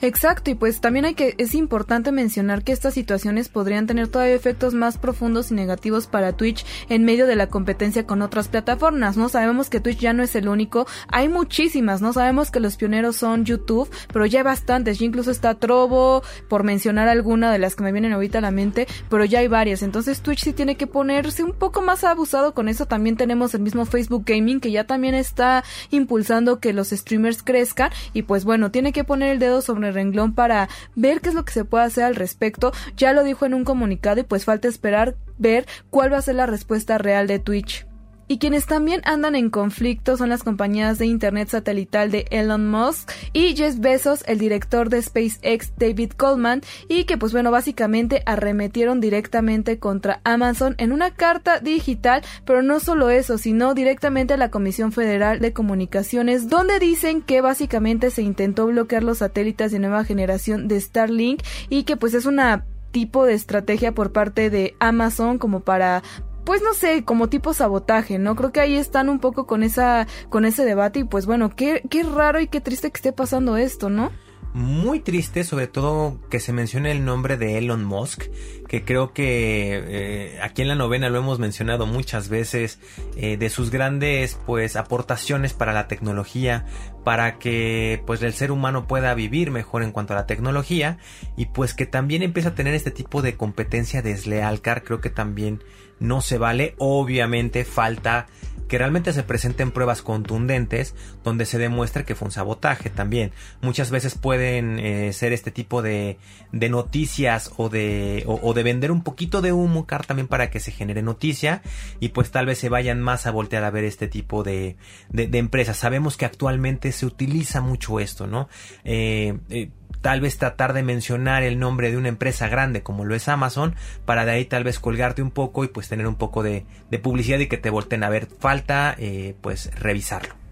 Exacto, 0.00 0.50
y 0.50 0.54
pues 0.54 0.80
también 0.80 1.06
hay 1.06 1.14
que, 1.14 1.34
es 1.38 1.54
importante 1.54 2.12
mencionar 2.12 2.62
que 2.62 2.72
estas 2.72 2.94
situaciones 2.94 3.48
podrían 3.48 3.86
tener 3.86 4.08
todavía 4.08 4.34
efectos 4.34 4.74
más 4.74 4.98
profundos 4.98 5.50
y 5.50 5.54
negativos 5.54 6.06
para 6.06 6.36
Twitch 6.36 6.64
en 6.88 7.04
medio 7.04 7.26
de 7.26 7.36
la 7.36 7.48
competencia 7.48 8.06
con 8.06 8.22
otras 8.22 8.48
plataformas, 8.48 9.16
¿no? 9.16 9.28
Sabemos 9.28 9.70
que 9.70 9.80
Twitch 9.80 9.98
ya 9.98 10.12
no 10.12 10.22
es 10.22 10.34
el 10.36 10.48
único, 10.48 10.86
hay 11.08 11.28
muchísimas, 11.28 12.02
¿no? 12.02 12.12
Sabemos 12.12 12.50
que 12.50 12.60
los 12.60 12.76
pioneros 12.76 13.16
son 13.16 13.44
YouTube, 13.44 13.90
pero 14.12 14.26
ya 14.26 14.40
hay 14.40 14.44
bastantes, 14.44 14.98
ya 14.98 15.06
incluso 15.06 15.30
está 15.30 15.54
Trovo, 15.54 16.22
por 16.48 16.62
mencionar 16.62 17.08
alguna 17.08 17.50
de 17.50 17.58
las 17.58 17.74
que 17.74 17.84
me 17.84 17.92
vienen 17.92 18.12
ahorita 18.12 18.38
a 18.38 18.42
la 18.42 18.50
mente, 18.50 18.86
pero 19.08 19.24
ya 19.24 19.38
hay 19.38 19.48
varias, 19.48 19.82
entonces 19.82 20.20
Twitch 20.20 20.44
sí 20.44 20.52
tiene 20.52 20.76
que 20.76 20.86
ponerse 20.86 21.42
un 21.42 21.52
poco 21.52 21.80
más 21.80 22.04
abusado 22.04 22.52
con 22.54 22.68
eso, 22.68 22.86
también 22.86 23.16
tenemos 23.16 23.54
el 23.54 23.62
mismo 23.62 23.86
Facebook 23.86 24.24
Gaming 24.26 24.60
que 24.60 24.70
ya 24.70 24.84
también 24.84 25.14
está 25.14 25.64
impulsando 25.90 26.60
que 26.60 26.72
los 26.72 26.90
streamers 26.90 27.42
crezcan 27.42 27.90
y 28.12 28.22
pues 28.22 28.44
bueno, 28.44 28.70
tiene 28.70 28.92
que 28.92 29.04
poner 29.04 29.30
el 29.30 29.38
dedo 29.38 29.62
sobre 29.62 29.85
el 29.86 29.94
renglón 29.94 30.34
para 30.34 30.68
ver 30.94 31.20
qué 31.20 31.30
es 31.30 31.34
lo 31.34 31.44
que 31.44 31.52
se 31.52 31.64
puede 31.64 31.84
hacer 31.84 32.04
al 32.04 32.16
respecto. 32.16 32.72
Ya 32.96 33.12
lo 33.12 33.24
dijo 33.24 33.46
en 33.46 33.54
un 33.54 33.64
comunicado 33.64 34.20
y 34.20 34.24
pues 34.24 34.44
falta 34.44 34.68
esperar 34.68 35.16
ver 35.38 35.66
cuál 35.90 36.12
va 36.12 36.18
a 36.18 36.22
ser 36.22 36.34
la 36.34 36.46
respuesta 36.46 36.98
real 36.98 37.26
de 37.26 37.38
Twitch. 37.38 37.85
Y 38.28 38.38
quienes 38.38 38.66
también 38.66 39.02
andan 39.04 39.36
en 39.36 39.50
conflicto 39.50 40.16
son 40.16 40.28
las 40.28 40.42
compañías 40.42 40.98
de 40.98 41.06
Internet 41.06 41.48
satelital 41.48 42.10
de 42.10 42.26
Elon 42.30 42.68
Musk 42.68 43.10
y 43.32 43.54
Jeff 43.54 43.78
Bezos, 43.78 44.24
el 44.26 44.38
director 44.38 44.88
de 44.88 45.02
SpaceX 45.02 45.72
David 45.76 46.12
Coleman, 46.16 46.62
y 46.88 47.04
que 47.04 47.18
pues 47.18 47.32
bueno, 47.32 47.50
básicamente 47.50 48.22
arremetieron 48.26 49.00
directamente 49.00 49.78
contra 49.78 50.20
Amazon 50.24 50.74
en 50.78 50.92
una 50.92 51.12
carta 51.12 51.60
digital, 51.60 52.22
pero 52.44 52.62
no 52.62 52.80
solo 52.80 53.10
eso, 53.10 53.38
sino 53.38 53.74
directamente 53.74 54.34
a 54.34 54.38
la 54.38 54.50
Comisión 54.50 54.92
Federal 54.92 55.40
de 55.40 55.52
Comunicaciones, 55.52 56.48
donde 56.48 56.78
dicen 56.78 57.22
que 57.22 57.40
básicamente 57.40 58.10
se 58.10 58.22
intentó 58.22 58.66
bloquear 58.66 59.04
los 59.04 59.18
satélites 59.18 59.72
de 59.72 59.78
nueva 59.78 60.04
generación 60.04 60.68
de 60.68 60.80
Starlink 60.80 61.42
y 61.68 61.84
que 61.84 61.96
pues 61.96 62.14
es 62.14 62.26
una 62.26 62.64
tipo 62.96 63.26
de 63.26 63.34
estrategia 63.34 63.92
por 63.92 64.12
parte 64.12 64.48
de 64.48 64.74
Amazon 64.80 65.36
como 65.36 65.60
para 65.60 66.02
pues 66.46 66.62
no 66.62 66.72
sé, 66.72 67.04
como 67.04 67.28
tipo 67.28 67.52
sabotaje, 67.52 68.18
¿no? 68.18 68.36
Creo 68.36 68.52
que 68.52 68.60
ahí 68.60 68.76
están 68.76 69.08
un 69.10 69.18
poco 69.18 69.46
con 69.46 69.64
esa, 69.64 70.06
con 70.30 70.44
ese 70.44 70.64
debate 70.64 71.00
y 71.00 71.04
pues 71.04 71.26
bueno, 71.26 71.50
qué, 71.54 71.82
qué 71.90 72.04
raro 72.04 72.40
y 72.40 72.46
qué 72.46 72.60
triste 72.60 72.90
que 72.90 72.96
esté 72.96 73.12
pasando 73.12 73.56
esto, 73.56 73.90
¿no? 73.90 74.12
muy 74.56 75.00
triste, 75.00 75.44
sobre 75.44 75.66
todo 75.66 76.18
que 76.30 76.40
se 76.40 76.50
mencione 76.50 76.90
el 76.90 77.04
nombre 77.04 77.36
de 77.36 77.58
Elon 77.58 77.84
Musk, 77.84 78.22
que 78.66 78.86
creo 78.86 79.12
que 79.12 79.84
eh, 79.86 80.38
aquí 80.40 80.62
en 80.62 80.68
la 80.68 80.74
novena 80.74 81.10
lo 81.10 81.18
hemos 81.18 81.38
mencionado 81.38 81.84
muchas 81.84 82.30
veces, 82.30 82.78
eh, 83.16 83.36
de 83.36 83.50
sus 83.50 83.70
grandes 83.70 84.40
pues 84.46 84.76
aportaciones 84.76 85.52
para 85.52 85.74
la 85.74 85.88
tecnología, 85.88 86.64
para 87.04 87.38
que 87.38 88.02
pues 88.06 88.22
el 88.22 88.32
ser 88.32 88.50
humano 88.50 88.86
pueda 88.86 89.12
vivir 89.12 89.50
mejor 89.50 89.82
en 89.82 89.92
cuanto 89.92 90.14
a 90.14 90.16
la 90.16 90.26
tecnología 90.26 90.96
y 91.36 91.46
pues 91.46 91.74
que 91.74 91.84
también 91.84 92.22
empieza 92.22 92.48
a 92.48 92.54
tener 92.54 92.72
este 92.72 92.90
tipo 92.90 93.20
de 93.20 93.36
competencia 93.36 94.00
desleal, 94.00 94.62
car 94.62 94.84
creo 94.84 95.02
que 95.02 95.10
también 95.10 95.62
no 95.98 96.20
se 96.20 96.38
vale, 96.38 96.74
obviamente 96.78 97.64
falta 97.64 98.26
que 98.68 98.78
realmente 98.78 99.12
se 99.12 99.22
presenten 99.22 99.70
pruebas 99.70 100.02
contundentes 100.02 100.94
donde 101.22 101.46
se 101.46 101.58
demuestre 101.58 102.04
que 102.04 102.14
fue 102.14 102.26
un 102.26 102.32
sabotaje 102.32 102.90
también. 102.90 103.32
Muchas 103.60 103.90
veces 103.90 104.16
pueden 104.16 104.78
eh, 104.78 105.12
ser 105.12 105.32
este 105.32 105.50
tipo 105.50 105.82
de, 105.82 106.18
de 106.52 106.68
noticias 106.68 107.52
o 107.56 107.68
de, 107.68 108.24
o, 108.26 108.54
de 108.54 108.62
vender 108.62 108.90
un 108.90 109.02
poquito 109.02 109.40
de 109.40 109.52
humo 109.52 109.86
car 109.86 110.04
también 110.04 110.26
para 110.26 110.50
que 110.50 110.60
se 110.60 110.72
genere 110.72 111.02
noticia 111.02 111.62
y 112.00 112.08
pues 112.08 112.30
tal 112.30 112.46
vez 112.46 112.58
se 112.58 112.68
vayan 112.68 113.00
más 113.00 113.26
a 113.26 113.30
voltear 113.30 113.64
a 113.64 113.70
ver 113.70 113.84
este 113.84 114.08
tipo 114.08 114.42
de, 114.42 114.76
de, 115.10 115.38
empresas. 115.38 115.76
Sabemos 115.76 116.16
que 116.16 116.24
actualmente 116.24 116.92
se 116.92 117.06
utiliza 117.06 117.60
mucho 117.60 118.00
esto, 118.00 118.26
¿no? 118.26 118.48
eh, 118.84 119.38
eh 119.50 119.70
tal 120.06 120.20
vez 120.20 120.38
tratar 120.38 120.72
de 120.72 120.84
mencionar 120.84 121.42
el 121.42 121.58
nombre 121.58 121.90
de 121.90 121.96
una 121.96 122.06
empresa 122.06 122.46
grande 122.46 122.84
como 122.84 123.04
lo 123.04 123.16
es 123.16 123.26
Amazon, 123.26 123.74
para 124.04 124.24
de 124.24 124.30
ahí 124.30 124.44
tal 124.44 124.62
vez 124.62 124.78
colgarte 124.78 125.20
un 125.20 125.32
poco 125.32 125.64
y 125.64 125.66
pues 125.66 125.88
tener 125.88 126.06
un 126.06 126.14
poco 126.14 126.44
de, 126.44 126.64
publicidad 127.02 127.40
y 127.40 127.48
que 127.48 127.58
te 127.58 127.70
volten 127.70 128.04
a 128.04 128.08
ver. 128.08 128.28
Falta 128.38 128.94
eh, 128.98 129.34
pues 129.40 129.68
revisarlo. 129.74 130.45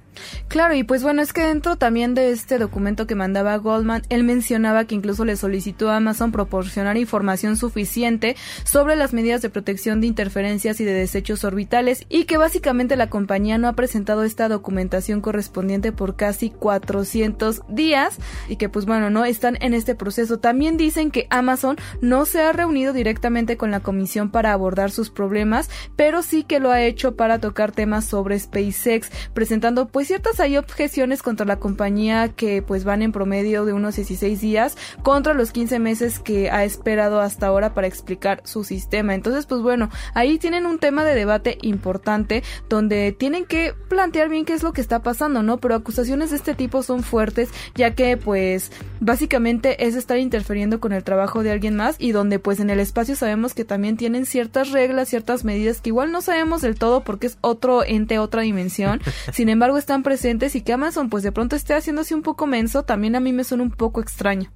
Claro, 0.48 0.74
y 0.74 0.85
pues 0.85 1.03
bueno, 1.03 1.22
es 1.22 1.33
que 1.33 1.42
dentro 1.42 1.77
también 1.77 2.14
de 2.14 2.31
este 2.31 2.59
documento 2.59 3.07
que 3.07 3.14
mandaba 3.14 3.57
Goldman, 3.57 4.03
él 4.09 4.24
mencionaba 4.24 4.85
que 4.85 4.94
incluso 4.94 5.24
le 5.24 5.37
solicitó 5.37 5.90
a 5.90 5.96
Amazon 5.96 6.33
proporcionar 6.33 6.96
información 6.96 7.57
suficiente 7.57 8.37
sobre 8.64 8.96
las 8.96 9.12
medidas 9.12 9.42
de 9.42 9.50
protección 9.50 10.00
de 10.00 10.07
interferencias 10.07 10.81
y 10.81 10.85
de 10.85 10.92
desechos 10.92 11.44
orbitales 11.44 12.07
y 12.09 12.24
que 12.24 12.37
básicamente 12.37 12.96
la 12.96 13.11
compañía 13.11 13.59
no 13.59 13.68
ha 13.68 13.74
presentado 13.74 14.24
esta 14.24 14.48
documentación 14.48 15.20
correspondiente 15.20 15.92
por 15.92 16.16
casi 16.16 16.50
400 16.50 17.62
días 17.68 18.16
y 18.48 18.57
que 18.57 18.68
pues 18.68 18.87
bueno, 18.87 19.11
no 19.11 19.24
están 19.24 19.59
en 19.61 19.74
este 19.74 19.94
proceso. 19.94 20.38
También 20.38 20.77
dicen 20.77 21.11
que 21.11 21.27
Amazon 21.31 21.77
no 22.00 22.27
se 22.27 22.42
ha 22.42 22.53
reunido 22.53 22.92
directamente 22.92 23.57
con 23.57 23.70
la 23.70 23.81
comisión 23.81 24.31
para 24.31 24.53
abordar 24.53 24.90
sus 24.90 25.11
problemas, 25.11 25.70
pero 25.96 26.22
sí 26.22 26.44
que 26.44 26.61
lo 26.61 26.70
ha 26.70 26.83
hecho 26.83 27.16
para 27.16 27.38
tocar 27.38 27.72
temas 27.72 28.05
sobre 28.05 28.38
SpaceX, 28.38 29.11
presentando 29.33 29.88
pues 29.88 30.03
ciertas 30.04 30.40
hay 30.40 30.56
objeciones 30.56 31.22
contra 31.22 31.46
la 31.46 31.58
compañía 31.58 32.28
que 32.28 32.62
pues 32.62 32.84
van 32.84 33.02
en 33.02 33.12
promedio 33.12 33.64
de 33.64 33.72
unos 33.72 33.96
16 33.96 34.40
días 34.40 34.76
contra 35.02 35.34
los 35.34 35.52
15 35.52 35.78
meses 35.78 36.18
que 36.18 36.50
ha 36.50 36.64
esperado 36.64 37.20
hasta 37.20 37.46
ahora 37.46 37.74
para 37.74 37.86
explicar 37.86 38.42
su 38.44 38.64
sistema. 38.64 39.14
Entonces 39.14 39.46
pues 39.46 39.62
bueno, 39.62 39.90
ahí 40.14 40.38
tienen 40.38 40.66
un 40.66 40.78
tema 40.78 41.04
de 41.04 41.14
debate 41.14 41.58
importante 41.62 42.42
donde 42.68 43.12
tienen 43.12 43.44
que 43.44 43.74
plantear 43.88 44.28
bien 44.28 44.44
qué 44.44 44.54
es 44.54 44.62
lo 44.62 44.72
que 44.72 44.80
está 44.80 45.02
pasando, 45.02 45.42
¿no? 45.42 45.58
Pero 45.58 45.74
acusaciones 45.74 46.30
de 46.30 46.36
este 46.36 46.54
tipo 46.54 46.82
son 46.82 47.02
fuertes 47.02 47.50
ya 47.74 47.94
que 47.94 48.16
pues 48.16 48.72
básicamente 49.00 49.86
es 49.86 49.94
estar 49.94 50.18
interfiriendo 50.18 50.80
con 50.80 50.92
el 50.92 51.04
trabajo 51.04 51.42
de 51.42 51.50
alguien 51.50 51.76
más 51.76 51.96
y 51.98 52.12
donde 52.12 52.38
pues 52.38 52.60
en 52.60 52.70
el 52.70 52.80
espacio 52.80 53.16
sabemos 53.16 53.54
que 53.54 53.64
también 53.64 53.96
tienen 53.96 54.26
ciertas 54.26 54.70
reglas, 54.70 55.08
ciertas 55.08 55.44
medidas 55.44 55.80
que 55.80 55.90
igual 55.90 56.12
no 56.12 56.22
sabemos 56.22 56.62
del 56.62 56.76
todo 56.76 57.04
porque 57.04 57.26
es 57.28 57.38
otro 57.40 57.84
ente, 57.84 58.18
otra 58.18 58.42
dimensión. 58.42 59.00
Sin 59.32 59.48
embargo, 59.48 59.78
están 59.78 59.93
presentes 60.02 60.54
y 60.54 60.62
que 60.62 60.72
Amazon 60.72 61.09
pues 61.09 61.22
de 61.22 61.33
pronto 61.33 61.57
esté 61.57 61.74
haciéndose 61.74 62.14
un 62.14 62.22
poco 62.22 62.46
menso, 62.46 62.83
también 62.83 63.16
a 63.16 63.20
mí 63.20 63.33
me 63.33 63.44
suena 63.44 63.62
un 63.62 63.70
poco 63.70 64.00
extraño. 64.00 64.50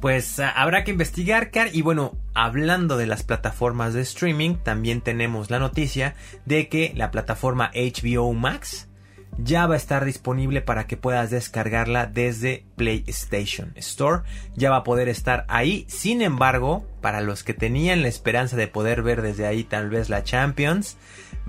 Pues 0.00 0.38
ah, 0.40 0.50
habrá 0.50 0.84
que 0.84 0.90
investigar, 0.90 1.50
Car. 1.50 1.68
Y 1.72 1.82
bueno, 1.82 2.16
hablando 2.34 2.96
de 2.96 3.06
las 3.06 3.22
plataformas 3.22 3.94
de 3.94 4.02
streaming, 4.02 4.56
también 4.56 5.00
tenemos 5.00 5.50
la 5.50 5.58
noticia 5.58 6.14
de 6.44 6.68
que 6.68 6.92
la 6.94 7.10
plataforma 7.10 7.70
HBO 7.74 8.32
Max 8.34 8.88
ya 9.38 9.66
va 9.66 9.74
a 9.74 9.78
estar 9.78 10.04
disponible 10.04 10.62
para 10.62 10.86
que 10.86 10.96
puedas 10.96 11.30
descargarla 11.30 12.06
desde 12.06 12.64
PlayStation 12.76 13.72
Store. 13.76 14.22
Ya 14.54 14.70
va 14.70 14.76
a 14.76 14.84
poder 14.84 15.08
estar 15.08 15.44
ahí. 15.48 15.84
Sin 15.88 16.22
embargo, 16.22 16.86
para 17.00 17.20
los 17.20 17.42
que 17.42 17.54
tenían 17.54 18.02
la 18.02 18.08
esperanza 18.08 18.56
de 18.56 18.68
poder 18.68 19.02
ver 19.02 19.22
desde 19.22 19.46
ahí 19.46 19.64
tal 19.64 19.90
vez 19.90 20.08
la 20.08 20.24
Champions, 20.24 20.96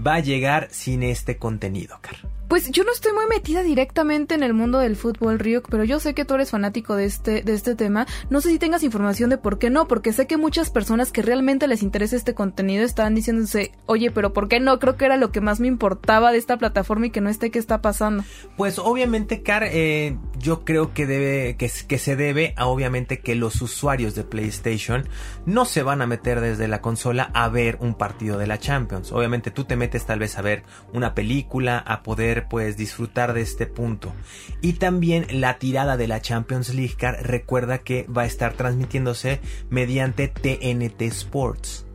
va 0.05 0.15
a 0.15 0.19
llegar 0.19 0.67
sin 0.71 1.03
este 1.03 1.37
contenido, 1.37 1.99
Car. 2.01 2.36
Pues 2.47 2.71
yo 2.71 2.85
no 2.85 2.93
estoy 2.93 3.11
muy 3.11 3.25
metida 3.27 3.61
directamente 3.61 4.33
en 4.33 4.41
el 4.41 4.53
mundo 4.53 4.79
del 4.79 4.95
fútbol, 4.95 5.37
Ryuk, 5.37 5.67
pero 5.69 5.83
yo 5.83 5.99
sé 5.99 6.13
que 6.13 6.23
tú 6.23 6.35
eres 6.35 6.49
fanático 6.49 6.95
de 6.95 7.03
este, 7.03 7.41
de 7.41 7.53
este 7.53 7.75
tema. 7.75 8.07
No 8.29 8.39
sé 8.39 8.49
si 8.49 8.57
tengas 8.57 8.83
información 8.83 9.29
de 9.29 9.37
por 9.37 9.59
qué 9.59 9.69
no, 9.69 9.89
porque 9.89 10.13
sé 10.13 10.27
que 10.27 10.37
muchas 10.37 10.69
personas 10.69 11.11
que 11.11 11.21
realmente 11.21 11.67
les 11.67 11.83
interesa 11.83 12.15
este 12.15 12.33
contenido 12.33 12.85
están 12.85 13.15
diciéndose, 13.15 13.73
oye, 13.85 14.11
pero 14.11 14.31
¿por 14.31 14.47
qué 14.47 14.61
no? 14.61 14.79
Creo 14.79 14.95
que 14.95 15.03
era 15.03 15.17
lo 15.17 15.29
que 15.33 15.41
más 15.41 15.59
me 15.59 15.67
importaba 15.67 16.31
de 16.31 16.37
esta 16.37 16.55
plataforma 16.55 17.07
y 17.07 17.09
que 17.09 17.19
no 17.19 17.29
esté 17.29 17.51
qué 17.51 17.59
está 17.59 17.81
pasando. 17.81 18.23
Pues 18.55 18.79
obviamente, 18.79 19.43
Car, 19.43 19.65
eh, 19.65 20.17
yo 20.39 20.63
creo 20.63 20.93
que 20.93 21.05
debe, 21.05 21.57
que, 21.57 21.69
que 21.85 21.97
se 21.97 22.15
debe 22.15 22.53
a 22.55 22.67
obviamente 22.67 23.19
que 23.19 23.35
los 23.35 23.61
usuarios 23.61 24.15
de 24.15 24.23
PlayStation 24.23 25.05
no 25.45 25.65
se 25.65 25.83
van 25.83 26.01
a 26.01 26.07
meter 26.07 26.39
desde 26.39 26.69
la 26.69 26.79
consola 26.79 27.29
a 27.33 27.49
ver 27.49 27.77
un 27.81 27.93
partido 27.93 28.37
de 28.37 28.47
la 28.47 28.57
Champions. 28.57 29.11
Obviamente 29.11 29.51
tú 29.51 29.65
te 29.65 29.75
metes 29.75 30.05
tal 30.05 30.19
vez 30.19 30.37
a 30.37 30.41
ver 30.41 30.63
una 30.93 31.13
película, 31.13 31.79
a 31.79 32.03
poder 32.03 32.36
pues 32.41 32.77
disfrutar 32.77 33.33
de 33.33 33.41
este 33.41 33.65
punto. 33.65 34.13
Y 34.61 34.73
también 34.73 35.25
la 35.29 35.57
tirada 35.59 35.97
de 35.97 36.07
la 36.07 36.21
Champions 36.21 36.73
League 36.73 36.95
Car 36.97 37.19
recuerda 37.23 37.79
que 37.79 38.05
va 38.05 38.23
a 38.23 38.25
estar 38.27 38.53
transmitiéndose 38.53 39.39
mediante 39.69 40.27
TNT 40.27 41.01
Sports. 41.03 41.85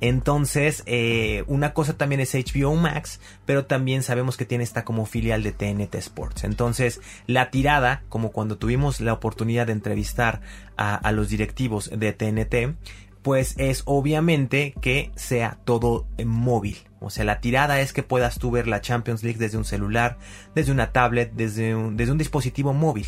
Entonces, 0.00 0.82
eh, 0.86 1.44
una 1.46 1.74
cosa 1.74 1.96
también 1.96 2.20
es 2.20 2.34
HBO 2.34 2.74
Max, 2.74 3.20
pero 3.46 3.66
también 3.66 4.02
sabemos 4.02 4.36
que 4.36 4.44
tiene 4.44 4.64
esta 4.64 4.84
como 4.84 5.06
filial 5.06 5.44
de 5.44 5.52
TNT 5.52 5.94
Sports. 5.94 6.42
Entonces, 6.42 7.00
la 7.28 7.50
tirada, 7.50 8.02
como 8.08 8.32
cuando 8.32 8.58
tuvimos 8.58 9.00
la 9.00 9.12
oportunidad 9.12 9.68
de 9.68 9.74
entrevistar 9.74 10.40
a, 10.76 10.96
a 10.96 11.12
los 11.12 11.28
directivos 11.28 11.88
de 11.96 12.12
TNT, 12.12 12.76
pues 13.22 13.54
es 13.58 13.82
obviamente 13.84 14.74
que 14.80 15.12
sea 15.14 15.58
todo 15.64 16.08
móvil 16.24 16.78
O 17.02 17.10
sea, 17.10 17.24
la 17.24 17.40
tirada 17.40 17.80
es 17.80 17.92
que 17.92 18.02
puedas 18.02 18.38
tú 18.38 18.50
ver 18.50 18.66
la 18.66 18.80
Champions 18.80 19.22
League 19.22 19.38
desde 19.38 19.58
un 19.58 19.64
celular, 19.64 20.18
desde 20.54 20.72
una 20.72 20.92
tablet, 20.92 21.32
desde 21.34 21.74
un, 21.74 21.96
desde 21.96 22.12
un 22.12 22.18
dispositivo 22.18 22.72
móvil. 22.72 23.06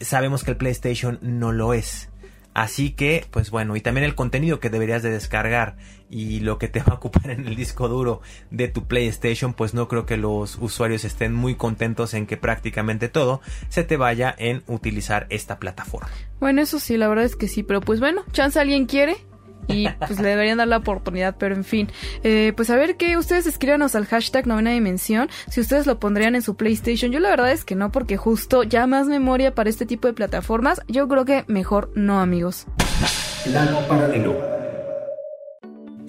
Sabemos 0.00 0.44
que 0.44 0.52
el 0.52 0.56
PlayStation 0.56 1.18
no 1.22 1.52
lo 1.52 1.74
es. 1.74 2.08
Así 2.58 2.90
que, 2.90 3.24
pues 3.30 3.50
bueno, 3.50 3.76
y 3.76 3.80
también 3.80 4.04
el 4.04 4.16
contenido 4.16 4.58
que 4.58 4.68
deberías 4.68 5.04
de 5.04 5.10
descargar 5.10 5.76
y 6.10 6.40
lo 6.40 6.58
que 6.58 6.66
te 6.66 6.80
va 6.88 6.94
a 6.94 6.96
ocupar 6.96 7.30
en 7.30 7.46
el 7.46 7.54
disco 7.54 7.88
duro 7.88 8.20
de 8.50 8.66
tu 8.66 8.88
PlayStation, 8.88 9.54
pues 9.54 9.74
no 9.74 9.86
creo 9.86 10.06
que 10.06 10.16
los 10.16 10.56
usuarios 10.56 11.04
estén 11.04 11.32
muy 11.34 11.54
contentos 11.54 12.14
en 12.14 12.26
que 12.26 12.36
prácticamente 12.36 13.08
todo 13.08 13.40
se 13.68 13.84
te 13.84 13.96
vaya 13.96 14.34
en 14.36 14.64
utilizar 14.66 15.28
esta 15.30 15.60
plataforma. 15.60 16.10
Bueno, 16.40 16.60
eso 16.60 16.80
sí, 16.80 16.96
la 16.96 17.06
verdad 17.06 17.26
es 17.26 17.36
que 17.36 17.46
sí, 17.46 17.62
pero 17.62 17.80
pues 17.80 18.00
bueno, 18.00 18.24
chance 18.32 18.58
alguien 18.58 18.86
quiere, 18.86 19.18
y 19.68 19.88
pues 19.88 20.18
le 20.18 20.28
deberían 20.30 20.58
dar 20.58 20.68
la 20.68 20.78
oportunidad, 20.78 21.36
pero 21.38 21.54
en 21.54 21.64
fin. 21.64 21.88
Eh, 22.24 22.52
pues 22.56 22.70
a 22.70 22.76
ver 22.76 22.96
qué 22.96 23.16
ustedes 23.16 23.46
escríbanos 23.46 23.94
al 23.94 24.06
hashtag 24.06 24.46
novena 24.46 24.70
dimensión, 24.70 25.28
si 25.48 25.60
ustedes 25.60 25.86
lo 25.86 25.98
pondrían 26.00 26.34
en 26.34 26.42
su 26.42 26.56
PlayStation. 26.56 27.12
Yo 27.12 27.20
la 27.20 27.30
verdad 27.30 27.52
es 27.52 27.64
que 27.64 27.74
no, 27.74 27.92
porque 27.92 28.16
justo 28.16 28.62
ya 28.62 28.86
más 28.86 29.06
memoria 29.06 29.54
para 29.54 29.70
este 29.70 29.86
tipo 29.86 30.08
de 30.08 30.14
plataformas, 30.14 30.80
yo 30.88 31.06
creo 31.08 31.24
que 31.24 31.44
mejor 31.46 31.90
no, 31.94 32.20
amigos. 32.20 32.66
Paralelo. 33.88 34.67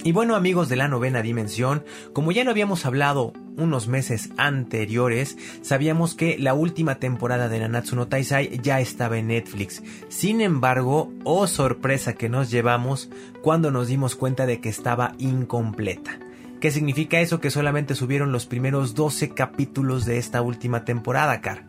Y 0.01 0.13
bueno 0.13 0.37
amigos 0.37 0.69
de 0.69 0.77
la 0.77 0.87
novena 0.87 1.21
dimensión, 1.21 1.83
como 2.13 2.31
ya 2.31 2.45
no 2.45 2.51
habíamos 2.51 2.85
hablado 2.85 3.33
unos 3.57 3.89
meses 3.89 4.29
anteriores, 4.37 5.37
sabíamos 5.61 6.15
que 6.15 6.37
la 6.39 6.53
última 6.53 6.95
temporada 6.95 7.49
de 7.49 7.59
Nanatsu 7.59 7.97
no 7.97 8.07
Taisai 8.07 8.61
ya 8.61 8.79
estaba 8.79 9.17
en 9.17 9.27
Netflix. 9.27 9.83
Sin 10.07 10.39
embargo, 10.39 11.11
oh 11.25 11.47
sorpresa 11.47 12.13
que 12.13 12.29
nos 12.29 12.49
llevamos 12.49 13.09
cuando 13.41 13.71
nos 13.71 13.89
dimos 13.89 14.15
cuenta 14.15 14.45
de 14.45 14.61
que 14.61 14.69
estaba 14.69 15.15
incompleta. 15.17 16.17
¿Qué 16.61 16.71
significa 16.71 17.19
eso? 17.19 17.41
Que 17.41 17.51
solamente 17.51 17.93
subieron 17.93 18.31
los 18.31 18.45
primeros 18.45 18.95
12 18.95 19.29
capítulos 19.31 20.05
de 20.05 20.17
esta 20.17 20.41
última 20.41 20.85
temporada, 20.85 21.41
Car. 21.41 21.65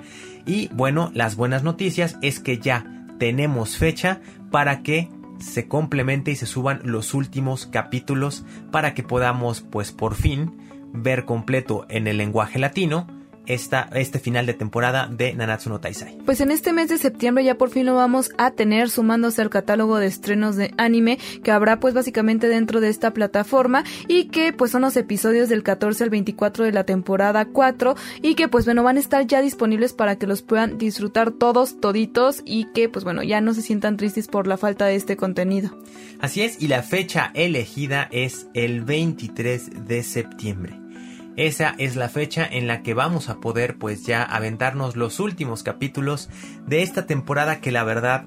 Y 0.47 0.69
bueno, 0.69 1.11
las 1.15 1.35
buenas 1.35 1.65
noticias 1.65 2.17
es 2.23 2.39
que 2.39 2.59
ya 2.59 3.07
tenemos 3.19 3.77
fecha 3.77 4.21
para 4.53 4.83
que 4.83 5.09
se 5.41 5.69
complemente 5.69 6.31
y 6.31 6.37
se 6.37 6.47
suban 6.47 6.81
los 6.85 7.15
últimos 7.15 7.67
capítulos 7.67 8.45
para 8.71 8.95
que 8.95 9.03
podamos 9.03 9.63
pues 9.63 9.93
por 9.93 10.15
fin 10.15 10.53
ver 10.93 11.25
completo 11.25 11.87
en 11.89 12.07
el 12.07 12.19
lenguaje 12.19 12.59
latino 12.59 13.07
esta, 13.47 13.89
este 13.95 14.19
final 14.19 14.47
de 14.47 14.55
temporada 14.55 15.09
de 15.11 15.35
Nanatsu 15.35 15.71
no 15.71 15.81
Taisai. 15.81 16.19
Pues 16.25 16.41
en 16.41 16.51
este 16.51 16.73
mes 16.73 16.89
de 16.89 16.99
septiembre 16.99 17.45
ya 17.45 17.57
por 17.57 17.71
fin 17.71 17.87
lo 17.87 17.95
vamos 17.95 18.31
a 18.39 18.53
tener 18.53 18.91
sumándose 18.91 19.43
al 19.43 19.51
catálogo 19.51 19.99
de 19.99 20.07
estrenos 20.07 20.57
de 20.57 20.73
anime 20.77 21.19
que 21.43 21.51
habrá 21.51 21.81
pues 21.81 21.95
básicamente 21.95 22.49
dentro 22.49 22.81
de 22.81 22.89
esta 22.89 23.13
plataforma 23.13 23.85
y 24.09 24.27
que 24.27 24.53
pues 24.53 24.71
son 24.71 24.83
los 24.83 24.97
episodios 24.97 25.49
del 25.49 25.63
14 25.63 26.05
al 26.05 26.11
24 26.11 26.65
de 26.65 26.73
la 26.73 26.85
temporada 26.85 27.45
4 27.45 27.95
y 28.23 28.35
que 28.35 28.49
pues 28.49 28.65
bueno 28.65 28.83
van 28.83 28.97
a 28.97 29.01
estar 29.01 29.27
ya 29.27 29.43
disponibles 29.43 29.93
para 29.93 30.17
que 30.17 30.27
los 30.27 30.43
puedan 30.43 30.79
disfrutar 30.79 31.33
todos 31.33 31.81
toditos 31.81 32.43
y 32.45 32.67
que 32.73 32.89
pues 32.89 33.05
bueno 33.05 33.23
ya 33.23 33.41
no 33.41 33.55
se 33.55 33.63
sientan 33.63 33.97
tristes 33.97 34.29
por 34.29 34.47
la 34.47 34.57
falta 34.57 34.87
de 34.87 34.97
este 34.97 35.17
contenido. 35.17 35.77
Así 36.21 36.43
es 36.43 36.61
y 36.61 36.69
la 36.69 36.83
fecha 36.83 37.31
elegida 37.35 38.09
es 38.11 38.47
el 38.55 38.83
23 38.83 39.87
de 39.87 40.03
septiembre. 40.03 40.80
Esa 41.37 41.75
es 41.79 41.97
la 41.97 42.09
fecha 42.09 42.47
en 42.47 42.67
la 42.67 42.83
que 42.83 42.95
vamos 42.95 43.29
a 43.29 43.41
poder 43.41 43.77
pues 43.79 44.05
ya 44.05 44.23
aventarnos 44.23 44.97
los 44.97 45.21
últimos 45.21 45.63
capítulos 45.63 46.29
de 46.67 46.83
esta 46.83 47.07
temporada 47.07 47.61
que 47.61 47.71
la 47.71 47.85
verdad 47.85 48.27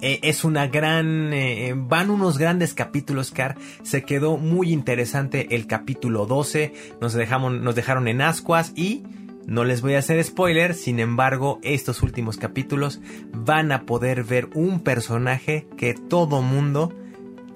eh, 0.00 0.20
es 0.22 0.44
una 0.44 0.66
gran... 0.66 1.32
Eh, 1.32 1.74
van 1.76 2.10
unos 2.10 2.38
grandes 2.38 2.74
capítulos, 2.74 3.30
Car. 3.30 3.56
Se 3.82 4.02
quedó 4.02 4.36
muy 4.36 4.72
interesante 4.72 5.54
el 5.54 5.66
capítulo 5.66 6.26
12. 6.26 6.72
Nos, 7.00 7.12
dejamos, 7.14 7.52
nos 7.52 7.74
dejaron 7.74 8.08
en 8.08 8.22
ascuas 8.22 8.72
y... 8.74 9.04
No 9.46 9.62
les 9.62 9.80
voy 9.80 9.94
a 9.94 10.00
hacer 10.00 10.22
spoiler, 10.24 10.74
sin 10.74 10.98
embargo, 10.98 11.60
estos 11.62 12.02
últimos 12.02 12.36
capítulos 12.36 13.00
van 13.32 13.70
a 13.70 13.82
poder 13.82 14.24
ver 14.24 14.48
un 14.54 14.80
personaje 14.80 15.68
que 15.76 15.94
todo 15.94 16.42
mundo 16.42 16.92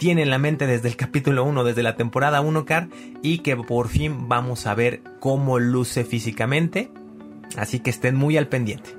tiene 0.00 0.22
en 0.22 0.30
la 0.30 0.38
mente 0.38 0.66
desde 0.66 0.88
el 0.88 0.96
capítulo 0.96 1.44
1, 1.44 1.62
desde 1.62 1.82
la 1.82 1.94
temporada 1.94 2.40
1, 2.40 2.64
Car, 2.64 2.88
y 3.20 3.40
que 3.40 3.54
por 3.54 3.88
fin 3.88 4.28
vamos 4.28 4.66
a 4.66 4.74
ver 4.74 5.02
cómo 5.20 5.58
luce 5.58 6.04
físicamente. 6.04 6.90
Así 7.58 7.80
que 7.80 7.90
estén 7.90 8.16
muy 8.16 8.38
al 8.38 8.48
pendiente. 8.48 8.96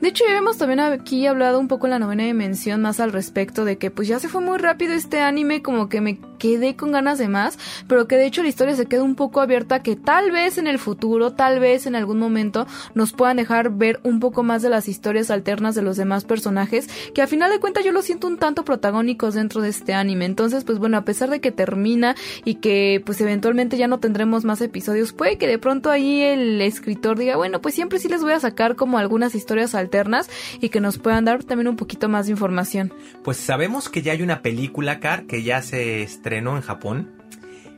De 0.00 0.08
hecho, 0.08 0.22
ya 0.28 0.36
hemos 0.36 0.56
también 0.56 0.78
aquí 0.78 1.26
hablado 1.26 1.58
un 1.58 1.66
poco 1.66 1.88
en 1.88 1.90
la 1.90 1.98
novena 1.98 2.22
dimensión 2.22 2.80
más 2.80 3.00
al 3.00 3.10
respecto 3.10 3.64
de 3.64 3.76
que 3.76 3.90
pues 3.90 4.06
ya 4.06 4.20
se 4.20 4.28
fue 4.28 4.40
muy 4.40 4.58
rápido 4.58 4.92
este 4.92 5.20
anime, 5.20 5.62
como 5.62 5.88
que 5.88 6.00
me 6.00 6.20
quedé 6.36 6.76
con 6.76 6.92
ganas 6.92 7.18
de 7.18 7.28
más, 7.28 7.58
pero 7.88 8.06
que 8.06 8.16
de 8.16 8.26
hecho 8.26 8.42
la 8.42 8.48
historia 8.48 8.76
se 8.76 8.86
queda 8.86 9.02
un 9.02 9.14
poco 9.14 9.40
abierta 9.40 9.82
que 9.82 9.96
tal 9.96 10.30
vez 10.30 10.58
en 10.58 10.66
el 10.66 10.78
futuro, 10.78 11.32
tal 11.32 11.60
vez 11.60 11.86
en 11.86 11.96
algún 11.96 12.18
momento 12.18 12.66
nos 12.94 13.12
puedan 13.12 13.36
dejar 13.36 13.70
ver 13.70 14.00
un 14.02 14.20
poco 14.20 14.42
más 14.42 14.62
de 14.62 14.70
las 14.70 14.88
historias 14.88 15.30
alternas 15.30 15.74
de 15.74 15.82
los 15.82 15.96
demás 15.96 16.24
personajes, 16.24 16.88
que 17.14 17.22
a 17.22 17.26
final 17.26 17.50
de 17.50 17.60
cuentas 17.60 17.84
yo 17.84 17.92
los 17.92 18.04
siento 18.04 18.26
un 18.26 18.38
tanto 18.38 18.64
protagónicos 18.64 19.34
dentro 19.34 19.60
de 19.60 19.68
este 19.68 19.94
anime. 19.94 20.24
Entonces, 20.24 20.64
pues 20.64 20.78
bueno, 20.78 20.96
a 20.96 21.04
pesar 21.04 21.30
de 21.30 21.40
que 21.40 21.52
termina 21.52 22.14
y 22.44 22.56
que 22.56 23.02
pues 23.04 23.20
eventualmente 23.20 23.76
ya 23.76 23.88
no 23.88 23.98
tendremos 23.98 24.44
más 24.44 24.60
episodios, 24.60 25.12
puede 25.12 25.38
que 25.38 25.46
de 25.46 25.58
pronto 25.58 25.90
ahí 25.90 26.22
el 26.22 26.60
escritor 26.60 27.18
diga, 27.18 27.36
bueno, 27.36 27.60
pues 27.60 27.74
siempre 27.74 27.98
sí 27.98 28.08
les 28.08 28.22
voy 28.22 28.32
a 28.32 28.40
sacar 28.40 28.76
como 28.76 28.98
algunas 28.98 29.34
historias 29.34 29.74
alternas 29.74 30.28
y 30.60 30.68
que 30.68 30.80
nos 30.80 30.98
puedan 30.98 31.24
dar 31.24 31.44
también 31.44 31.68
un 31.68 31.76
poquito 31.76 32.08
más 32.08 32.26
de 32.26 32.32
información. 32.32 32.92
Pues 33.22 33.36
sabemos 33.36 33.88
que 33.88 34.02
ya 34.02 34.12
hay 34.12 34.22
una 34.22 34.42
película, 34.42 35.00
Car, 35.00 35.26
que 35.26 35.42
ya 35.42 35.62
se 35.62 36.02
en 36.34 36.62
Japón 36.62 37.10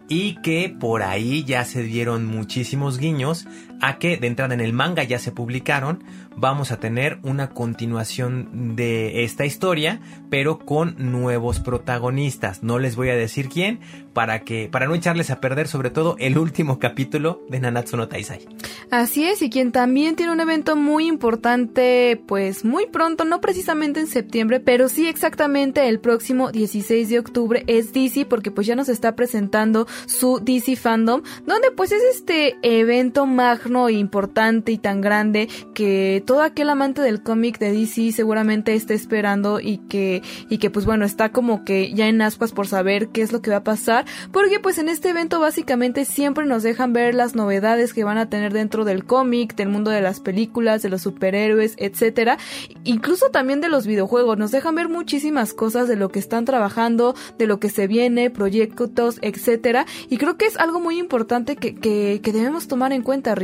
y 0.09 0.37
que 0.37 0.75
por 0.81 1.03
ahí 1.03 1.45
ya 1.45 1.65
se 1.65 1.83
dieron 1.83 2.27
muchísimos 2.27 2.99
guiños 2.99 3.47
a 3.81 3.99
que 3.99 4.17
de 4.17 4.27
entrada 4.27 4.55
en 4.55 4.61
el 4.61 4.73
manga 4.73 5.03
ya 5.05 5.19
se 5.19 5.33
publicaron, 5.33 6.05
vamos 6.37 6.71
a 6.73 6.79
tener 6.79 7.19
una 7.23 7.51
continuación 7.51 8.77
de 8.77 9.25
esta 9.25 9.45
historia, 9.45 10.01
pero 10.31 10.59
con 10.59 10.95
nuevos 10.99 11.61
protagonistas. 11.61 12.63
No 12.63 12.79
les 12.79 12.97
voy 12.97 13.11
a 13.11 13.17
decir 13.17 13.49
quién 13.49 13.81
para 14.13 14.41
que 14.41 14.69
para 14.71 14.87
no 14.87 14.95
echarles 14.95 15.31
a 15.31 15.41
perder 15.41 15.69
sobre 15.69 15.91
todo 15.91 16.17
el 16.19 16.39
último 16.39 16.79
capítulo 16.79 17.43
de 17.49 17.61
Nanatsu 17.61 17.97
no 17.97 18.09
Taisai. 18.09 18.47
Así 18.91 19.25
es, 19.25 19.43
y 19.43 19.51
quien 19.51 19.71
también 19.71 20.17
tiene 20.17 20.33
un 20.33 20.41
evento 20.41 20.75
muy 20.75 21.07
importante, 21.07 22.21
pues 22.27 22.65
muy 22.65 22.87
pronto, 22.87 23.25
no 23.25 23.41
precisamente 23.41 24.01
en 24.01 24.07
septiembre, 24.07 24.61
pero 24.61 24.89
sí 24.89 25.07
exactamente 25.07 25.89
el 25.89 26.01
próximo 26.01 26.51
16 26.51 27.09
de 27.09 27.19
octubre 27.19 27.65
es 27.67 27.93
DC 27.93 28.27
porque 28.27 28.51
pues 28.51 28.67
ya 28.67 28.77
nos 28.77 28.89
está 28.89 29.15
presentando 29.15 29.87
su 30.07 30.41
DC 30.41 30.77
Fandom, 30.77 31.23
donde 31.47 31.71
pues 31.71 31.93
es 31.93 32.03
este 32.03 32.57
evento 32.63 33.27
e 33.69 33.93
importante 33.93 34.73
y 34.73 34.79
tan 34.79 35.01
grande 35.01 35.49
que 35.75 36.23
todo 36.27 36.43
aquel 36.43 36.71
amante 36.71 37.03
del 37.03 37.23
cómic 37.23 37.59
de 37.59 37.73
DC 37.73 38.13
seguramente 38.13 38.75
está 38.75 38.95
esperando 38.95 39.61
y 39.61 39.79
que, 39.79 40.23
y 40.49 40.59
que 40.59 40.71
pues 40.71 40.87
bueno, 40.87 41.05
está 41.05 41.31
como 41.33 41.65
que 41.65 41.93
ya 41.93 42.09
en 42.09 42.23
ascuas 42.23 42.53
por 42.53 42.67
saber 42.67 43.09
qué 43.09 43.23
es 43.23 43.31
lo 43.31 43.43
que 43.43 43.51
va 43.51 43.59
a 43.59 43.65
pasar, 43.65 44.07
porque 44.33 44.59
pues 44.59 44.79
en 44.79 44.89
este 44.89 45.11
evento 45.11 45.39
básicamente 45.39 46.05
siempre 46.05 46.47
nos 46.47 46.63
dejan 46.63 46.93
ver 46.93 47.15
las 47.15 47.35
novedades 47.35 47.93
que 47.93 48.05
van 48.05 48.19
a 48.19 48.31
tener 48.31 48.53
dentro 48.53 48.85
del 48.85 49.05
cómic, 49.05 49.55
del 49.55 49.69
mundo 49.69 49.91
de 49.91 50.01
las 50.01 50.21
películas, 50.21 50.83
de 50.83 50.89
los 50.89 51.03
superhéroes, 51.03 51.75
etcétera, 51.77 52.39
incluso 52.85 53.29
también 53.31 53.61
de 53.61 53.69
los 53.69 53.87
videojuegos, 53.87 54.39
nos 54.39 54.51
dejan 54.51 54.75
ver 54.75 54.89
muchísimas 54.89 55.53
cosas 55.53 55.89
de 55.89 55.97
lo 55.97 56.09
que 56.09 56.19
están 56.19 56.47
trabajando, 56.47 57.15
de 57.37 57.47
lo 57.47 57.61
que 57.61 57.69
se 57.69 57.87
viene, 57.87 58.31
proyectos, 58.31 59.19
etcétera, 59.21 59.85
y 60.09 60.17
creo 60.17 60.37
que 60.37 60.47
es 60.47 60.57
algo 60.57 60.81
muy 60.81 60.99
importante 60.99 61.57
que, 61.57 61.75
que, 61.75 62.21
que 62.23 62.33
debemos 62.33 62.69
tomar 62.69 62.93
en 62.93 63.03
cuenta, 63.03 63.35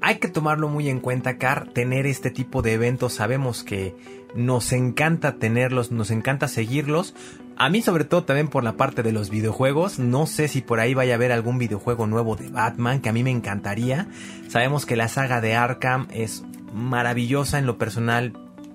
Hay 0.00 0.18
que 0.18 0.28
tomarlo 0.28 0.68
muy 0.68 0.88
en 0.88 1.00
cuenta, 1.00 1.38
Car, 1.38 1.68
tener 1.72 2.06
este 2.06 2.30
tipo 2.30 2.62
de 2.62 2.74
eventos. 2.74 3.14
Sabemos 3.14 3.64
que 3.64 3.94
nos 4.34 4.72
encanta 4.72 5.36
tenerlos, 5.36 5.90
nos 5.90 6.10
encanta 6.10 6.48
seguirlos. 6.48 7.14
A 7.56 7.70
mí 7.70 7.80
sobre 7.80 8.04
todo 8.04 8.24
también 8.24 8.48
por 8.48 8.62
la 8.62 8.76
parte 8.76 9.02
de 9.02 9.12
los 9.12 9.30
videojuegos. 9.30 9.98
No 9.98 10.26
sé 10.26 10.46
si 10.46 10.60
por 10.60 10.78
ahí 10.78 10.92
vaya 10.92 11.14
a 11.14 11.16
haber 11.16 11.32
algún 11.32 11.58
videojuego 11.58 12.06
nuevo 12.06 12.36
de 12.36 12.50
Batman 12.50 13.00
que 13.00 13.08
a 13.08 13.12
mí 13.12 13.22
me 13.22 13.30
encantaría. 13.30 14.08
Sabemos 14.48 14.84
que 14.84 14.94
la 14.94 15.08
saga 15.08 15.40
de 15.40 15.54
Arkham 15.54 16.06
es 16.12 16.44
maravillosa 16.74 17.58
en 17.58 17.66
lo 17.66 17.78
personal. 17.78 18.34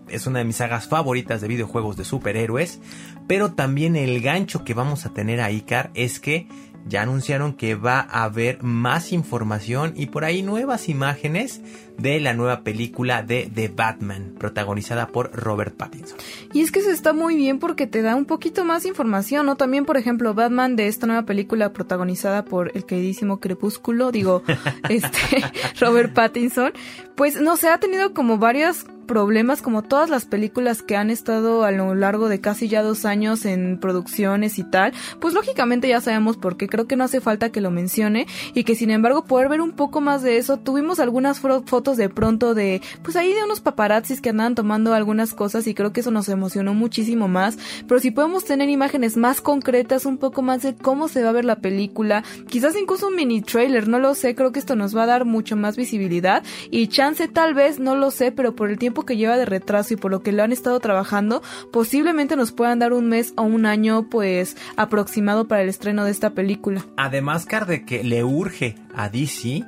Es 0.10 0.26
una 0.26 0.40
de 0.40 0.46
mis 0.46 0.58
sagas 0.58 0.88
favoritas 0.88 1.42
de 1.42 1.48
videojuegos 1.48 1.96
de 1.96 2.06
superhéroes. 2.06 2.82
Pero 3.28 3.54
también 3.54 3.96
el 3.96 4.20
gancho 4.22 4.66
que 4.66 4.74
vamos 4.74 5.06
a 5.06 5.14
tener 5.14 5.42
ahí, 5.42 5.62
Car, 5.62 5.92
es 5.94 6.20
que 6.20 6.48
ya 6.88 7.02
anunciaron 7.02 7.54
que 7.54 7.76
va 7.76 8.00
a 8.00 8.24
haber 8.24 8.62
más 8.64 9.12
información 9.12 9.94
y 9.96 10.08
por 10.08 10.26
ahí 10.26 10.42
nuevas 10.42 10.90
imágenes 10.90 11.62
de 11.98 12.20
la 12.20 12.34
nueva 12.34 12.64
película 12.64 13.22
de 13.22 13.50
The 13.54 13.68
Batman, 13.70 14.36
protagonizada 14.38 15.08
por 15.08 15.32
Robert 15.34 15.76
Pattinson. 15.76 16.18
Y 16.54 16.62
es 16.62 16.72
que 16.72 16.82
se 16.82 16.92
está 16.92 17.14
muy 17.14 17.36
bien 17.36 17.60
porque 17.60 17.88
te 17.88 18.02
da 18.02 18.16
un 18.16 18.26
poquito 18.26 18.66
más 18.66 18.86
información, 18.86 19.46
¿no? 19.46 19.56
También, 19.56 19.86
por 19.86 19.98
ejemplo, 19.98 20.34
Batman 20.34 20.76
de 20.76 20.88
esta 20.88 21.06
nueva 21.08 21.24
película 21.24 21.74
protagonizada 21.74 22.44
por 22.46 22.72
el 22.76 22.86
queridísimo 22.86 23.40
Crepúsculo, 23.40 24.12
digo, 24.12 24.44
este, 24.90 25.44
Robert 25.80 26.14
Pattinson, 26.14 26.74
pues 27.16 27.40
no 27.40 27.58
se 27.58 27.70
ha 27.70 27.78
tenido 27.78 28.14
como 28.14 28.38
varias 28.38 28.86
problemas 29.12 29.62
como 29.62 29.82
todas 29.82 30.10
las 30.10 30.24
películas 30.24 30.82
que 30.82 30.96
han 30.96 31.10
estado 31.10 31.66
a 31.66 31.72
lo 31.72 31.96
largo 31.96 32.30
de 32.30 32.40
casi 32.40 32.70
ya 32.70 32.82
dos 32.82 33.04
años 33.04 33.44
en 33.44 33.78
producciones 33.78 34.58
y 34.58 34.64
tal, 34.64 34.94
pues 35.20 35.34
lógicamente 35.34 35.90
ya 35.90 36.00
sabemos 36.00 36.38
por 36.38 36.56
qué, 36.56 36.70
creo 36.70 36.88
que 36.88 36.96
no 36.96 37.04
hace 37.04 37.20
falta 37.20 37.50
que 37.50 37.60
lo 37.60 37.72
mencione 37.72 38.26
y 38.54 38.64
que 38.64 38.74
sin 38.74 38.90
embargo 38.90 39.26
poder 39.26 39.50
ver 39.50 39.60
un 39.60 39.74
poco 39.74 40.00
más 40.00 40.24
de 40.24 40.38
eso, 40.38 40.56
tuvimos 40.56 41.02
algunas 41.02 41.42
fotos 41.42 41.98
de 41.98 42.08
pronto 42.08 42.54
de, 42.54 42.82
pues 43.04 43.18
ahí 43.18 43.34
de 43.34 43.44
unos 43.44 43.60
paparazzis 43.60 44.22
que 44.22 44.30
andaban 44.30 44.56
tomando 44.56 44.94
algunas 44.94 45.34
cosas 45.34 45.68
y 45.68 45.74
creo 45.74 45.92
que 45.92 46.00
eso 46.00 46.12
nos 46.12 46.30
emocionó 46.30 46.74
muchísimo 46.74 47.28
más, 47.28 47.60
pero 47.90 48.00
si 48.00 48.12
podemos 48.12 48.46
tener 48.46 48.70
imágenes 48.70 49.18
más 49.18 49.42
concretas, 49.42 50.06
un 50.06 50.20
poco 50.20 50.42
más 50.42 50.62
de 50.62 50.74
cómo 50.74 51.10
se 51.10 51.22
va 51.22 51.32
a 51.32 51.34
ver 51.34 51.44
la 51.44 51.58
película, 51.58 52.24
quizás 52.48 52.78
incluso 52.78 53.10
un 53.10 53.18
mini 53.18 53.42
trailer, 53.42 53.90
no 53.90 54.00
lo 54.00 54.16
sé, 54.16 54.36
creo 54.36 54.54
que 54.54 54.60
esto 54.60 54.78
nos 54.78 54.96
va 54.96 55.04
a 55.04 55.08
dar 55.08 55.26
mucho 55.26 55.58
más 55.58 55.76
visibilidad 55.76 56.44
y 56.70 56.88
chance 56.88 57.28
tal 57.28 57.54
vez, 57.54 57.78
no 57.78 57.98
lo 57.98 58.10
sé, 58.10 58.32
pero 58.32 58.56
por 58.56 58.70
el 58.70 58.80
tiempo 58.80 59.01
que 59.06 59.18
lleva 59.18 59.38
de 59.38 59.46
retraso 59.46 59.94
y 59.94 59.98
por 59.98 60.12
lo 60.12 60.22
que 60.22 60.32
lo 60.32 60.44
han 60.44 60.52
estado 60.52 60.80
trabajando, 60.80 61.42
posiblemente 61.72 62.36
nos 62.36 62.52
puedan 62.52 62.80
dar 62.80 62.94
un 62.94 63.10
mes 63.10 63.34
o 63.38 63.44
un 63.44 63.66
año 63.66 64.10
pues 64.10 64.58
aproximado 64.78 65.48
para 65.48 65.62
el 65.62 65.70
estreno 65.70 66.06
de 66.06 66.12
esta 66.12 66.32
película. 66.32 66.86
Además, 66.98 67.46
Car, 67.46 67.66
de 67.66 67.86
que 67.86 68.04
le 68.04 68.24
urge 68.24 68.76
a 68.96 69.10
DC 69.10 69.66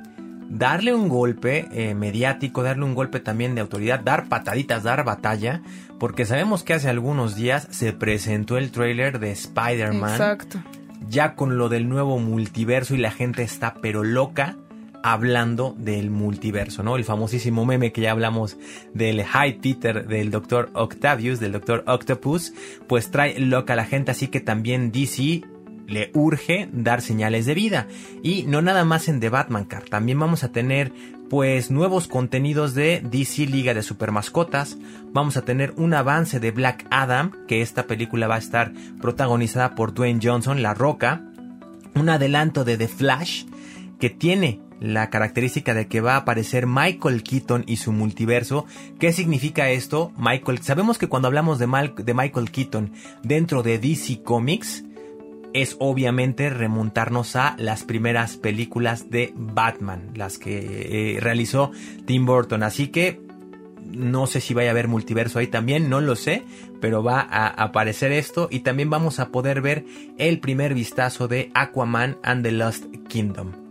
darle 0.48 0.94
un 0.94 1.08
golpe 1.08 1.66
eh, 1.72 1.94
mediático, 1.94 2.62
darle 2.62 2.84
un 2.84 2.94
golpe 2.94 3.20
también 3.20 3.54
de 3.54 3.60
autoridad, 3.60 4.00
dar 4.00 4.28
pataditas, 4.28 4.82
dar 4.82 5.04
batalla, 5.04 5.62
porque 5.98 6.26
sabemos 6.26 6.62
que 6.62 6.74
hace 6.74 6.88
algunos 6.88 7.34
días 7.34 7.66
se 7.70 7.92
presentó 7.92 8.56
el 8.56 8.70
trailer 8.70 9.18
de 9.18 9.32
Spider-Man. 9.32 10.12
Exacto. 10.12 10.58
Ya 11.08 11.34
con 11.34 11.58
lo 11.58 11.68
del 11.68 11.88
nuevo 11.88 12.18
multiverso 12.18 12.94
y 12.94 12.98
la 12.98 13.10
gente 13.10 13.42
está 13.42 13.74
pero 13.74 14.04
loca 14.04 14.56
hablando 15.04 15.76
del 15.78 16.08
multiverso, 16.08 16.82
¿no? 16.82 16.96
El 16.96 17.04
famosísimo 17.04 17.66
meme 17.66 17.92
que 17.92 18.00
ya 18.00 18.12
hablamos 18.12 18.56
del 18.94 19.22
High 19.22 19.58
Peter 19.60 20.08
del 20.08 20.30
Dr. 20.30 20.70
Octavius, 20.72 21.40
del 21.40 21.52
Dr. 21.52 21.84
Octopus, 21.86 22.54
pues 22.88 23.10
trae 23.10 23.38
loca 23.38 23.74
a 23.74 23.76
la 23.76 23.84
gente, 23.84 24.12
así 24.12 24.28
que 24.28 24.40
también 24.40 24.92
DC 24.92 25.42
le 25.86 26.10
urge 26.14 26.70
dar 26.72 27.02
señales 27.02 27.44
de 27.44 27.52
vida. 27.52 27.86
Y 28.22 28.44
no 28.44 28.62
nada 28.62 28.86
más 28.86 29.08
en 29.08 29.20
The 29.20 29.28
Batman 29.28 29.66
Car, 29.66 29.82
también 29.82 30.18
vamos 30.18 30.42
a 30.42 30.52
tener 30.52 30.90
pues 31.28 31.70
nuevos 31.70 32.08
contenidos 32.08 32.72
de 32.72 33.02
DC 33.04 33.46
Liga 33.46 33.74
de 33.74 33.82
Supermascotas, 33.82 34.78
vamos 35.12 35.36
a 35.36 35.42
tener 35.42 35.74
un 35.76 35.92
avance 35.92 36.40
de 36.40 36.50
Black 36.50 36.86
Adam, 36.88 37.30
que 37.46 37.60
esta 37.60 37.86
película 37.86 38.26
va 38.26 38.36
a 38.36 38.38
estar 38.38 38.72
protagonizada 39.02 39.74
por 39.74 39.92
Dwayne 39.92 40.20
Johnson, 40.22 40.62
La 40.62 40.72
Roca, 40.72 41.26
un 41.94 42.08
adelanto 42.08 42.64
de 42.64 42.78
The 42.78 42.88
Flash, 42.88 43.44
que 44.04 44.10
tiene 44.10 44.60
la 44.80 45.08
característica 45.08 45.72
de 45.72 45.86
que 45.86 46.02
va 46.02 46.12
a 46.12 46.18
aparecer 46.18 46.66
Michael 46.66 47.22
Keaton 47.22 47.64
y 47.66 47.78
su 47.78 47.90
multiverso. 47.90 48.66
¿Qué 48.98 49.14
significa 49.14 49.70
esto? 49.70 50.12
Michael, 50.18 50.58
sabemos 50.58 50.98
que 50.98 51.08
cuando 51.08 51.28
hablamos 51.28 51.58
de, 51.58 51.66
Michael 51.66 52.50
Keaton 52.50 52.92
dentro 53.22 53.62
de 53.62 53.78
DC 53.78 54.22
Comics, 54.22 54.84
es 55.54 55.76
obviamente 55.78 56.50
remontarnos 56.50 57.34
a 57.34 57.56
las 57.58 57.84
primeras 57.84 58.36
películas 58.36 59.08
de 59.08 59.32
Batman, 59.34 60.10
las 60.16 60.36
que 60.36 61.14
eh, 61.16 61.18
realizó 61.18 61.70
Tim 62.04 62.26
Burton. 62.26 62.62
Así 62.62 62.88
que 62.88 63.22
no 63.86 64.26
sé 64.26 64.42
si 64.42 64.52
vaya 64.52 64.68
a 64.68 64.72
haber 64.72 64.88
multiverso 64.88 65.38
ahí 65.38 65.46
también, 65.46 65.88
no 65.88 66.02
lo 66.02 66.14
sé, 66.14 66.42
pero 66.82 67.02
va 67.02 67.20
a 67.22 67.46
aparecer 67.46 68.12
esto 68.12 68.48
y 68.50 68.60
también 68.60 68.90
vamos 68.90 69.18
a 69.18 69.30
poder 69.30 69.62
ver 69.62 69.86
el 70.18 70.40
primer 70.40 70.74
vistazo 70.74 71.26
de 71.26 71.50
Aquaman 71.54 72.18
and 72.22 72.44
the 72.44 72.52
Lost 72.52 72.84
Kingdom. 73.08 73.63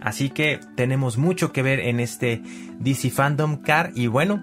Así 0.00 0.30
que 0.30 0.60
tenemos 0.76 1.18
mucho 1.18 1.52
que 1.52 1.62
ver 1.62 1.80
en 1.80 2.00
este 2.00 2.42
DC 2.78 3.10
Fandom 3.10 3.56
Car 3.62 3.92
y 3.94 4.06
bueno, 4.06 4.42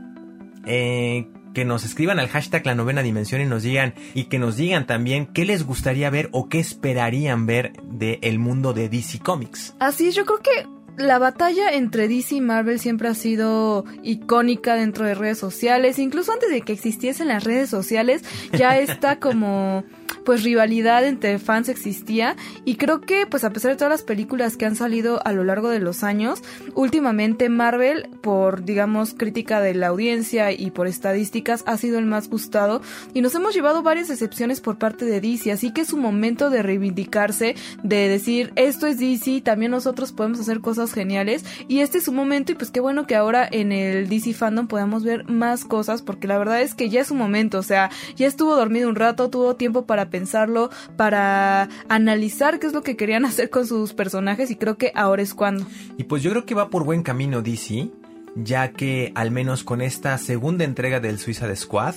eh, 0.66 1.28
que 1.54 1.66
nos 1.66 1.86
escriban 1.86 2.20
al 2.20 2.28
hashtag 2.28 2.66
la 2.66 2.76
novena 2.76 3.04
dimensión 3.04 3.42
y 3.42 3.46
nos 3.46 3.64
digan 3.64 3.94
y 4.14 4.26
que 4.26 4.40
nos 4.40 4.58
digan 4.58 4.88
también 4.88 5.28
qué 5.28 5.46
les 5.46 5.64
gustaría 5.64 6.10
ver 6.10 6.30
o 6.32 6.50
qué 6.50 6.60
esperarían 6.60 7.46
ver 7.46 7.74
del 7.84 8.40
mundo 8.40 8.74
de 8.74 8.90
DC 8.90 9.20
Comics. 9.20 9.76
Así 9.80 10.08
es, 10.08 10.16
yo 10.16 10.26
creo 10.26 10.40
que 10.40 10.68
la 10.98 11.18
batalla 11.18 11.72
entre 11.72 12.08
DC 12.08 12.36
y 12.36 12.42
Marvel 12.42 12.80
siempre 12.80 13.08
ha 13.08 13.16
sido 13.16 13.86
icónica 14.04 14.76
dentro 14.76 15.06
de 15.06 15.16
redes 15.16 15.40
sociales, 15.40 15.98
incluso 16.00 16.32
antes 16.32 16.52
de 16.52 16.62
que 16.62 16.74
existiesen 16.74 17.30
las 17.30 17.44
redes 17.44 17.70
sociales, 17.70 18.24
ya 18.52 18.78
está 18.80 19.20
como 19.20 19.84
pues 20.26 20.44
rivalidad 20.44 21.06
entre 21.06 21.40
fans 21.40 21.70
existía. 21.70 22.36
Y 22.66 22.76
creo 22.76 23.02
que 23.02 23.26
pues 23.28 23.44
a 23.44 23.52
pesar 23.52 23.72
de 23.72 23.78
todas 23.78 23.92
las 23.92 24.04
películas 24.04 24.58
que 24.58 24.66
han 24.66 24.76
salido 24.76 25.26
a 25.26 25.32
lo 25.34 25.44
largo 25.44 25.70
de 25.70 25.80
los 25.80 26.04
años, 26.04 26.42
últimamente 26.76 27.50
Marvel 27.50 28.10
por 28.22 28.64
digamos 28.64 29.14
crítica 29.14 29.62
de 29.62 29.74
la 29.74 29.88
audiencia 29.88 30.52
y 30.52 30.72
por 30.72 30.88
estadísticas 30.88 31.64
ha 31.66 31.78
sido 31.78 32.00
el 32.00 32.06
más 32.06 32.30
gustado. 32.30 32.82
Y 33.14 33.22
nos 33.22 33.36
hemos 33.36 33.54
llevado 33.54 33.84
varias 33.84 34.10
excepciones 34.10 34.62
por 34.62 34.78
parte 34.78 35.06
de 35.06 35.22
DC, 35.22 35.52
así 35.52 35.72
que 35.72 35.82
es 35.82 35.94
un 35.94 36.02
momento 36.02 36.50
de 36.50 36.64
reivindicarse, 36.64 37.56
de 37.84 38.08
decir 38.08 38.52
esto 38.56 38.88
es 38.88 39.00
DC, 39.00 39.42
también 39.42 39.72
nosotros 39.72 40.12
podemos 40.12 40.40
hacer 40.40 40.62
cosas 40.62 40.94
geniales 40.94 41.46
y 41.68 41.80
este 41.80 41.98
es 41.98 42.08
un 42.08 42.16
momento 42.16 42.52
y 42.52 42.56
pues 42.56 42.72
qué 42.72 42.80
bueno 42.80 43.08
que 43.08 43.16
ahora 43.16 43.48
en 43.50 43.72
el 43.72 44.10
DC 44.10 44.34
fandom 44.34 44.68
podamos 44.68 45.04
ver 45.04 45.30
más 45.30 45.66
cosas 45.66 46.02
porque 46.02 46.28
la 46.28 46.38
verdad 46.38 46.62
es 46.62 46.74
que 46.74 46.90
ya 46.90 47.02
es 47.02 47.12
un 47.12 47.18
momento, 47.18 47.60
o 47.60 47.64
sea, 47.64 47.90
ya 48.16 48.28
estuvo 48.28 48.56
dormido 48.56 48.90
un 48.90 48.96
rato, 48.96 49.30
tuvo 49.30 49.56
tiempo 49.56 49.86
para 49.86 50.03
pensarlo, 50.10 50.70
para 50.98 51.70
analizar 51.90 52.60
qué 52.60 52.68
es 52.68 52.74
lo 52.74 52.84
que 52.84 52.96
querían 52.96 53.26
hacer 53.26 53.50
con 53.50 53.68
sus 53.68 53.94
personajes 53.94 54.52
y 54.52 54.56
creo 54.56 54.78
que 54.78 54.92
ahora 54.96 55.22
es 55.22 55.34
cuando. 55.34 55.66
Y 55.98 56.06
pues 56.06 56.24
yo 56.24 56.32
creo 56.32 56.46
que 56.46 56.56
va 56.56 56.70
por 56.70 56.84
buen 56.84 57.04
camino 57.04 57.42
DC, 57.42 57.90
ya 58.36 58.72
que 58.72 59.12
al 59.16 59.32
menos 59.32 59.64
con 59.64 59.82
esta 59.82 60.18
segunda 60.18 60.64
entrega 60.64 61.00
del 61.00 61.20
Suicide 61.20 61.56
Squad 61.56 61.96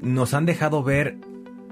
nos 0.00 0.34
han 0.34 0.46
dejado 0.46 0.82
ver 0.82 1.16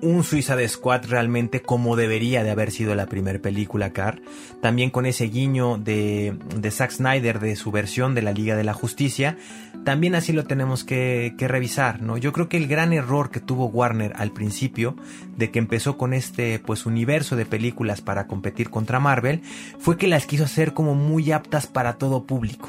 un 0.02 0.24
Suicide 0.24 0.68
Squad 0.68 1.06
realmente 1.08 1.62
como 1.62 1.96
debería 1.96 2.42
de 2.42 2.50
haber 2.50 2.70
sido 2.70 2.94
la 2.94 3.06
primera 3.06 3.38
película 3.38 3.92
Car. 3.92 4.20
También 4.60 4.90
con 4.90 5.06
ese 5.06 5.24
guiño 5.26 5.78
de, 5.78 6.36
de 6.56 6.70
Zack 6.70 6.90
Snyder 6.90 7.40
de 7.40 7.56
su 7.56 7.70
versión 7.70 8.14
de 8.14 8.22
la 8.22 8.32
Liga 8.32 8.56
de 8.56 8.64
la 8.64 8.74
Justicia. 8.74 9.36
También 9.84 10.14
así 10.14 10.32
lo 10.32 10.44
tenemos 10.44 10.84
que, 10.84 11.34
que, 11.38 11.48
revisar, 11.48 12.02
¿no? 12.02 12.16
Yo 12.18 12.32
creo 12.32 12.48
que 12.48 12.56
el 12.56 12.66
gran 12.66 12.92
error 12.92 13.30
que 13.30 13.40
tuvo 13.40 13.66
Warner 13.66 14.12
al 14.16 14.32
principio, 14.32 14.96
de 15.36 15.50
que 15.50 15.58
empezó 15.58 15.96
con 15.96 16.12
este 16.12 16.58
pues 16.58 16.84
universo 16.84 17.36
de 17.36 17.46
películas 17.46 18.00
para 18.00 18.26
competir 18.26 18.70
contra 18.70 19.00
Marvel, 19.00 19.40
fue 19.78 19.96
que 19.96 20.08
las 20.08 20.26
quiso 20.26 20.44
hacer 20.44 20.74
como 20.74 20.94
muy 20.94 21.32
aptas 21.32 21.66
para 21.66 21.94
todo 21.94 22.26
público. 22.26 22.68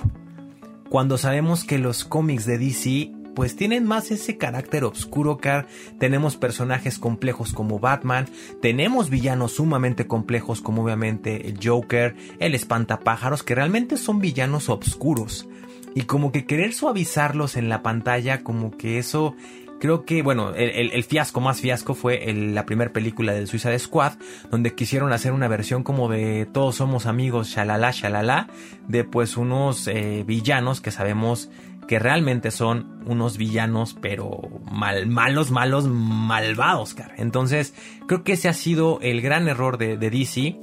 Cuando 0.90 1.18
sabemos 1.18 1.64
que 1.64 1.78
los 1.78 2.04
cómics 2.04 2.46
de 2.46 2.58
DC 2.58 3.12
pues 3.40 3.56
tienen 3.56 3.86
más 3.86 4.12
ese 4.12 4.36
carácter 4.36 4.84
oscuro 4.84 5.38
car 5.38 5.66
tenemos 5.98 6.36
personajes 6.36 7.00
complejos 7.00 7.54
como 7.54 7.80
Batman, 7.80 8.28
tenemos 8.62 9.10
villanos 9.10 9.54
sumamente 9.54 10.08
complejos 10.08 10.60
como 10.60 10.84
obviamente 10.84 11.48
el 11.48 11.58
Joker, 11.64 12.18
el 12.40 12.54
espantapájaros, 12.54 13.42
que 13.44 13.56
realmente 13.56 13.96
son 13.96 14.20
villanos 14.20 14.68
oscuros. 14.68 15.48
Y 15.96 16.02
como 16.02 16.34
que 16.34 16.44
querer 16.46 16.74
suavizarlos 16.74 17.56
en 17.56 17.70
la 17.70 17.82
pantalla, 17.82 18.44
como 18.44 18.76
que 18.76 18.98
eso 18.98 19.38
creo 19.80 20.04
que, 20.04 20.22
bueno, 20.22 20.54
el, 20.54 21.04
fiasco 21.06 21.40
más 21.40 21.62
fiasco 21.62 21.96
fue 21.96 22.34
la 22.34 22.66
primera 22.66 22.92
película 22.92 23.32
del 23.32 23.48
Suicide 23.48 23.80
Squad, 23.80 24.14
donde 24.52 24.76
quisieron 24.76 25.14
hacer 25.14 25.32
una 25.32 25.48
versión 25.48 25.84
como 25.84 26.10
de 26.10 26.46
todos 26.46 26.76
somos 26.76 27.06
amigos, 27.06 27.48
shalala, 27.48 27.92
shalala, 27.92 28.50
de 28.90 29.06
pues 29.06 29.38
unos 29.38 29.88
eh, 29.88 30.26
villanos 30.28 30.82
que 30.82 30.92
sabemos 30.92 31.50
que 31.90 31.98
realmente 31.98 32.52
son 32.52 33.02
unos 33.08 33.40
villanos, 33.40 33.98
pero 34.00 34.42
mal, 34.72 35.08
malos, 35.08 35.50
malos, 35.50 35.88
malvados, 35.88 36.94
cara. 36.94 37.16
Entonces, 37.18 37.74
creo 38.06 38.24
que 38.24 38.34
ese 38.34 38.48
ha 38.48 38.54
sido 38.54 39.00
el 39.02 39.22
gran 39.22 39.48
error 39.48 39.80
de, 39.80 39.98
DC. 39.98 40.56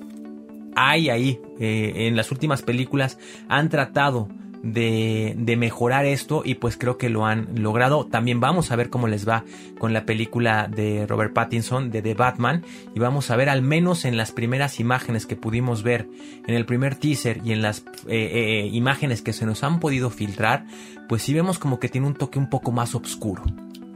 Hay 0.77 1.11
ahí, 1.11 1.41
eh, 1.59 2.07
en 2.07 2.15
las 2.15 2.31
últimas 2.31 2.63
películas, 2.63 3.19
han 3.49 3.71
tratado 3.71 4.29
de, 4.63 5.57
mejorar 5.59 6.05
esto 6.05 6.43
y 6.45 6.57
pues 6.57 6.77
creo 6.77 6.99
que 6.99 7.09
lo 7.09 7.27
han 7.27 7.49
logrado. 7.63 8.07
También 8.07 8.41
vamos 8.41 8.71
a 8.71 8.77
ver 8.77 8.91
cómo 8.91 9.09
les 9.09 9.29
va 9.29 9.45
con 9.79 9.93
la 9.93 10.05
película 10.05 10.69
de 10.69 11.07
Robert 11.07 11.33
Pattinson 11.33 11.91
de 11.91 12.03
The 12.03 12.15
Batman 12.15 12.65
y 12.95 13.01
vamos 13.01 13.31
a 13.31 13.37
ver 13.37 13.49
al 13.49 13.63
menos 13.63 14.05
en 14.05 14.17
las 14.17 14.33
primeras 14.33 14.81
imágenes 14.81 15.27
que 15.27 15.37
pudimos 15.37 15.83
ver 15.83 16.09
en 16.47 16.55
el 16.55 16.67
primer 16.67 16.95
teaser 16.97 17.41
y 17.45 17.53
en 17.53 17.63
las 17.63 17.85
eh, 18.07 18.31
eh, 18.33 18.71
imágenes 18.73 19.23
que 19.23 19.33
se 19.33 19.47
nos 19.47 19.63
han 19.65 19.81
podido 19.81 20.11
filtrar, 20.11 20.67
pues 21.09 21.23
sí 21.23 21.33
vemos 21.35 21.59
como 21.59 21.79
que 21.81 21.89
tiene 21.89 22.07
un 22.07 22.15
toque 22.15 22.39
un 22.39 22.51
poco 22.51 22.73
más 22.73 22.95
oscuro. 22.95 23.45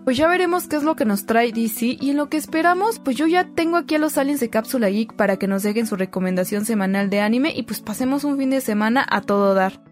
Pues 0.04 0.16
ya 0.16 0.26
veremos 0.26 0.66
qué 0.66 0.76
es 0.76 0.82
lo 0.82 0.96
que 0.96 1.04
nos 1.04 1.26
trae 1.26 1.52
DC 1.52 1.98
y 2.00 2.10
en 2.10 2.16
lo 2.16 2.30
que 2.30 2.38
esperamos, 2.38 2.98
pues 2.98 3.16
yo 3.16 3.26
ya 3.26 3.44
tengo 3.44 3.76
aquí 3.76 3.96
a 3.96 3.98
los 3.98 4.16
aliens 4.16 4.40
de 4.40 4.48
Cápsula 4.48 4.88
Geek 4.88 5.12
para 5.12 5.36
que 5.36 5.46
nos 5.46 5.62
dejen 5.62 5.86
su 5.86 5.94
recomendación 5.94 6.64
semanal 6.64 7.10
de 7.10 7.20
anime 7.20 7.52
y 7.54 7.64
pues 7.64 7.80
pasemos 7.80 8.24
un 8.24 8.38
fin 8.38 8.50
de 8.50 8.62
semana 8.62 9.06
a 9.08 9.20
todo 9.20 9.54
dar. 9.54 9.89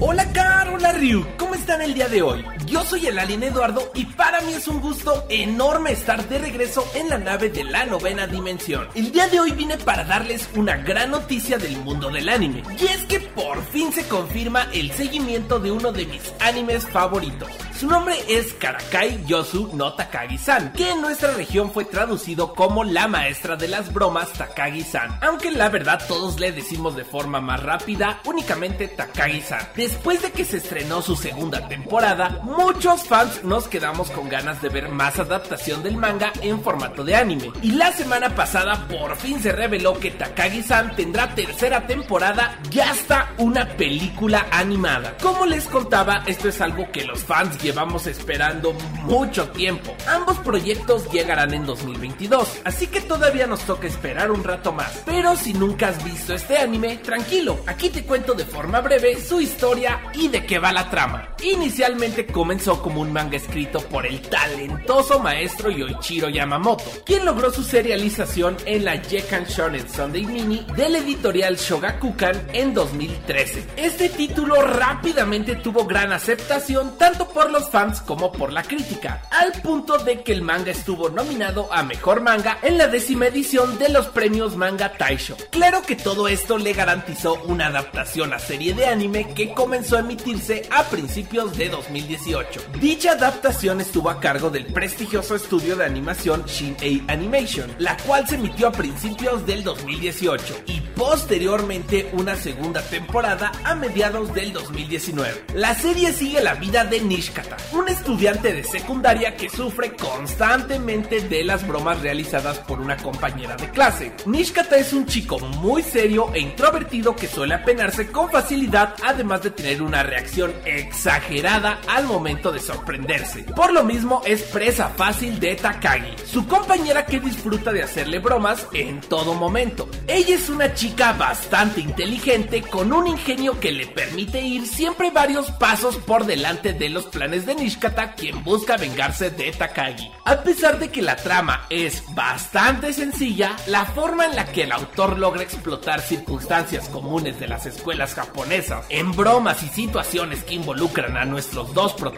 Hola 0.00 0.32
Car, 0.32 0.68
hola 0.70 0.92
Ryu, 0.92 1.24
¿cómo 1.38 1.54
están 1.54 1.82
el 1.82 1.94
día 1.94 2.08
de 2.08 2.22
hoy? 2.22 2.44
Yo 2.70 2.84
soy 2.84 3.06
el 3.06 3.18
Alien 3.18 3.44
Eduardo 3.44 3.90
y 3.94 4.04
para 4.04 4.42
mí 4.42 4.52
es 4.52 4.68
un 4.68 4.80
gusto 4.80 5.24
enorme 5.30 5.92
estar 5.92 6.28
de 6.28 6.38
regreso 6.38 6.86
en 6.94 7.08
la 7.08 7.16
nave 7.16 7.48
de 7.48 7.64
la 7.64 7.86
novena 7.86 8.26
dimensión. 8.26 8.88
El 8.94 9.10
día 9.10 9.26
de 9.28 9.40
hoy 9.40 9.52
vine 9.52 9.78
para 9.78 10.04
darles 10.04 10.48
una 10.54 10.76
gran 10.76 11.10
noticia 11.12 11.56
del 11.56 11.78
mundo 11.78 12.10
del 12.10 12.28
anime. 12.28 12.62
Y 12.78 12.84
es 12.84 13.04
que 13.04 13.20
por 13.20 13.64
fin 13.68 13.90
se 13.92 14.06
confirma 14.06 14.68
el 14.72 14.92
seguimiento 14.92 15.58
de 15.58 15.72
uno 15.72 15.92
de 15.92 16.04
mis 16.06 16.32
animes 16.40 16.86
favoritos. 16.86 17.48
Su 17.78 17.86
nombre 17.86 18.16
es 18.28 18.52
Karakai 18.54 19.24
Yosu 19.24 19.70
no 19.72 19.94
Takagi-san, 19.94 20.72
que 20.72 20.90
en 20.90 21.00
nuestra 21.00 21.32
región 21.34 21.70
fue 21.70 21.84
traducido 21.84 22.52
como 22.52 22.82
la 22.82 23.06
maestra 23.06 23.56
de 23.56 23.68
las 23.68 23.92
bromas 23.92 24.32
Takagi-san, 24.32 25.20
aunque 25.22 25.52
la 25.52 25.68
verdad 25.68 26.02
todos 26.08 26.40
le 26.40 26.50
decimos 26.50 26.96
de 26.96 27.04
forma 27.04 27.40
más 27.40 27.62
rápida 27.62 28.20
únicamente 28.24 28.88
Takagi-san. 28.88 29.68
Después 29.76 30.20
de 30.22 30.32
que 30.32 30.44
se 30.44 30.56
estrenó 30.56 31.02
su 31.02 31.14
segunda 31.14 31.68
temporada, 31.68 32.40
muchos 32.58 33.04
fans 33.04 33.44
nos 33.44 33.68
quedamos 33.68 34.10
con 34.10 34.28
ganas 34.28 34.60
de 34.60 34.68
ver 34.68 34.88
más 34.88 35.16
adaptación 35.20 35.80
del 35.84 35.96
manga 35.96 36.32
en 36.42 36.60
formato 36.60 37.04
de 37.04 37.14
anime. 37.14 37.52
Y 37.62 37.70
la 37.70 37.92
semana 37.92 38.34
pasada 38.34 38.88
por 38.88 39.14
fin 39.16 39.40
se 39.40 39.52
reveló 39.52 39.98
que 40.00 40.10
Takagi-san 40.10 40.96
tendrá 40.96 41.32
tercera 41.36 41.86
temporada 41.86 42.58
y 42.72 42.80
hasta 42.80 43.32
una 43.38 43.68
película 43.76 44.48
animada. 44.50 45.16
Como 45.22 45.46
les 45.46 45.66
contaba, 45.66 46.24
esto 46.26 46.48
es 46.48 46.60
algo 46.60 46.90
que 46.90 47.04
los 47.04 47.20
fans 47.20 47.62
llevamos 47.62 48.08
esperando 48.08 48.72
mucho 49.04 49.48
tiempo. 49.50 49.94
Ambos 50.08 50.38
proyectos 50.38 51.08
llegarán 51.12 51.54
en 51.54 51.64
2022, 51.64 52.62
así 52.64 52.88
que 52.88 53.00
todavía 53.02 53.46
nos 53.46 53.60
toca 53.60 53.86
esperar 53.86 54.32
un 54.32 54.42
rato 54.42 54.72
más. 54.72 55.02
Pero 55.06 55.36
si 55.36 55.54
nunca 55.54 55.88
has 55.88 56.04
visto 56.04 56.34
este 56.34 56.58
anime, 56.58 56.96
tranquilo, 56.96 57.60
aquí 57.66 57.88
te 57.90 58.02
cuento 58.02 58.34
de 58.34 58.44
forma 58.44 58.80
breve 58.80 59.20
su 59.20 59.40
historia 59.40 60.00
y 60.14 60.26
de 60.26 60.44
qué 60.44 60.58
va 60.58 60.72
la 60.72 60.90
trama. 60.90 61.36
Inicialmente 61.40 62.26
comenzó 62.48 62.80
como 62.80 63.02
un 63.02 63.12
manga 63.12 63.36
escrito 63.36 63.78
por 63.78 64.06
el 64.06 64.22
talentoso 64.22 65.18
maestro 65.18 65.68
Yoichiro 65.68 66.30
Yamamoto, 66.30 66.82
quien 67.04 67.26
logró 67.26 67.52
su 67.52 67.62
serialización 67.62 68.56
en 68.64 68.86
la 68.86 68.96
Jekan 68.96 69.44
Shonen 69.44 69.86
Sunday 69.86 70.24
Mini 70.24 70.64
del 70.74 70.96
editorial 70.96 71.56
Shogakukan 71.56 72.48
en 72.54 72.72
2013. 72.72 73.66
Este 73.76 74.08
título 74.08 74.62
rápidamente 74.62 75.56
tuvo 75.56 75.84
gran 75.84 76.10
aceptación 76.10 76.96
tanto 76.96 77.28
por 77.28 77.50
los 77.50 77.68
fans 77.68 78.00
como 78.00 78.32
por 78.32 78.50
la 78.50 78.62
crítica, 78.62 79.20
al 79.30 79.52
punto 79.60 79.98
de 79.98 80.22
que 80.22 80.32
el 80.32 80.40
manga 80.40 80.70
estuvo 80.70 81.10
nominado 81.10 81.70
a 81.70 81.82
Mejor 81.82 82.22
Manga 82.22 82.60
en 82.62 82.78
la 82.78 82.88
décima 82.88 83.26
edición 83.26 83.78
de 83.78 83.90
los 83.90 84.06
premios 84.06 84.56
Manga 84.56 84.94
Taisho. 84.94 85.36
Claro 85.50 85.82
que 85.82 85.96
todo 85.96 86.28
esto 86.28 86.56
le 86.56 86.72
garantizó 86.72 87.34
una 87.44 87.66
adaptación 87.66 88.32
a 88.32 88.38
serie 88.38 88.72
de 88.72 88.86
anime 88.86 89.34
que 89.34 89.52
comenzó 89.52 89.98
a 89.98 90.00
emitirse 90.00 90.66
a 90.70 90.84
principios 90.84 91.54
de 91.54 91.68
2018. 91.68 92.37
Dicha 92.80 93.12
adaptación 93.12 93.80
estuvo 93.80 94.10
a 94.10 94.20
cargo 94.20 94.50
del 94.50 94.66
prestigioso 94.66 95.34
estudio 95.34 95.74
de 95.74 95.84
animación 95.84 96.44
Shin-Ei 96.44 97.02
Animation, 97.08 97.74
la 97.78 97.96
cual 97.96 98.28
se 98.28 98.36
emitió 98.36 98.68
a 98.68 98.72
principios 98.72 99.44
del 99.44 99.64
2018 99.64 100.62
y 100.66 100.80
posteriormente 100.80 102.10
una 102.12 102.36
segunda 102.36 102.80
temporada 102.82 103.50
a 103.64 103.74
mediados 103.74 104.32
del 104.34 104.52
2019. 104.52 105.46
La 105.54 105.74
serie 105.74 106.12
sigue 106.12 106.40
la 106.40 106.54
vida 106.54 106.84
de 106.84 107.00
Nishikata, 107.00 107.56
un 107.72 107.88
estudiante 107.88 108.52
de 108.52 108.62
secundaria 108.62 109.34
que 109.36 109.48
sufre 109.48 109.96
constantemente 109.96 111.20
de 111.20 111.44
las 111.44 111.66
bromas 111.66 112.00
realizadas 112.02 112.58
por 112.60 112.80
una 112.80 112.96
compañera 112.96 113.56
de 113.56 113.70
clase. 113.70 114.12
Nishikata 114.26 114.76
es 114.76 114.92
un 114.92 115.06
chico 115.06 115.38
muy 115.38 115.82
serio 115.82 116.30
e 116.34 116.40
introvertido 116.40 117.16
que 117.16 117.26
suele 117.26 117.54
apenarse 117.54 118.12
con 118.12 118.30
facilidad, 118.30 118.94
además 119.04 119.42
de 119.42 119.50
tener 119.50 119.82
una 119.82 120.02
reacción 120.02 120.52
exagerada 120.64 121.80
al 121.88 122.04
momento 122.04 122.27
de 122.28 122.60
sorprenderse. 122.60 123.42
Por 123.56 123.72
lo 123.72 123.84
mismo 123.84 124.20
es 124.26 124.42
presa 124.42 124.90
fácil 124.90 125.40
de 125.40 125.56
Takagi, 125.56 126.14
su 126.26 126.46
compañera 126.46 127.06
que 127.06 127.20
disfruta 127.20 127.72
de 127.72 127.82
hacerle 127.82 128.18
bromas 128.18 128.66
en 128.74 129.00
todo 129.00 129.32
momento. 129.32 129.88
Ella 130.06 130.34
es 130.34 130.50
una 130.50 130.74
chica 130.74 131.14
bastante 131.14 131.80
inteligente 131.80 132.60
con 132.62 132.92
un 132.92 133.06
ingenio 133.06 133.58
que 133.58 133.72
le 133.72 133.86
permite 133.86 134.42
ir 134.42 134.66
siempre 134.66 135.10
varios 135.10 135.50
pasos 135.52 135.96
por 135.96 136.26
delante 136.26 136.74
de 136.74 136.90
los 136.90 137.06
planes 137.06 137.46
de 137.46 137.54
Nishikata, 137.54 138.12
quien 138.12 138.44
busca 138.44 138.76
vengarse 138.76 139.30
de 139.30 139.50
Takagi. 139.50 140.10
A 140.26 140.42
pesar 140.42 140.78
de 140.78 140.90
que 140.90 141.00
la 141.00 141.16
trama 141.16 141.66
es 141.70 142.04
bastante 142.14 142.92
sencilla, 142.92 143.56
la 143.68 143.86
forma 143.86 144.26
en 144.26 144.36
la 144.36 144.44
que 144.44 144.64
el 144.64 144.72
autor 144.72 145.18
logra 145.18 145.42
explotar 145.42 146.02
circunstancias 146.02 146.90
comunes 146.90 147.40
de 147.40 147.48
las 147.48 147.64
escuelas 147.64 148.14
japonesas 148.14 148.84
en 148.90 149.12
bromas 149.12 149.62
y 149.62 149.68
situaciones 149.68 150.44
que 150.44 150.54
involucran 150.54 151.16
a 151.16 151.24
nuestros 151.24 151.72
dos 151.72 151.94
protagonistas 151.94 152.17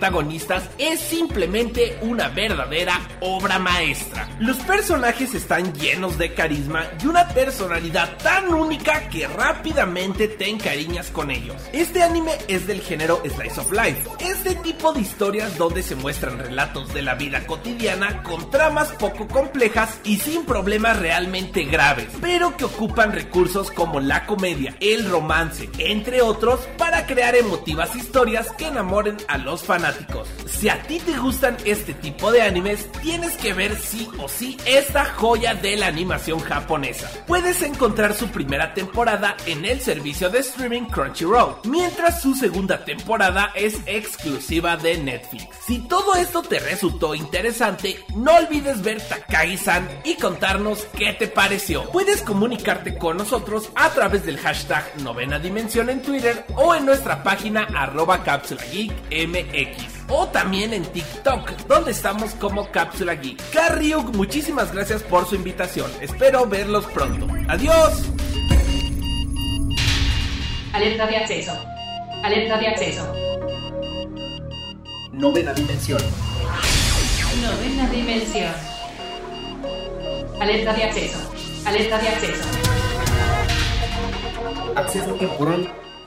es 0.79 0.99
simplemente 0.99 1.99
una 2.01 2.29
verdadera 2.29 2.99
obra 3.21 3.59
maestra. 3.59 4.29
Los 4.39 4.57
personajes 4.59 5.35
están 5.35 5.75
llenos 5.75 6.17
de 6.17 6.33
carisma 6.33 6.85
y 7.03 7.07
una 7.07 7.29
personalidad 7.29 8.17
tan 8.17 8.53
única 8.55 9.11
que 9.11 9.29
rápidamente 9.29 10.27
te 10.27 10.49
encariñas 10.49 11.11
con 11.11 11.31
ellos. 11.31 11.57
Este 11.73 12.03
anime 12.03 12.33
es 12.49 12.67
del 12.67 12.81
género 12.81 13.21
Slice 13.25 13.61
of 13.61 13.73
Life, 13.73 14.03
este 14.21 14.55
tipo 14.57 14.93
de 14.95 15.01
historias 15.01 15.59
donde 15.59 15.83
se 15.83 15.97
muestran 15.97 16.39
relatos 16.39 16.95
de 16.95 17.03
la 17.03 17.15
vida 17.15 17.47
cotidiana 17.47 18.23
con 18.23 18.51
tramas 18.51 18.93
poco 18.93 19.29
complejas 19.29 20.01
y 20.05 20.17
sin 20.17 20.47
problemas 20.47 20.99
realmente 20.99 21.65
graves, 21.65 22.09
pero 22.23 22.57
que 22.57 22.65
ocupan 22.65 23.13
recursos 23.13 23.71
como 23.71 24.01
la 24.01 24.25
comedia, 24.25 24.75
el 24.81 25.11
romance, 25.11 25.69
entre 25.79 26.23
otros, 26.23 26.61
para 26.79 27.07
crear 27.07 27.35
emotivas 27.35 27.95
historias 27.95 28.51
que 28.53 28.69
enamoren 28.69 29.19
a 29.29 29.37
los 29.37 29.63
fanáticos. 29.63 29.90
Si 30.47 30.69
a 30.69 30.83
ti 30.83 30.99
te 30.99 31.17
gustan 31.19 31.57
este 31.65 31.95
tipo 31.95 32.31
de 32.33 32.43
animes, 32.43 32.91
tienes 33.03 33.37
que 33.37 33.53
ver 33.53 33.77
sí 33.77 34.09
o 34.19 34.29
sí 34.29 34.57
esta 34.67 35.05
joya 35.05 35.55
de 35.55 35.77
la 35.77 35.87
animación 35.87 36.41
japonesa. 36.41 37.11
Puedes 37.27 37.63
encontrar 37.63 38.15
su 38.15 38.29
primera 38.29 38.75
temporada 38.75 39.37
en 39.47 39.65
el 39.65 39.81
servicio 39.81 40.31
de 40.31 40.41
streaming 40.41 40.87
Crunchyroll, 40.87 41.57
mientras 41.65 42.23
su 42.23 42.35
segunda 42.35 42.85
temporada 42.85 43.53
es 43.55 43.79
exclusiva 43.87 44.77
de 44.77 44.99
Netflix. 44.99 45.57
Si 45.67 45.79
todo 45.79 46.15
esto 46.15 46.43
te 46.43 46.59
resultó 46.59 47.15
interesante, 47.15 48.05
no 48.15 48.35
olvides 48.37 48.83
ver 48.83 49.01
Takagi-san 49.01 49.89
y 50.05 50.15
contarnos 50.17 50.87
qué 50.97 51.13
te 51.13 51.29
pareció. 51.29 51.85
Puedes 51.91 52.23
comunicarte 52.23 52.97
con 52.97 53.17
nosotros 53.17 53.71
a 53.75 53.91
través 53.91 54.25
del 54.25 54.39
hashtag 54.39 54.85
novena 55.03 55.39
dimensión 55.39 55.91
en 55.91 56.03
Twitter 56.03 56.45
o 56.57 56.75
en 56.75 56.87
nuestra 56.87 57.23
página 57.23 57.69
arroba 57.75 58.23
geek 58.73 58.93
o 60.09 60.27
también 60.29 60.73
en 60.73 60.85
TikTok, 60.85 61.51
donde 61.67 61.93
estamos 61.93 62.33
como 62.33 62.71
Cápsula 62.71 63.15
Geek. 63.15 63.41
Carryuk, 63.51 64.15
muchísimas 64.15 64.73
gracias 64.73 65.03
por 65.03 65.27
su 65.27 65.37
invitación. 65.37 65.91
Espero 66.01 66.47
verlos 66.47 66.87
pronto. 66.87 67.27
Adiós. 67.49 68.11
Alerta 70.73 71.07
de 71.07 71.17
acceso. 71.17 71.53
Alerta 72.23 72.59
de 72.59 72.67
acceso. 72.69 73.13
Novena 75.13 75.53
dimensión. 75.53 76.01
Novena 77.43 77.89
dimensión. 77.91 78.53
Alerta 80.41 80.73
de 80.73 80.85
acceso. 80.85 81.19
Alerta 81.67 81.99
de 81.99 82.09
acceso. 82.09 82.45
Acceso 84.77 85.15
temporal. 85.15 85.80